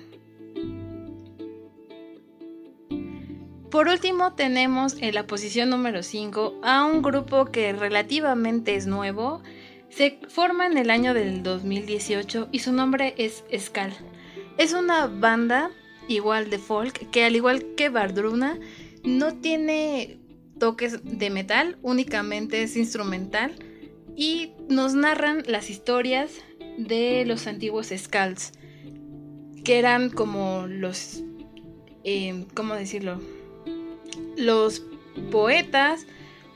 Por 3.71 3.87
último 3.87 4.33
tenemos 4.33 4.97
en 5.01 5.15
la 5.15 5.29
posición 5.29 5.71
número 5.71 6.03
5 6.03 6.61
a 6.65 6.85
un 6.85 7.03
grupo 7.03 7.47
que 7.47 7.73
relativamente 7.73 8.75
es 8.75 8.89
nuevo, 8.89 9.43
se 9.91 10.19
forma 10.29 10.67
en 10.67 10.77
el 10.77 10.91
año 10.91 11.15
del 11.15 11.45
2018 11.45 12.49
y 12.51 12.59
su 12.61 12.73
nombre 12.73 13.15
es 13.17 13.45
Skal. 13.57 13.93
Es 14.59 14.73
una 14.73 15.07
banda 15.07 15.71
igual 16.09 16.51
de 16.51 16.59
folk 16.59 17.11
que 17.11 17.25
al 17.25 17.37
igual 17.37 17.65
que 17.77 17.91
Bardruna 17.91 18.59
no 19.05 19.35
tiene 19.35 20.20
toques 20.61 21.01
de 21.03 21.31
metal, 21.31 21.77
únicamente 21.83 22.63
es 22.63 22.77
instrumental 22.77 23.53
y 24.15 24.53
nos 24.69 24.95
narran 24.95 25.43
las 25.47 25.71
historias 25.71 26.31
de 26.79 27.25
los 27.27 27.49
antiguos 27.49 27.89
Skulls, 27.89 28.53
que 29.65 29.81
eran 29.81 30.11
como 30.11 30.67
los, 30.69 31.25
eh, 32.05 32.45
¿cómo 32.55 32.75
decirlo? 32.75 33.21
Los 34.37 34.85
poetas 35.33 36.07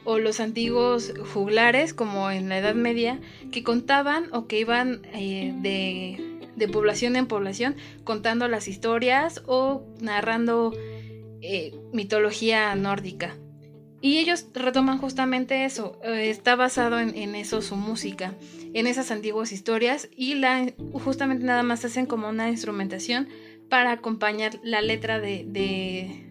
o 0.05 0.19
los 0.19 0.39
antiguos 0.39 1.13
juglares, 1.33 1.95
como 1.95 2.31
en 2.31 2.49
la 2.49 2.59
Edad 2.59 2.75
Media, 2.75 3.21
que 3.51 3.65
contaban 3.65 4.29
o 4.33 4.47
que 4.47 4.61
iban 4.61 5.03
eh, 5.15 5.55
de, 5.63 6.49
de, 6.57 6.69
población 6.69 7.17
en 7.17 7.27
población 7.27 7.77
contando 8.05 8.47
las 8.49 8.69
historias 8.69 9.43
o 9.47 9.87
narrando 10.01 10.75
eh, 11.41 11.75
mitología 11.93 12.75
nórdica. 12.75 13.37
Y 14.05 14.19
ellos 14.19 14.49
retoman 14.53 14.99
justamente 14.99 15.65
eso, 15.65 15.99
eh, 16.05 16.29
está 16.29 16.57
basado 16.57 17.01
en, 17.01 17.35
eso 17.35 17.63
su 17.63 17.75
música, 17.75 18.35
en 18.75 18.87
esas 18.87 19.11
antiguas 19.11 19.51
historias 19.51 20.11
y 20.15 20.35
la, 20.35 20.75
justamente 20.93 21.47
nada 21.47 21.63
más 21.63 21.87
hacen 21.87 22.05
como 22.05 22.29
una 22.29 22.51
instrumentación 22.51 23.31
para 23.71 23.93
acompañar 23.93 24.61
la 24.63 24.83
letra 24.83 25.21
de, 25.21 25.47
de, 25.49 26.31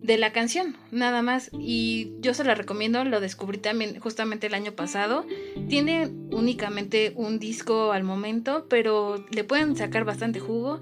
de, 0.00 0.16
la 0.16 0.30
canción, 0.30 0.76
nada 0.92 1.22
más. 1.22 1.50
Y 1.58 2.12
yo 2.20 2.34
se 2.34 2.44
la 2.44 2.54
recomiendo, 2.54 3.04
lo 3.04 3.18
descubrí 3.18 3.58
también 3.58 3.98
justamente 3.98 4.46
el 4.46 4.54
año 4.54 4.70
pasado. 4.70 5.26
Tiene 5.68 6.06
únicamente 6.30 7.14
un 7.16 7.40
disco 7.40 7.90
al 7.90 8.04
momento, 8.04 8.66
pero 8.70 9.26
le 9.32 9.42
pueden 9.42 9.74
sacar 9.74 10.04
bastante 10.04 10.38
jugo 10.38 10.78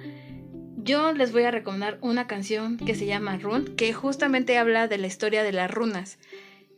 yo 0.89 1.12
les 1.12 1.32
voy 1.32 1.43
a 1.43 1.51
recomendar 1.51 1.99
una 2.01 2.26
canción 2.26 2.78
que 2.78 2.95
se 2.95 3.05
llama 3.05 3.36
Run, 3.36 3.76
que 3.76 3.93
justamente 3.93 4.57
habla 4.57 4.89
de 4.89 4.97
la 4.97 5.07
historia 5.07 5.43
de 5.43 5.53
las 5.53 5.70
runas 5.70 6.18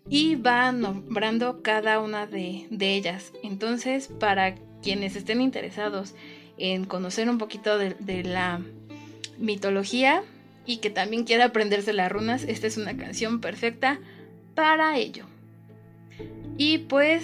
y 0.08 0.34
va 0.34 0.72
nombrando 0.72 1.62
cada 1.62 2.00
una 2.00 2.26
de, 2.26 2.66
ellas. 2.72 3.32
Entonces, 3.44 4.08
para 4.08 4.56
quienes 4.82 5.14
estén 5.14 5.40
interesados 5.40 6.16
en 6.58 6.86
conocer 6.86 7.30
un 7.30 7.38
poquito 7.38 7.78
de, 7.78 8.24
la 8.24 8.60
mitología 9.38 10.24
y 10.66 10.78
que 10.78 10.90
también 10.90 11.22
quiera 11.22 11.44
aprenderse 11.44 11.92
las 11.92 12.10
runas, 12.10 12.42
esta 12.42 12.66
es 12.66 12.78
una 12.78 12.96
canción 12.96 13.40
perfecta 13.40 14.00
para 14.56 14.98
ello. 14.98 15.26
Y 16.58 16.78
pues 16.78 17.22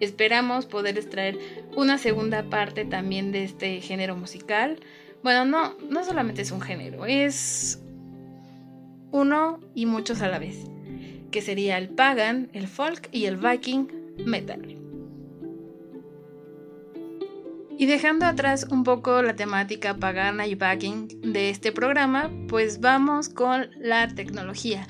esperamos 0.00 0.66
poder 0.66 0.98
extraer 0.98 1.38
una 1.76 1.98
segunda 1.98 2.50
parte 2.50 2.84
también 2.84 3.30
de 3.30 3.44
este 3.44 3.80
género 3.80 4.16
musical 4.16 4.80
bueno, 5.24 5.46
no, 5.46 5.74
no 5.88 6.04
solamente 6.04 6.42
es 6.42 6.50
un 6.52 6.60
género, 6.60 7.06
es 7.06 7.82
uno 9.10 9.58
y 9.74 9.86
muchos 9.86 10.20
a 10.20 10.28
la 10.28 10.38
vez, 10.38 10.66
que 11.30 11.40
sería 11.40 11.78
el 11.78 11.88
pagan, 11.88 12.50
el 12.52 12.68
folk 12.68 13.08
y 13.10 13.24
el 13.24 13.38
viking 13.38 13.88
metal. 14.26 14.76
Y 17.78 17.86
dejando 17.86 18.26
atrás 18.26 18.66
un 18.70 18.84
poco 18.84 19.22
la 19.22 19.34
temática 19.34 19.96
pagana 19.96 20.46
y 20.46 20.56
viking 20.56 21.08
de 21.32 21.48
este 21.48 21.72
programa, 21.72 22.30
pues 22.46 22.80
vamos 22.80 23.30
con 23.30 23.70
la 23.80 24.06
tecnología 24.08 24.86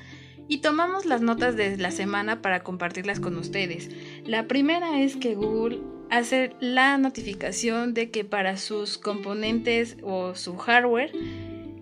y 0.49 0.57
tomamos 0.57 1.05
las 1.05 1.21
notas 1.21 1.55
de 1.55 1.77
la 1.77 1.91
semana 1.91 2.41
para 2.41 2.61
compartirlas 2.61 3.21
con 3.21 3.37
ustedes. 3.37 3.89
La 4.25 4.47
primera 4.47 4.99
es 4.99 5.15
que 5.15 5.33
Google 5.33 5.94
hace 6.09 6.55
la 6.59 6.97
notificación 6.97 7.93
de 7.93 8.11
que 8.11 8.23
para 8.23 8.57
sus 8.57 8.97
componentes 8.97 9.97
o 10.03 10.35
su 10.35 10.57
hardware, 10.57 11.11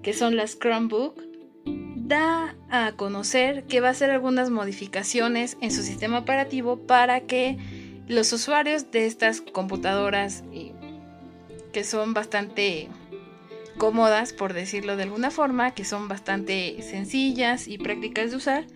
que 0.02 0.14
son 0.14 0.36
las 0.36 0.58
Chromebook, 0.58 1.22
da 1.96 2.56
a 2.70 2.94
conocer 2.94 3.64
que 3.64 3.80
va 3.80 3.88
a 3.90 3.92
hacer 3.92 4.10
algunas 4.10 4.50
modificaciones 4.50 5.58
en 5.62 5.72
su 5.72 5.84
sistema 5.84 6.20
operativo 6.20 6.78
para 6.78 7.22
que 7.22 7.58
los 8.08 8.34
usuarios 8.34 8.92
de 8.92 9.06
estas 9.06 9.42
computadoras 9.42 10.44
que 11.72 11.84
son 11.84 12.14
bastante 12.14 12.90
cómodas, 13.78 14.34
por 14.34 14.54
decirlo 14.54 14.96
de 14.96 15.04
alguna 15.04 15.32
forma, 15.32 15.72
que 15.72 15.86
son 15.86 16.08
bastante 16.08 16.82
sencillas 16.84 17.68
y 17.68 17.78
prácticas 17.78 18.32
de 18.32 18.38
usar, 18.38 18.68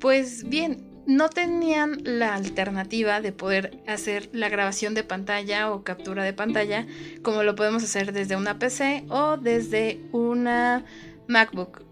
pues 0.00 0.48
bien, 0.48 0.95
no 1.06 1.28
tenían 1.28 2.00
la 2.04 2.34
alternativa 2.34 3.20
de 3.20 3.32
poder 3.32 3.78
hacer 3.86 4.28
la 4.32 4.48
grabación 4.48 4.94
de 4.94 5.04
pantalla 5.04 5.70
o 5.70 5.84
captura 5.84 6.24
de 6.24 6.32
pantalla 6.32 6.86
como 7.22 7.42
lo 7.42 7.54
podemos 7.54 7.82
hacer 7.84 8.12
desde 8.12 8.36
una 8.36 8.58
PC 8.58 9.04
o 9.08 9.36
desde 9.36 10.00
una 10.12 10.84
MacBook. 11.28 11.82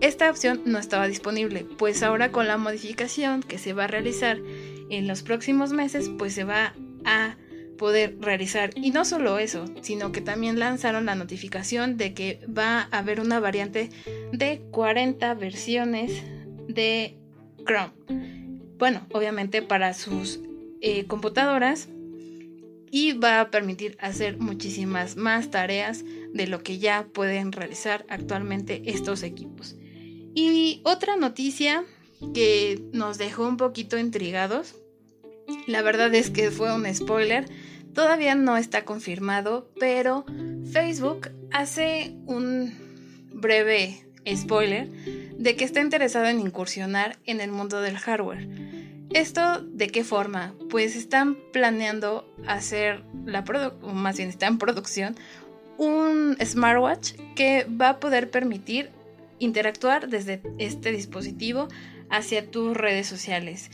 Esta 0.00 0.30
opción 0.30 0.62
no 0.66 0.78
estaba 0.78 1.08
disponible, 1.08 1.66
pues 1.78 2.02
ahora 2.02 2.30
con 2.30 2.46
la 2.46 2.58
modificación 2.58 3.42
que 3.42 3.58
se 3.58 3.72
va 3.72 3.84
a 3.84 3.88
realizar 3.88 4.38
en 4.90 5.08
los 5.08 5.22
próximos 5.22 5.72
meses, 5.72 6.10
pues 6.18 6.34
se 6.34 6.44
va 6.44 6.74
a 7.04 7.36
poder 7.78 8.16
realizar. 8.20 8.70
Y 8.76 8.90
no 8.90 9.04
solo 9.04 9.38
eso, 9.38 9.64
sino 9.80 10.12
que 10.12 10.20
también 10.20 10.58
lanzaron 10.58 11.06
la 11.06 11.14
notificación 11.14 11.96
de 11.96 12.14
que 12.14 12.40
va 12.46 12.88
a 12.90 12.98
haber 12.98 13.20
una 13.20 13.40
variante 13.40 13.90
de 14.32 14.62
40 14.70 15.34
versiones 15.34 16.22
de 16.68 17.18
Chrome. 17.64 18.35
Bueno, 18.78 19.06
obviamente 19.12 19.62
para 19.62 19.94
sus 19.94 20.40
eh, 20.80 21.06
computadoras 21.06 21.88
y 22.90 23.12
va 23.12 23.40
a 23.40 23.50
permitir 23.50 23.96
hacer 24.00 24.38
muchísimas 24.38 25.16
más 25.16 25.50
tareas 25.50 26.04
de 26.32 26.46
lo 26.46 26.62
que 26.62 26.78
ya 26.78 27.06
pueden 27.12 27.52
realizar 27.52 28.06
actualmente 28.08 28.82
estos 28.86 29.22
equipos. 29.22 29.76
Y 30.34 30.80
otra 30.84 31.16
noticia 31.16 31.84
que 32.34 32.82
nos 32.92 33.18
dejó 33.18 33.46
un 33.46 33.56
poquito 33.56 33.98
intrigados, 33.98 34.74
la 35.66 35.82
verdad 35.82 36.14
es 36.14 36.30
que 36.30 36.50
fue 36.50 36.74
un 36.74 36.92
spoiler, 36.94 37.46
todavía 37.94 38.34
no 38.34 38.56
está 38.56 38.84
confirmado, 38.84 39.70
pero 39.78 40.24
Facebook 40.70 41.30
hace 41.52 42.14
un 42.26 42.72
breve 43.32 44.05
spoiler 44.34 44.88
de 45.38 45.56
que 45.56 45.64
está 45.64 45.80
interesado 45.80 46.26
en 46.26 46.40
incursionar 46.40 47.18
en 47.26 47.40
el 47.40 47.52
mundo 47.52 47.80
del 47.80 47.98
hardware. 47.98 48.48
¿Esto 49.12 49.62
de 49.62 49.88
qué 49.88 50.04
forma? 50.04 50.54
Pues 50.68 50.96
están 50.96 51.36
planeando 51.52 52.28
hacer 52.46 53.02
la 53.24 53.44
o 53.82 53.92
más 53.92 54.16
bien 54.16 54.28
está 54.28 54.46
en 54.46 54.58
producción, 54.58 55.16
un 55.78 56.36
smartwatch 56.44 57.12
que 57.34 57.66
va 57.80 57.90
a 57.90 58.00
poder 58.00 58.30
permitir 58.30 58.90
interactuar 59.38 60.08
desde 60.08 60.40
este 60.58 60.90
dispositivo 60.90 61.68
hacia 62.10 62.50
tus 62.50 62.76
redes 62.76 63.06
sociales. 63.06 63.70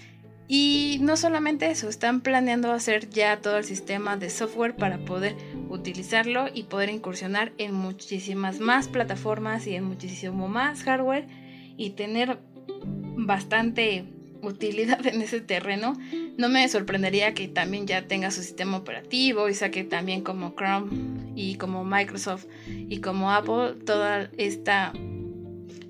Y 0.49 0.99
no 1.01 1.17
solamente 1.17 1.71
eso, 1.71 1.89
están 1.89 2.21
planeando 2.21 2.73
hacer 2.73 3.09
ya 3.09 3.41
todo 3.41 3.57
el 3.57 3.65
sistema 3.65 4.17
de 4.17 4.29
software 4.29 4.77
para 4.77 4.99
poder 4.99 5.35
utilizarlo 5.73 6.47
y 6.53 6.65
poder 6.65 6.91
incursionar 6.91 7.53
en 7.59 7.75
muchísimas 7.75 8.61
más 8.61 8.89
plataformas 8.89 9.67
y 9.67 9.75
en 9.75 9.85
muchísimo 9.85 10.47
más 10.47 10.83
hardware 10.83 11.27
y 11.77 11.91
tener 11.91 12.39
bastante 13.17 14.05
utilidad 14.43 15.05
en 15.07 15.23
ese 15.23 15.41
terreno. 15.41 15.99
No 16.37 16.49
me 16.49 16.69
sorprendería 16.69 17.35
que 17.35 17.49
también 17.49 17.87
ya 17.87 18.07
tenga 18.07 18.31
su 18.31 18.43
sistema 18.43 18.77
operativo 18.77 19.49
y 19.49 19.55
saque 19.55 19.85
también 19.85 20.23
como 20.23 20.55
Chrome 20.55 21.33
y 21.35 21.57
como 21.57 21.85
Microsoft 21.85 22.47
y 22.67 22.99
como 22.99 23.33
Apple 23.33 23.75
toda 23.87 24.31
esta 24.37 24.93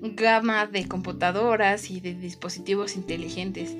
gama 0.01 0.65
de 0.67 0.87
computadoras 0.87 1.89
y 1.91 1.99
de 1.99 2.13
dispositivos 2.13 2.95
inteligentes. 2.95 3.75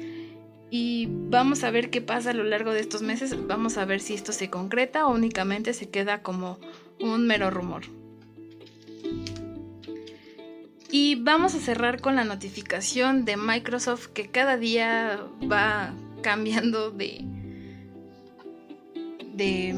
Y 0.75 1.07
vamos 1.07 1.63
a 1.63 1.69
ver 1.69 1.91
qué 1.91 2.01
pasa 2.01 2.31
a 2.31 2.33
lo 2.33 2.43
largo 2.43 2.73
de 2.73 2.79
estos 2.79 3.03
meses. 3.03 3.45
Vamos 3.45 3.77
a 3.77 3.85
ver 3.85 3.99
si 3.99 4.15
esto 4.15 4.31
se 4.31 4.49
concreta 4.49 5.05
o 5.05 5.13
únicamente 5.13 5.71
se 5.75 5.87
queda 5.87 6.23
como 6.23 6.57
un 6.99 7.27
mero 7.27 7.51
rumor. 7.51 7.83
Y 10.89 11.13
vamos 11.21 11.53
a 11.53 11.59
cerrar 11.59 12.01
con 12.01 12.15
la 12.15 12.23
notificación 12.23 13.23
de 13.23 13.37
Microsoft 13.37 14.07
que 14.07 14.29
cada 14.29 14.57
día 14.57 15.19
va 15.43 15.93
cambiando 16.23 16.89
de, 16.89 17.23
de 19.31 19.75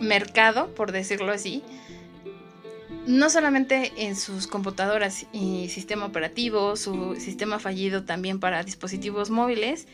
mercado, 0.00 0.72
por 0.76 0.92
decirlo 0.92 1.32
así 1.32 1.64
no 3.06 3.28
solamente 3.28 3.92
en 3.96 4.16
sus 4.16 4.46
computadoras 4.46 5.26
y 5.32 5.68
sistema 5.68 6.06
operativo, 6.06 6.76
su 6.76 7.16
sistema 7.16 7.58
fallido 7.58 8.04
también 8.04 8.40
para 8.40 8.62
dispositivos 8.62 9.30
móviles, 9.30 9.86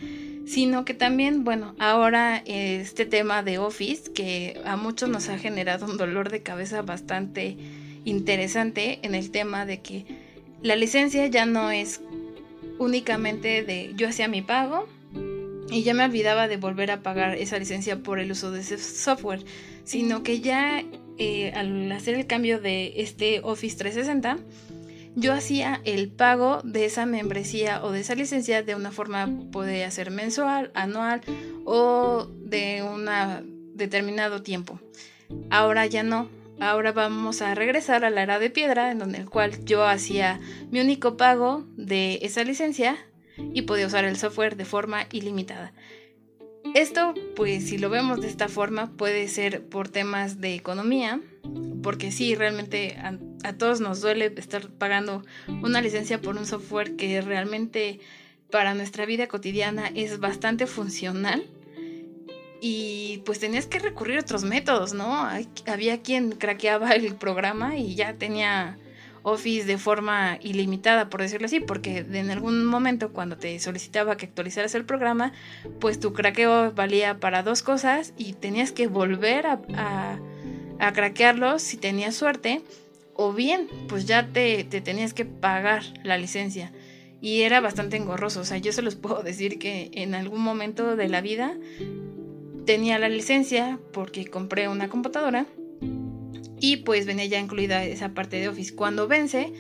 sino 0.47 0.85
que 0.85 0.95
también, 0.95 1.45
bueno, 1.45 1.75
ahora 1.79 2.43
este 2.47 3.07
tema 3.07 3.43
de 3.43 3.59
Office, 3.59 4.13
que 4.13 4.61
a 4.65 4.77
muchos 4.77 5.09
nos 5.09 5.29
ha 5.29 5.39
generado 5.39 5.87
un 5.87 5.97
dolor 5.97 6.31
de 6.31 6.43
cabeza 6.43 6.83
bastante 6.83 7.57
interesante 8.05 9.01
en 9.03 9.15
el 9.15 9.31
tema 9.31 9.67
de 9.67 9.81
que 9.81 10.07
la 10.63 10.77
licencia 10.77 11.27
ya 11.27 11.47
no 11.47 11.71
es 11.71 12.01
únicamente 12.79 13.63
de 13.63 13.93
yo 13.97 14.09
hacía 14.09 14.29
mi 14.29 14.43
pago 14.43 14.89
y 15.71 15.83
ya 15.83 15.95
me 15.95 16.05
olvidaba 16.05 16.49
de 16.49 16.57
volver 16.57 16.91
a 16.91 17.03
pagar 17.03 17.35
esa 17.35 17.59
licencia 17.59 18.03
por 18.03 18.19
el 18.19 18.33
uso 18.33 18.51
de 18.51 18.61
ese 18.61 18.79
software, 18.79 19.45
sino 19.85 20.23
que 20.23 20.41
ya 20.41 20.83
eh, 21.21 21.53
al 21.55 21.93
hacer 21.93 22.15
el 22.15 22.27
cambio 22.27 22.61
de 22.61 22.95
este 22.97 23.43
Office 23.45 23.77
360, 23.77 24.39
yo 25.17 25.35
hacía 25.35 25.83
el 25.85 26.09
pago 26.09 26.63
de 26.65 26.87
esa 26.87 27.05
membresía 27.05 27.85
o 27.85 27.93
de 27.93 28.01
esa 28.01 28.15
licencia 28.15 28.63
de 28.63 28.75
una 28.75 28.91
forma, 28.91 29.29
podría 29.53 29.91
ser 29.91 30.11
mensual, 30.11 30.71
anual 30.73 31.21
o 31.67 32.27
de 32.39 32.83
un 32.83 33.07
determinado 33.75 34.41
tiempo. 34.41 34.81
Ahora 35.51 35.85
ya 35.85 36.03
no. 36.03 36.31
Ahora 36.59 36.93
vamos 36.93 37.43
a 37.43 37.55
regresar 37.55 38.07
a 38.07 38.11
la 38.11 38.23
era 38.23 38.39
de 38.39 38.49
piedra, 38.49 38.91
en 38.91 38.99
donde 38.99 39.19
el 39.19 39.29
cual 39.29 39.63
yo 39.67 39.85
hacía 39.87 40.41
mi 40.71 40.81
único 40.81 41.19
pago 41.19 41.67
de 41.77 42.19
esa 42.23 42.45
licencia 42.45 42.97
y 43.37 43.63
podía 43.63 43.87
usar 43.87 44.07
el 44.07 44.17
software 44.17 44.57
de 44.57 44.65
forma 44.65 45.07
ilimitada. 45.13 45.75
Esto, 46.75 47.15
pues 47.35 47.69
si 47.69 47.79
lo 47.79 47.91
vemos 47.91 48.21
de 48.21 48.29
esta 48.29 48.49
forma, 48.49 48.91
puede 48.93 49.27
ser 49.29 49.65
por 49.67 49.89
temas 49.89 50.41
de 50.41 50.55
economía, 50.55 51.21
porque 51.83 52.13
sí, 52.13 52.35
realmente 52.35 52.97
a, 53.43 53.53
todos 53.55 53.81
nos 53.81 54.01
duele 54.01 54.33
estar 54.37 54.69
pagando 54.69 55.25
una 55.63 55.81
licencia 55.81 56.21
por 56.21 56.37
un 56.37 56.47
software 56.47 56.95
que 56.97 57.21
realmente 57.23 58.01
para 58.51 58.75
nuestra 58.75 59.05
vida 59.07 59.27
cotidiana 59.27 59.91
es 59.95 60.21
bastante 60.21 60.67
funcional. 60.67 61.45
Y 62.63 63.23
pues 63.25 63.39
tenías 63.39 63.67
que 63.67 63.79
recurrir 63.79 64.19
a 64.19 64.21
otros 64.21 64.45
métodos, 64.45 64.93
¿no? 64.93 65.27
había 65.67 66.03
quien 66.03 66.33
craqueaba 66.33 66.93
el 66.93 67.15
programa 67.17 67.79
y 67.79 67.95
ya 67.95 68.15
tenía 68.15 68.79
Office 69.23 69.67
de 69.67 69.79
forma 69.79 70.39
ilimitada, 70.41 71.11
por 71.11 71.21
decirlo 71.21 71.47
así, 71.47 71.61
porque 71.61 71.99
en 71.99 72.31
algún 72.31 72.65
momento 72.65 73.13
cuando 73.13 73.37
te 73.37 73.59
solicitaba 73.61 74.17
que 74.17 74.27
actualizaras 74.27 74.75
el 74.75 74.85
programa, 74.85 75.33
pues 75.79 76.01
tu 76.01 76.13
craqueo 76.13 76.73
valía 76.73 77.19
para 77.19 77.43
dos 77.43 77.63
cosas 77.63 78.15
y 78.17 78.33
tenías 78.33 78.73
que 78.73 78.87
volver 78.87 79.47
a, 79.47 79.61
a, 80.79 80.93
craquearlo 80.93 81.59
si 81.59 81.77
tenías 81.77 82.15
suerte, 82.15 82.63
o 83.15 83.33
bien, 83.33 83.69
pues 83.89 84.07
ya 84.07 84.29
te, 84.29 84.65
te 84.65 84.81
tenías 84.81 85.13
que 85.13 85.25
pagar 85.25 85.83
la 86.03 86.17
licencia. 86.17 86.73
Y 87.21 87.43
era 87.43 87.61
bastante 87.61 87.99
engorroso, 87.99 88.41
o 88.41 88.45
sea, 88.45 88.57
yo 88.57 88.73
se 88.73 88.81
los 88.81 88.95
puedo 88.97 89.23
decir 89.23 89.59
que 89.59 89.91
en 89.93 90.15
algún 90.15 90.41
momento 90.41 90.97
de 90.97 91.09
la 91.09 91.21
vida 91.21 91.57
tenía 92.65 92.99
la 92.99 93.09
licencia 93.09 93.79
porque 93.93 94.27
compré 94.27 94.69
una 94.69 94.89
computadora 94.89 95.47
y 96.61 96.79
pues 96.79 97.07
venía 97.07 97.27
ya 97.27 97.41
incluida 97.41 97.85
esa 97.85 98.11
parte 98.11 98.37
de 98.37 98.49
Office. 98.49 98.75
Cuando 98.75 99.09
vence, 99.09 99.53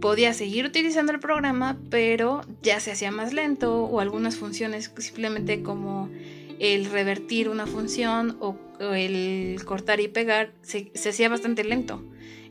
podía 0.00 0.34
seguir 0.34 0.66
utilizando 0.66 1.12
el 1.12 1.20
programa, 1.20 1.78
pero 1.90 2.42
ya 2.62 2.80
se 2.80 2.92
hacía 2.92 3.10
más 3.10 3.32
lento 3.32 3.84
o 3.84 4.00
algunas 4.00 4.36
funciones 4.36 4.92
simplemente 4.98 5.62
como 5.62 6.10
el 6.58 6.86
revertir 6.86 7.48
una 7.48 7.66
función 7.66 8.36
o, 8.40 8.56
el 8.80 9.56
cortar 9.64 10.00
y 10.00 10.08
pegar 10.08 10.52
se, 10.62 10.90
se, 10.94 11.10
hacía 11.10 11.28
bastante 11.28 11.62
lento. 11.62 12.02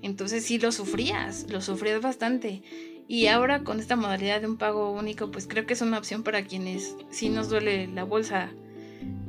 Entonces 0.01 0.45
sí 0.45 0.57
lo 0.57 0.71
sufrías, 0.71 1.45
lo 1.49 1.61
sufrías 1.61 2.01
bastante. 2.01 2.63
Y 3.09 3.27
ahora 3.27 3.63
con 3.63 3.79
esta 3.79 3.97
modalidad 3.97 4.39
de 4.39 4.47
un 4.47 4.57
pago 4.57 4.91
único, 4.91 5.29
pues 5.29 5.45
creo 5.45 5.65
que 5.65 5.73
es 5.73 5.81
una 5.81 5.97
opción 5.97 6.23
para 6.23 6.45
quienes 6.45 6.95
sí 7.11 7.29
nos 7.29 7.49
duele 7.49 7.88
la 7.88 8.05
bolsa 8.05 8.49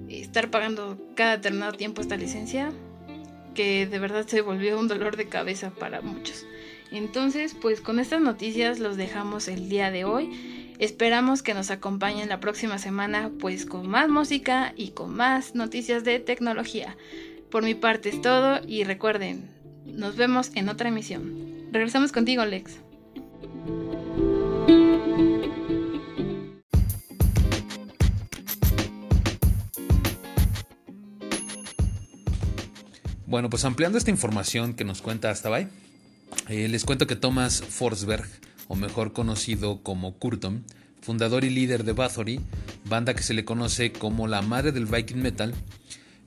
estar 0.09 0.50
pagando 0.50 0.96
cada 1.16 1.36
determinado 1.36 1.72
tiempo 1.72 2.00
esta 2.00 2.16
licencia 2.16 2.72
que 3.55 3.86
de 3.86 3.98
verdad 3.98 4.26
se 4.26 4.40
volvió 4.40 4.78
un 4.78 4.88
dolor 4.88 5.16
de 5.16 5.26
cabeza 5.26 5.70
para 5.70 6.00
muchos. 6.00 6.44
Entonces, 6.90 7.57
pues 7.61 7.80
con 7.80 7.98
estas 7.98 8.20
noticias 8.20 8.78
los 8.78 8.96
dejamos 8.96 9.48
el 9.48 9.68
día 9.68 9.90
de 9.90 10.05
hoy. 10.05 10.74
Esperamos 10.78 11.42
que 11.42 11.55
nos 11.55 11.70
acompañen 11.70 12.28
la 12.28 12.40
próxima 12.40 12.78
semana 12.78 13.30
pues 13.40 13.64
con 13.64 13.88
más 13.88 14.09
música 14.09 14.72
y 14.76 14.90
con 14.90 15.14
más 15.14 15.55
noticias 15.55 16.05
de 16.05 16.18
tecnología. 16.18 16.96
Por 17.50 17.62
mi 17.62 17.74
parte 17.74 18.09
es 18.09 18.20
todo 18.20 18.61
y 18.66 18.84
recuerden, 18.84 19.48
nos 19.84 20.16
vemos 20.16 20.50
en 20.55 20.68
otra 20.68 20.88
emisión. 20.88 21.68
Regresamos 21.70 22.12
contigo, 22.12 22.44
Lex. 22.44 22.78
Bueno, 33.35 33.51
pues 33.51 33.64
ampliando 33.64 33.99
esta 33.99 34.12
información 34.12 34.74
que 34.74 34.85
nos 34.85 35.03
cuenta 35.03 35.28
Astabay, 35.28 35.66
eh, 36.49 36.68
les 36.68 36.85
cuento 36.85 37.09
que 37.09 37.16
Thomas 37.16 37.64
Forsberg, 37.68 38.28
o 38.68 38.76
mejor 38.76 39.12
conocido 39.12 39.82
como 39.82 40.14
Kurton, 40.14 40.64
fundador 41.01 41.43
y 41.43 41.51
líder 41.51 41.82
de 41.82 41.95
Bathory, 41.95 42.41
banda 42.85 43.12
que 43.12 43.24
se 43.24 43.35
le 43.35 43.45
conoce 43.45 43.91
como 43.91 44.28
la 44.28 44.41
madre 44.41 44.70
del 44.70 44.87
Viking 44.87 45.16
Metal, 45.16 45.53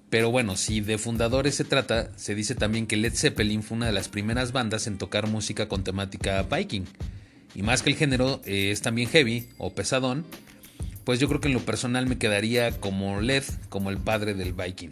pero 0.09 0.31
bueno, 0.31 0.57
si 0.57 0.81
de 0.81 0.97
fundadores 0.97 1.55
se 1.55 1.63
trata, 1.63 2.11
se 2.17 2.35
dice 2.35 2.55
también 2.55 2.87
que 2.87 2.97
Led 2.97 3.15
Zeppelin 3.15 3.63
fue 3.63 3.77
una 3.77 3.85
de 3.85 3.93
las 3.93 4.09
primeras 4.09 4.51
bandas 4.51 4.85
en 4.85 4.97
tocar 4.97 5.27
música 5.27 5.69
con 5.69 5.85
temática 5.85 6.43
Viking. 6.43 6.83
Y 7.55 7.61
más 7.61 7.83
que 7.83 7.91
el 7.91 7.95
género 7.95 8.41
eh, 8.43 8.71
es 8.71 8.81
también 8.81 9.07
heavy 9.07 9.47
o 9.57 9.73
pesadón, 9.73 10.25
pues 11.05 11.21
yo 11.21 11.29
creo 11.29 11.39
que 11.39 11.47
en 11.47 11.53
lo 11.53 11.63
personal 11.63 12.05
me 12.05 12.17
quedaría 12.17 12.77
como 12.81 13.21
Led, 13.21 13.45
como 13.69 13.91
el 13.91 13.97
padre 13.97 14.33
del 14.33 14.51
Viking. 14.51 14.91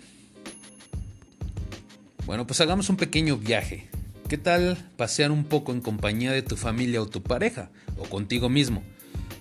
Bueno, 2.26 2.48
pues 2.48 2.60
hagamos 2.60 2.90
un 2.90 2.98
pequeño 2.98 3.38
viaje. 3.38 3.88
¿Qué 4.28 4.38
tal 4.40 4.78
pasear 4.98 5.30
un 5.30 5.44
poco 5.44 5.72
en 5.72 5.82
compañía 5.82 6.32
de 6.32 6.42
tu 6.42 6.58
familia 6.58 7.00
o 7.00 7.06
tu 7.06 7.22
pareja 7.22 7.70
o 7.98 8.06
contigo 8.06 8.50
mismo? 8.50 8.82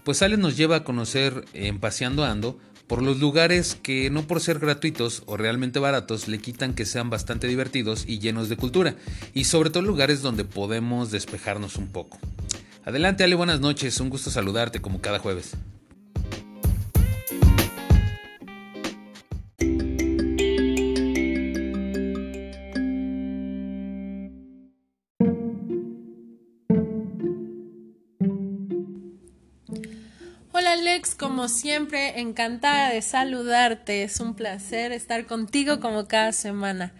Pues 0.05 0.21
Ale 0.21 0.37
nos 0.37 0.59
lleva 0.59 0.77
a 0.77 0.85
conocer 0.85 1.47
en 1.55 1.81
Paseando 1.81 2.27
Ando 2.27 2.59
por 2.87 3.03
los 3.03 3.19
lugares 3.21 3.79
que 3.83 4.11
no 4.11 4.27
por 4.27 4.41
ser 4.41 4.59
gratuitos 4.59 5.23
o 5.25 5.39
realmente 5.39 5.79
baratos 5.79 6.29
le 6.29 6.39
quitan 6.39 6.75
que 6.75 6.85
sean 6.85 7.09
bastante 7.09 7.47
divertidos 7.47 8.05
y 8.07 8.19
llenos 8.19 8.51
de 8.51 8.59
cultura, 8.59 8.97
y 9.33 9.45
sobre 9.45 9.71
todo 9.71 9.83
lugares 9.83 10.21
donde 10.21 10.45
podemos 10.45 11.11
despejarnos 11.11 11.77
un 11.77 11.89
poco. 11.89 12.19
Adelante 12.85 13.25
Ale, 13.25 13.35
buenas 13.35 13.61
noches, 13.61 13.99
un 14.01 14.11
gusto 14.11 14.31
saludarte 14.31 14.83
como 14.83 15.01
cada 15.01 15.19
jueves. 15.19 15.53
Como 31.35 31.49
siempre, 31.49 32.21
encantada 32.21 32.91
de 32.91 33.03
saludarte. 33.03 34.05
Es 34.05 34.21
un 34.21 34.37
placer 34.37 34.93
estar 34.93 35.27
contigo 35.27 35.81
como 35.81 36.07
cada 36.07 36.31
semana. 36.31 36.93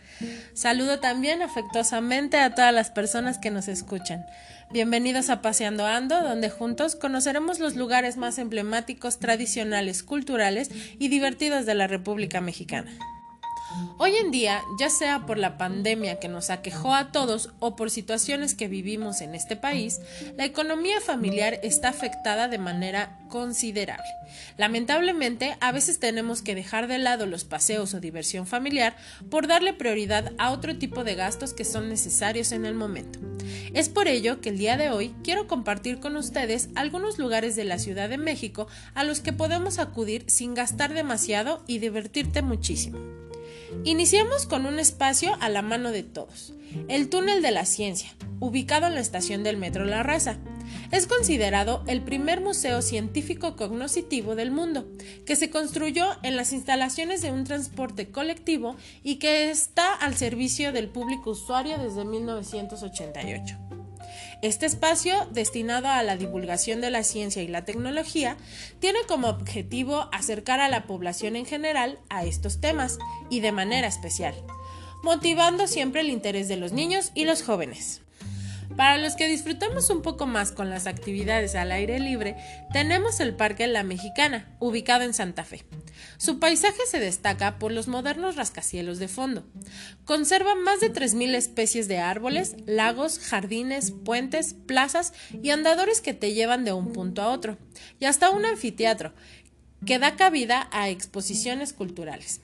Saludo 0.55 0.99
también 0.99 1.41
afectuosamente 1.41 2.39
a 2.39 2.53
todas 2.53 2.75
las 2.75 2.91
personas 2.91 3.39
que 3.39 3.53
nos 3.53 3.69
escuchan. 3.69 4.27
Bienvenidos 4.73 5.31
a 5.31 5.41
Paseando 5.41 5.87
Ando, 5.87 6.21
donde 6.21 6.51
juntos 6.51 6.97
conoceremos 6.97 7.61
los 7.61 7.77
lugares 7.77 8.17
más 8.17 8.39
emblemáticos, 8.39 9.21
tradicionales, 9.21 10.03
culturales 10.03 10.69
y 10.99 11.07
divertidos 11.07 11.65
de 11.65 11.77
la 11.77 11.87
República 11.87 12.41
Mexicana. 12.41 12.91
Hoy 13.99 14.17
en 14.17 14.31
día, 14.31 14.63
ya 14.79 14.91
sea 14.91 15.25
por 15.27 15.39
la 15.39 15.57
pandemia 15.57 16.19
que 16.19 16.29
nos 16.29 16.51
aquejó 16.51 16.95
a 16.95 17.13
todos 17.13 17.51
o 17.61 17.77
por 17.77 17.91
situaciones 17.91 18.55
que 18.55 18.69
vivimos 18.69 19.21
en 19.21 19.35
este 19.35 19.57
país, 19.57 20.01
la 20.37 20.45
economía 20.45 21.01
familiar 21.01 21.61
está 21.63 21.91
afectada 21.91 22.49
de 22.49 22.59
manera 22.59 23.19
considerable. 23.29 24.05
Lamentablemente, 24.57 25.57
a 25.61 25.73
veces 25.73 26.01
tenemos 26.01 26.43
que 26.43 26.55
dejar 26.55 26.87
de 26.87 26.99
lado 26.99 27.27
los 27.27 27.45
paseos 27.45 27.95
o 27.95 28.01
diversión 28.01 28.47
familiar 28.47 28.97
por 29.31 29.47
darle 29.47 29.73
prioridad 29.73 30.33
a 30.39 30.51
otro 30.51 30.77
tipo 30.77 31.05
de 31.05 31.15
gastos 31.15 31.53
que 31.53 31.65
son 31.65 31.89
necesarios 31.89 32.53
en 32.53 32.67
el 32.67 32.75
momento. 32.75 33.19
Es 33.75 33.89
por 33.89 34.09
ello 34.09 34.41
que 34.41 34.51
el 34.51 34.59
día 34.59 34.77
de 34.77 34.91
hoy 34.91 35.15
quiero 35.23 35.47
compartir 35.47 36.01
con 36.01 36.17
ustedes 36.17 36.69
algunos 36.75 37.19
lugares 37.19 37.57
de 37.57 37.65
la 37.65 37.79
Ciudad 37.79 38.09
de 38.09 38.19
México 38.19 38.67
a 38.95 39.05
los 39.05 39.21
que 39.21 39.33
podemos 39.33 39.79
acudir 39.79 40.25
sin 40.29 40.55
gastar 40.55 40.95
demasiado 40.95 41.63
y 41.67 41.79
divertirte 41.79 42.43
muchísimo. 42.43 42.99
Iniciamos 43.83 44.47
con 44.47 44.67
un 44.67 44.79
espacio 44.79 45.37
a 45.41 45.49
la 45.49 45.63
mano 45.63 45.91
de 45.91 46.03
todos, 46.03 46.55
el 46.89 47.09
Túnel 47.09 47.43
de 47.43 47.51
la 47.51 47.65
Ciencia, 47.65 48.15
ubicado 48.41 48.87
en 48.87 48.95
la 48.95 49.01
estación 49.01 49.43
del 49.43 49.57
Metro 49.57 49.85
La 49.85 50.03
Raza. 50.03 50.39
Es 50.91 51.07
considerado 51.07 51.83
el 51.87 52.03
primer 52.03 52.41
museo 52.41 52.81
científico 52.81 53.57
cognoscitivo 53.57 54.37
del 54.37 54.51
mundo, 54.51 54.87
que 55.27 55.37
se 55.37 55.51
construyó 55.51 56.07
en 56.23 56.37
las 56.37 56.53
instalaciones 56.53 57.21
de 57.21 57.33
un 57.33 57.45
transporte 57.45 58.11
colectivo 58.11 58.77
y 59.03 59.17
que 59.17 59.51
está 59.51 59.93
al 59.93 60.15
servicio 60.15 60.73
del 60.73 60.89
público 60.89 61.31
usuario 61.31 61.77
desde 61.79 62.05
1988. 62.05 63.74
Este 64.45 64.67
espacio, 64.67 65.27
destinado 65.31 65.89
a 65.89 66.03
la 66.03 66.19
divulgación 66.19 66.83
de 66.83 66.91
la 66.91 67.03
ciencia 67.03 67.43
y 67.43 67.49
la 67.49 67.65
tecnología, 67.65 68.37
tiene 68.79 68.99
como 69.09 69.29
objetivo 69.29 70.11
acercar 70.13 70.61
a 70.61 70.69
la 70.69 70.87
población 70.87 71.35
en 71.35 71.47
general 71.47 71.99
a 72.11 72.27
estos 72.27 72.61
temas 72.61 72.99
y 73.31 73.41
de 73.41 73.53
manera 73.53 73.89
especial, 73.89 74.35
motivando 75.03 75.67
siempre 75.67 76.03
el 76.03 76.11
interés 76.11 76.47
de 76.47 76.59
los 76.59 76.73
niños 76.73 77.11
y 77.15 77.25
los 77.25 77.43
jóvenes. 77.43 78.04
Para 78.77 78.99
los 78.99 79.15
que 79.15 79.29
disfrutamos 79.29 79.91
un 79.91 80.03
poco 80.03 80.27
más 80.27 80.51
con 80.51 80.71
las 80.71 80.87
actividades 80.87 81.55
al 81.55 81.71
aire 81.71 82.01
libre, 82.01 82.37
tenemos 82.73 83.21
el 83.21 83.35
Parque 83.35 83.67
La 83.67 83.85
Mexicana, 83.85 84.57
ubicado 84.59 85.05
en 85.05 85.15
Santa 85.15 85.45
Fe. 85.45 85.65
Su 86.17 86.39
paisaje 86.39 86.81
se 86.91 86.99
destaca 86.99 87.59
por 87.59 87.71
los 87.73 87.89
modernos 87.89 88.37
rascacielos 88.37 88.99
de 88.99 89.09
fondo. 89.09 89.47
Conserva 90.05 90.55
más 90.55 90.81
de 90.81 90.93
3.000 90.93 91.35
especies 91.35 91.89
de 91.89 91.99
árboles, 91.99 92.57
lagos, 92.67 93.19
jardines, 93.19 93.93
puentes, 93.93 94.55
plazas 94.55 95.13
y 95.43 95.51
andadores 95.51 96.01
que 96.01 96.15
te 96.15 96.35
llevan 96.35 96.65
de 96.65 96.73
un 96.73 96.93
punto 96.93 97.23
a 97.23 97.29
otro, 97.29 97.59
y 98.01 98.07
hasta 98.07 98.31
un 98.31 98.45
anfiteatro, 98.45 99.13
que 99.87 99.99
da 99.99 100.17
cabida 100.17 100.69
a 100.73 100.89
exposiciones 100.89 101.73
culturales. 101.73 102.41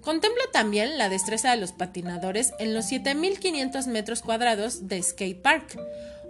Contempla 0.00 0.44
también 0.52 0.98
la 0.98 1.08
destreza 1.08 1.50
de 1.50 1.56
los 1.56 1.72
patinadores 1.72 2.52
en 2.58 2.74
los 2.74 2.90
7.500 2.90 3.86
metros 3.86 4.22
cuadrados 4.22 4.88
de 4.88 5.02
Skate 5.02 5.40
Park. 5.40 5.78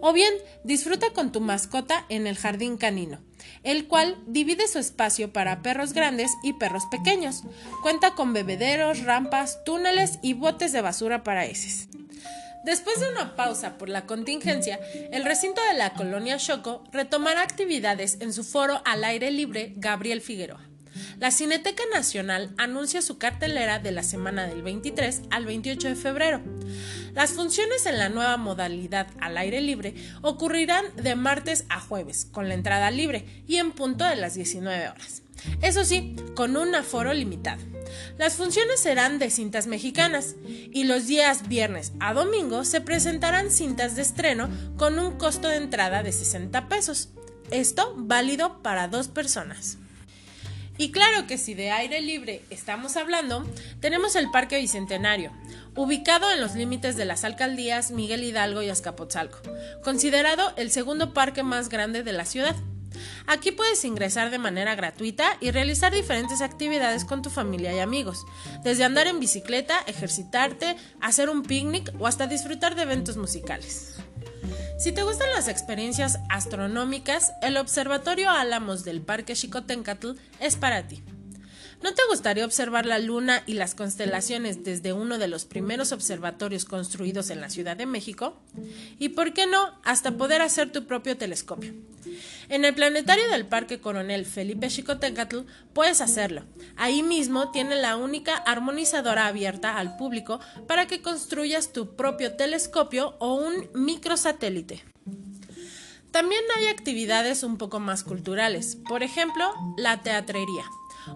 O 0.00 0.12
bien, 0.12 0.32
disfruta 0.64 1.10
con 1.12 1.32
tu 1.32 1.40
mascota 1.40 2.04
en 2.08 2.26
el 2.26 2.36
jardín 2.36 2.76
canino, 2.76 3.20
el 3.62 3.86
cual 3.88 4.18
divide 4.26 4.68
su 4.68 4.78
espacio 4.78 5.32
para 5.32 5.62
perros 5.62 5.92
grandes 5.92 6.32
y 6.42 6.52
perros 6.52 6.84
pequeños. 6.90 7.42
Cuenta 7.82 8.14
con 8.14 8.32
bebederos, 8.32 9.04
rampas, 9.04 9.64
túneles 9.64 10.18
y 10.22 10.34
botes 10.34 10.72
de 10.72 10.82
basura 10.82 11.24
para 11.24 11.46
heces. 11.46 11.88
Después 12.66 12.98
de 12.98 13.08
una 13.08 13.36
pausa 13.36 13.78
por 13.78 13.88
la 13.88 14.06
contingencia, 14.06 14.80
el 15.12 15.24
recinto 15.24 15.62
de 15.70 15.78
la 15.78 15.94
colonia 15.94 16.36
Choco 16.36 16.82
retomará 16.90 17.42
actividades 17.42 18.18
en 18.20 18.32
su 18.32 18.42
foro 18.42 18.82
al 18.84 19.04
aire 19.04 19.30
libre 19.30 19.72
Gabriel 19.76 20.20
Figueroa. 20.20 20.66
La 21.18 21.30
Cineteca 21.30 21.82
Nacional 21.92 22.52
anuncia 22.58 23.02
su 23.02 23.18
cartelera 23.18 23.78
de 23.78 23.92
la 23.92 24.02
semana 24.02 24.46
del 24.46 24.62
23 24.62 25.22
al 25.30 25.46
28 25.46 25.88
de 25.88 25.94
febrero. 25.96 26.40
Las 27.14 27.32
funciones 27.32 27.86
en 27.86 27.98
la 27.98 28.08
nueva 28.08 28.36
modalidad 28.36 29.06
al 29.20 29.38
aire 29.38 29.60
libre 29.60 29.94
ocurrirán 30.22 30.84
de 30.96 31.16
martes 31.16 31.64
a 31.68 31.80
jueves, 31.80 32.26
con 32.30 32.48
la 32.48 32.54
entrada 32.54 32.90
libre 32.90 33.42
y 33.46 33.56
en 33.56 33.72
punto 33.72 34.04
de 34.04 34.16
las 34.16 34.34
19 34.34 34.88
horas. 34.88 35.22
Eso 35.62 35.84
sí, 35.84 36.16
con 36.34 36.56
un 36.56 36.74
aforo 36.74 37.12
limitado. 37.12 37.62
Las 38.18 38.34
funciones 38.34 38.80
serán 38.80 39.18
de 39.18 39.30
cintas 39.30 39.66
mexicanas 39.66 40.34
y 40.46 40.84
los 40.84 41.06
días 41.06 41.48
viernes 41.48 41.92
a 42.00 42.14
domingo 42.14 42.64
se 42.64 42.80
presentarán 42.80 43.50
cintas 43.50 43.96
de 43.96 44.02
estreno 44.02 44.48
con 44.76 44.98
un 44.98 45.16
costo 45.18 45.48
de 45.48 45.56
entrada 45.56 46.02
de 46.02 46.12
60 46.12 46.68
pesos. 46.68 47.10
Esto 47.50 47.94
válido 47.96 48.62
para 48.62 48.88
dos 48.88 49.08
personas. 49.08 49.78
Y 50.78 50.90
claro 50.90 51.26
que 51.26 51.38
si 51.38 51.54
de 51.54 51.70
aire 51.70 52.00
libre 52.00 52.42
estamos 52.50 52.96
hablando, 52.96 53.44
tenemos 53.80 54.14
el 54.14 54.30
Parque 54.30 54.58
Bicentenario, 54.58 55.32
ubicado 55.74 56.30
en 56.30 56.40
los 56.40 56.54
límites 56.54 56.96
de 56.96 57.06
las 57.06 57.24
alcaldías 57.24 57.90
Miguel 57.90 58.24
Hidalgo 58.24 58.62
y 58.62 58.68
Azcapotzalco, 58.68 59.38
considerado 59.82 60.52
el 60.56 60.70
segundo 60.70 61.14
parque 61.14 61.42
más 61.42 61.68
grande 61.68 62.02
de 62.02 62.12
la 62.12 62.24
ciudad. 62.24 62.56
Aquí 63.26 63.52
puedes 63.52 63.84
ingresar 63.84 64.30
de 64.30 64.38
manera 64.38 64.74
gratuita 64.74 65.36
y 65.40 65.50
realizar 65.50 65.92
diferentes 65.92 66.40
actividades 66.40 67.04
con 67.04 67.22
tu 67.22 67.30
familia 67.30 67.74
y 67.74 67.80
amigos, 67.80 68.24
desde 68.62 68.84
andar 68.84 69.06
en 69.06 69.20
bicicleta, 69.20 69.78
ejercitarte, 69.86 70.76
hacer 71.00 71.28
un 71.28 71.42
picnic 71.42 71.92
o 71.98 72.06
hasta 72.06 72.26
disfrutar 72.26 72.74
de 72.74 72.82
eventos 72.82 73.16
musicales. 73.16 73.95
Si 74.78 74.92
te 74.92 75.02
gustan 75.02 75.30
las 75.34 75.48
experiencias 75.48 76.18
astronómicas, 76.28 77.32
el 77.42 77.56
Observatorio 77.56 78.30
Álamos 78.30 78.84
del 78.84 79.00
Parque 79.00 79.34
Xicotencatl 79.34 80.12
es 80.40 80.56
para 80.56 80.86
ti. 80.86 81.02
¿No 81.82 81.94
te 81.94 82.02
gustaría 82.08 82.44
observar 82.44 82.86
la 82.86 82.98
luna 82.98 83.42
y 83.46 83.54
las 83.54 83.74
constelaciones 83.74 84.64
desde 84.64 84.92
uno 84.92 85.18
de 85.18 85.28
los 85.28 85.44
primeros 85.44 85.92
observatorios 85.92 86.64
construidos 86.64 87.30
en 87.30 87.40
la 87.40 87.50
Ciudad 87.50 87.76
de 87.76 87.86
México? 87.86 88.40
Y 88.98 89.10
por 89.10 89.34
qué 89.34 89.46
no, 89.46 89.78
hasta 89.84 90.16
poder 90.16 90.42
hacer 90.42 90.72
tu 90.72 90.86
propio 90.86 91.16
telescopio. 91.16 91.74
En 92.48 92.64
el 92.64 92.74
planetario 92.74 93.28
del 93.30 93.46
Parque 93.46 93.80
Coronel 93.80 94.24
Felipe 94.24 94.70
Xicotencatl 94.70 95.40
puedes 95.72 96.00
hacerlo. 96.00 96.44
Ahí 96.76 97.02
mismo 97.02 97.50
tiene 97.50 97.76
la 97.76 97.96
única 97.96 98.36
armonizadora 98.36 99.26
abierta 99.26 99.78
al 99.78 99.96
público 99.96 100.40
para 100.66 100.86
que 100.86 101.02
construyas 101.02 101.72
tu 101.72 101.96
propio 101.96 102.34
telescopio 102.34 103.16
o 103.18 103.34
un 103.34 103.68
microsatélite. 103.74 104.84
También 106.10 106.42
hay 106.56 106.68
actividades 106.68 107.42
un 107.42 107.58
poco 107.58 107.80
más 107.80 108.02
culturales, 108.02 108.76
por 108.88 109.02
ejemplo, 109.02 109.52
la 109.76 110.02
teatrería 110.02 110.64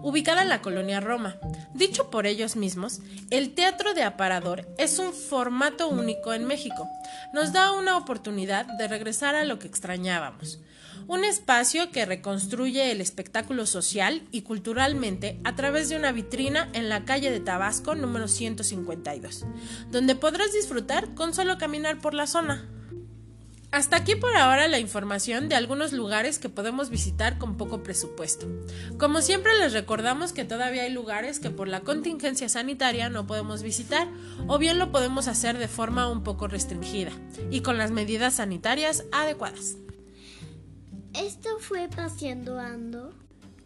ubicada 0.01 0.41
en 0.41 0.49
la 0.49 0.61
colonia 0.61 0.99
Roma. 0.99 1.37
Dicho 1.73 2.09
por 2.09 2.25
ellos 2.25 2.55
mismos, 2.55 2.99
el 3.29 3.53
teatro 3.53 3.93
de 3.93 4.03
aparador 4.03 4.67
es 4.77 4.99
un 4.99 5.13
formato 5.13 5.89
único 5.89 6.33
en 6.33 6.45
México. 6.45 6.87
Nos 7.33 7.51
da 7.51 7.71
una 7.73 7.97
oportunidad 7.97 8.65
de 8.65 8.87
regresar 8.87 9.35
a 9.35 9.45
lo 9.45 9.59
que 9.59 9.67
extrañábamos. 9.67 10.59
Un 11.11 11.25
espacio 11.25 11.91
que 11.91 12.05
reconstruye 12.05 12.89
el 12.89 13.01
espectáculo 13.01 13.65
social 13.65 14.23
y 14.31 14.43
culturalmente 14.43 15.41
a 15.43 15.57
través 15.57 15.89
de 15.89 15.97
una 15.97 16.13
vitrina 16.13 16.69
en 16.71 16.87
la 16.87 17.03
calle 17.03 17.29
de 17.31 17.41
Tabasco 17.41 17.95
número 17.95 18.29
152, 18.29 19.45
donde 19.89 20.15
podrás 20.15 20.53
disfrutar 20.53 21.13
con 21.13 21.33
solo 21.33 21.57
caminar 21.57 21.99
por 21.99 22.13
la 22.13 22.27
zona. 22.27 22.65
Hasta 23.71 23.97
aquí 23.97 24.15
por 24.15 24.37
ahora 24.37 24.69
la 24.69 24.79
información 24.79 25.49
de 25.49 25.55
algunos 25.55 25.91
lugares 25.91 26.39
que 26.39 26.47
podemos 26.47 26.89
visitar 26.89 27.37
con 27.37 27.57
poco 27.57 27.83
presupuesto. 27.83 28.47
Como 28.97 29.19
siempre 29.21 29.51
les 29.59 29.73
recordamos 29.73 30.31
que 30.31 30.45
todavía 30.45 30.83
hay 30.83 30.93
lugares 30.93 31.41
que 31.41 31.49
por 31.49 31.67
la 31.67 31.81
contingencia 31.81 32.47
sanitaria 32.47 33.09
no 33.09 33.27
podemos 33.27 33.63
visitar 33.63 34.07
o 34.47 34.57
bien 34.57 34.79
lo 34.79 34.93
podemos 34.93 35.27
hacer 35.27 35.57
de 35.57 35.67
forma 35.67 36.09
un 36.09 36.23
poco 36.23 36.47
restringida 36.47 37.11
y 37.49 37.59
con 37.59 37.77
las 37.77 37.91
medidas 37.91 38.35
sanitarias 38.35 39.03
adecuadas. 39.11 39.75
Esto 41.13 41.59
fue 41.59 41.89
Paseando 41.89 42.57
Ando 42.57 43.13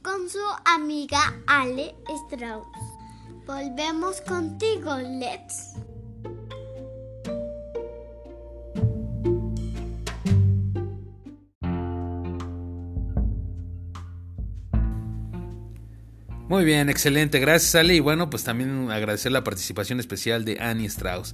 con 0.01 0.27
su 0.29 0.39
amiga 0.65 1.19
Ale 1.45 1.95
Strauss. 2.25 2.65
Volvemos 3.45 4.19
contigo, 4.21 4.95
Let's. 4.97 5.75
Muy 16.47 16.63
bien, 16.63 16.89
excelente, 16.89 17.39
gracias 17.39 17.73
Ale. 17.73 17.95
Y 17.95 17.99
bueno, 17.99 18.29
pues 18.29 18.43
también 18.43 18.91
agradecer 18.91 19.31
la 19.31 19.43
participación 19.43 19.99
especial 19.99 20.45
de 20.45 20.59
Annie 20.59 20.85
Strauss. 20.85 21.33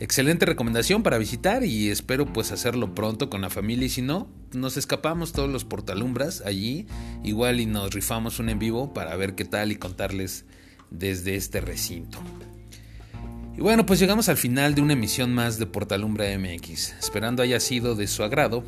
Excelente 0.00 0.44
recomendación 0.44 1.02
para 1.02 1.16
visitar 1.16 1.64
y 1.64 1.88
espero 1.88 2.30
pues 2.30 2.52
hacerlo 2.52 2.94
pronto 2.94 3.30
con 3.30 3.40
la 3.40 3.48
familia. 3.48 3.86
Y 3.86 3.90
si 3.90 4.02
no, 4.02 4.28
nos 4.52 4.76
escapamos 4.76 5.32
todos 5.32 5.48
los 5.48 5.64
portalumbras 5.64 6.42
allí, 6.44 6.86
igual 7.24 7.58
y 7.58 7.64
nos 7.64 7.94
rifamos 7.94 8.38
un 8.38 8.50
en 8.50 8.58
vivo 8.58 8.92
para 8.92 9.16
ver 9.16 9.34
qué 9.34 9.46
tal 9.46 9.72
y 9.72 9.76
contarles 9.76 10.44
desde 10.90 11.36
este 11.36 11.62
recinto. 11.62 12.18
Y 13.56 13.62
bueno, 13.62 13.86
pues 13.86 13.98
llegamos 13.98 14.28
al 14.28 14.36
final 14.36 14.74
de 14.74 14.82
una 14.82 14.92
emisión 14.92 15.34
más 15.34 15.58
de 15.58 15.66
Portalumbra 15.66 16.26
MX, 16.38 16.94
esperando 16.98 17.42
haya 17.42 17.60
sido 17.60 17.94
de 17.94 18.06
su 18.06 18.22
agrado 18.22 18.62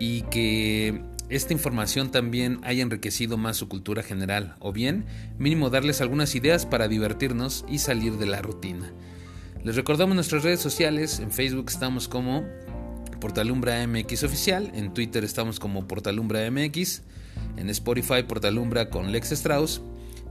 y 0.00 0.22
que 0.22 1.02
esta 1.28 1.52
información 1.52 2.10
también 2.10 2.60
haya 2.64 2.82
enriquecido 2.82 3.36
más 3.36 3.56
su 3.56 3.68
cultura 3.68 4.02
general, 4.02 4.56
o 4.58 4.72
bien 4.72 5.06
mínimo 5.38 5.70
darles 5.70 6.00
algunas 6.00 6.34
ideas 6.34 6.66
para 6.66 6.88
divertirnos 6.88 7.64
y 7.68 7.78
salir 7.78 8.18
de 8.18 8.26
la 8.26 8.42
rutina. 8.42 8.92
Les 9.62 9.76
recordamos 9.76 10.14
nuestras 10.14 10.44
redes 10.44 10.60
sociales, 10.60 11.20
en 11.20 11.30
Facebook 11.30 11.66
estamos 11.68 12.08
como 12.08 12.44
Portalumbra 13.20 13.86
MX 13.86 14.24
Oficial, 14.24 14.70
en 14.74 14.92
Twitter 14.92 15.24
estamos 15.24 15.58
como 15.58 15.88
Portalumbra 15.88 16.50
MX, 16.50 17.02
en 17.56 17.70
Spotify 17.70 18.22
Portalumbra 18.22 18.90
con 18.90 19.10
Lex 19.10 19.32
Strauss, 19.32 19.80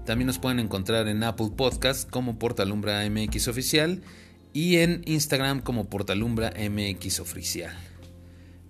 también 0.06 0.28
nos 0.28 0.38
pueden 0.38 0.60
encontrar 0.60 1.08
en 1.08 1.24
Apple 1.24 1.52
Podcast 1.56 2.10
como 2.10 2.38
Portalumbra 2.38 3.10
MX 3.10 3.48
Oficial 3.48 4.02
y 4.52 4.78
en 4.78 5.02
Instagram 5.06 5.62
como 5.62 5.90
Portalumbra 5.90 6.54
MX 6.58 7.22
Oficial. 7.22 7.93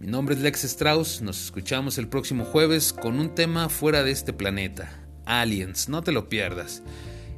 Mi 0.04 0.12
nombre 0.12 0.36
es 0.36 0.42
Lex 0.42 0.66
Strauss, 0.66 1.22
nos 1.22 1.46
escuchamos 1.46 1.98
el 1.98 2.10
próximo 2.10 2.44
jueves 2.44 2.92
con 2.92 3.22
un 3.22 3.34
tema 3.34 3.70
fuera 3.70 4.04
de 4.04 4.12
este 4.12 4.34
planeta, 4.34 5.00
Aliens, 5.24 5.88
no 5.88 6.04
te 6.04 6.12
lo 6.12 6.28
pierdas. 6.28 6.84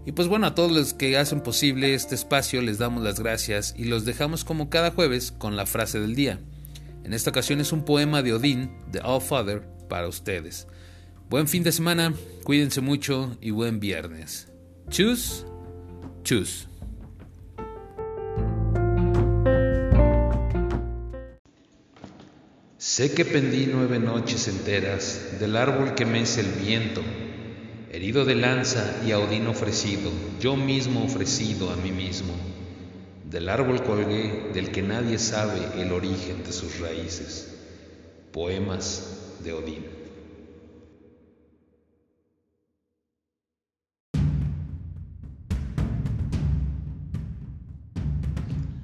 Y 0.04 0.14
pues 0.14 0.28
bueno, 0.28 0.48
a 0.48 0.56
todos 0.56 0.72
los 0.72 0.96
que 0.96 1.16
hacen 1.16 1.42
posible 1.42 1.94
este 1.94 2.16
espacio 2.16 2.64
les 2.64 2.80
damos 2.80 3.04
las 3.04 3.20
gracias 3.20 3.76
y 3.78 3.84
los 3.84 4.04
dejamos 4.04 4.44
como 4.44 4.72
cada 4.72 4.90
jueves 4.90 5.32
con 5.32 5.56
la 5.56 5.68
frase 5.68 6.00
del 6.00 6.16
día. 6.16 6.40
En 7.04 7.14
esta 7.14 7.30
ocasión 7.30 7.62
es 7.62 7.72
un 7.72 7.86
poema 7.86 8.24
de 8.24 8.34
Odín, 8.34 8.72
de 8.92 9.00
All 9.02 9.22
Father, 9.22 9.62
para 9.88 10.08
ustedes. 10.08 10.68
Buen 11.30 11.48
fin 11.48 11.62
de 11.62 11.72
semana, 11.72 12.16
cuídense 12.44 12.82
mucho 12.82 13.38
y 13.42 13.52
buen 13.52 13.80
viernes. 13.80 14.52
Chus, 14.90 15.46
chus. 16.24 16.68
Sé 22.96 23.14
que 23.14 23.26
pendí 23.26 23.68
nueve 23.70 24.00
noches 24.00 24.48
enteras 24.48 25.38
del 25.38 25.58
árbol 25.58 25.96
que 25.96 26.06
mece 26.06 26.40
el 26.40 26.48
viento, 26.54 27.02
herido 27.92 28.24
de 28.24 28.36
lanza 28.36 29.02
y 29.06 29.12
a 29.12 29.20
Odín 29.20 29.48
ofrecido, 29.48 30.10
yo 30.40 30.56
mismo 30.56 31.04
ofrecido 31.04 31.72
a 31.72 31.76
mí 31.76 31.92
mismo. 31.92 32.34
Del 33.30 33.50
árbol 33.50 33.84
colgué 33.84 34.50
del 34.54 34.72
que 34.72 34.82
nadie 34.82 35.20
sabe 35.20 35.60
el 35.78 35.92
origen 35.92 36.42
de 36.46 36.54
sus 36.54 36.80
raíces. 36.80 37.54
Poemas 38.32 39.42
de 39.44 39.52
Odín. 39.52 39.86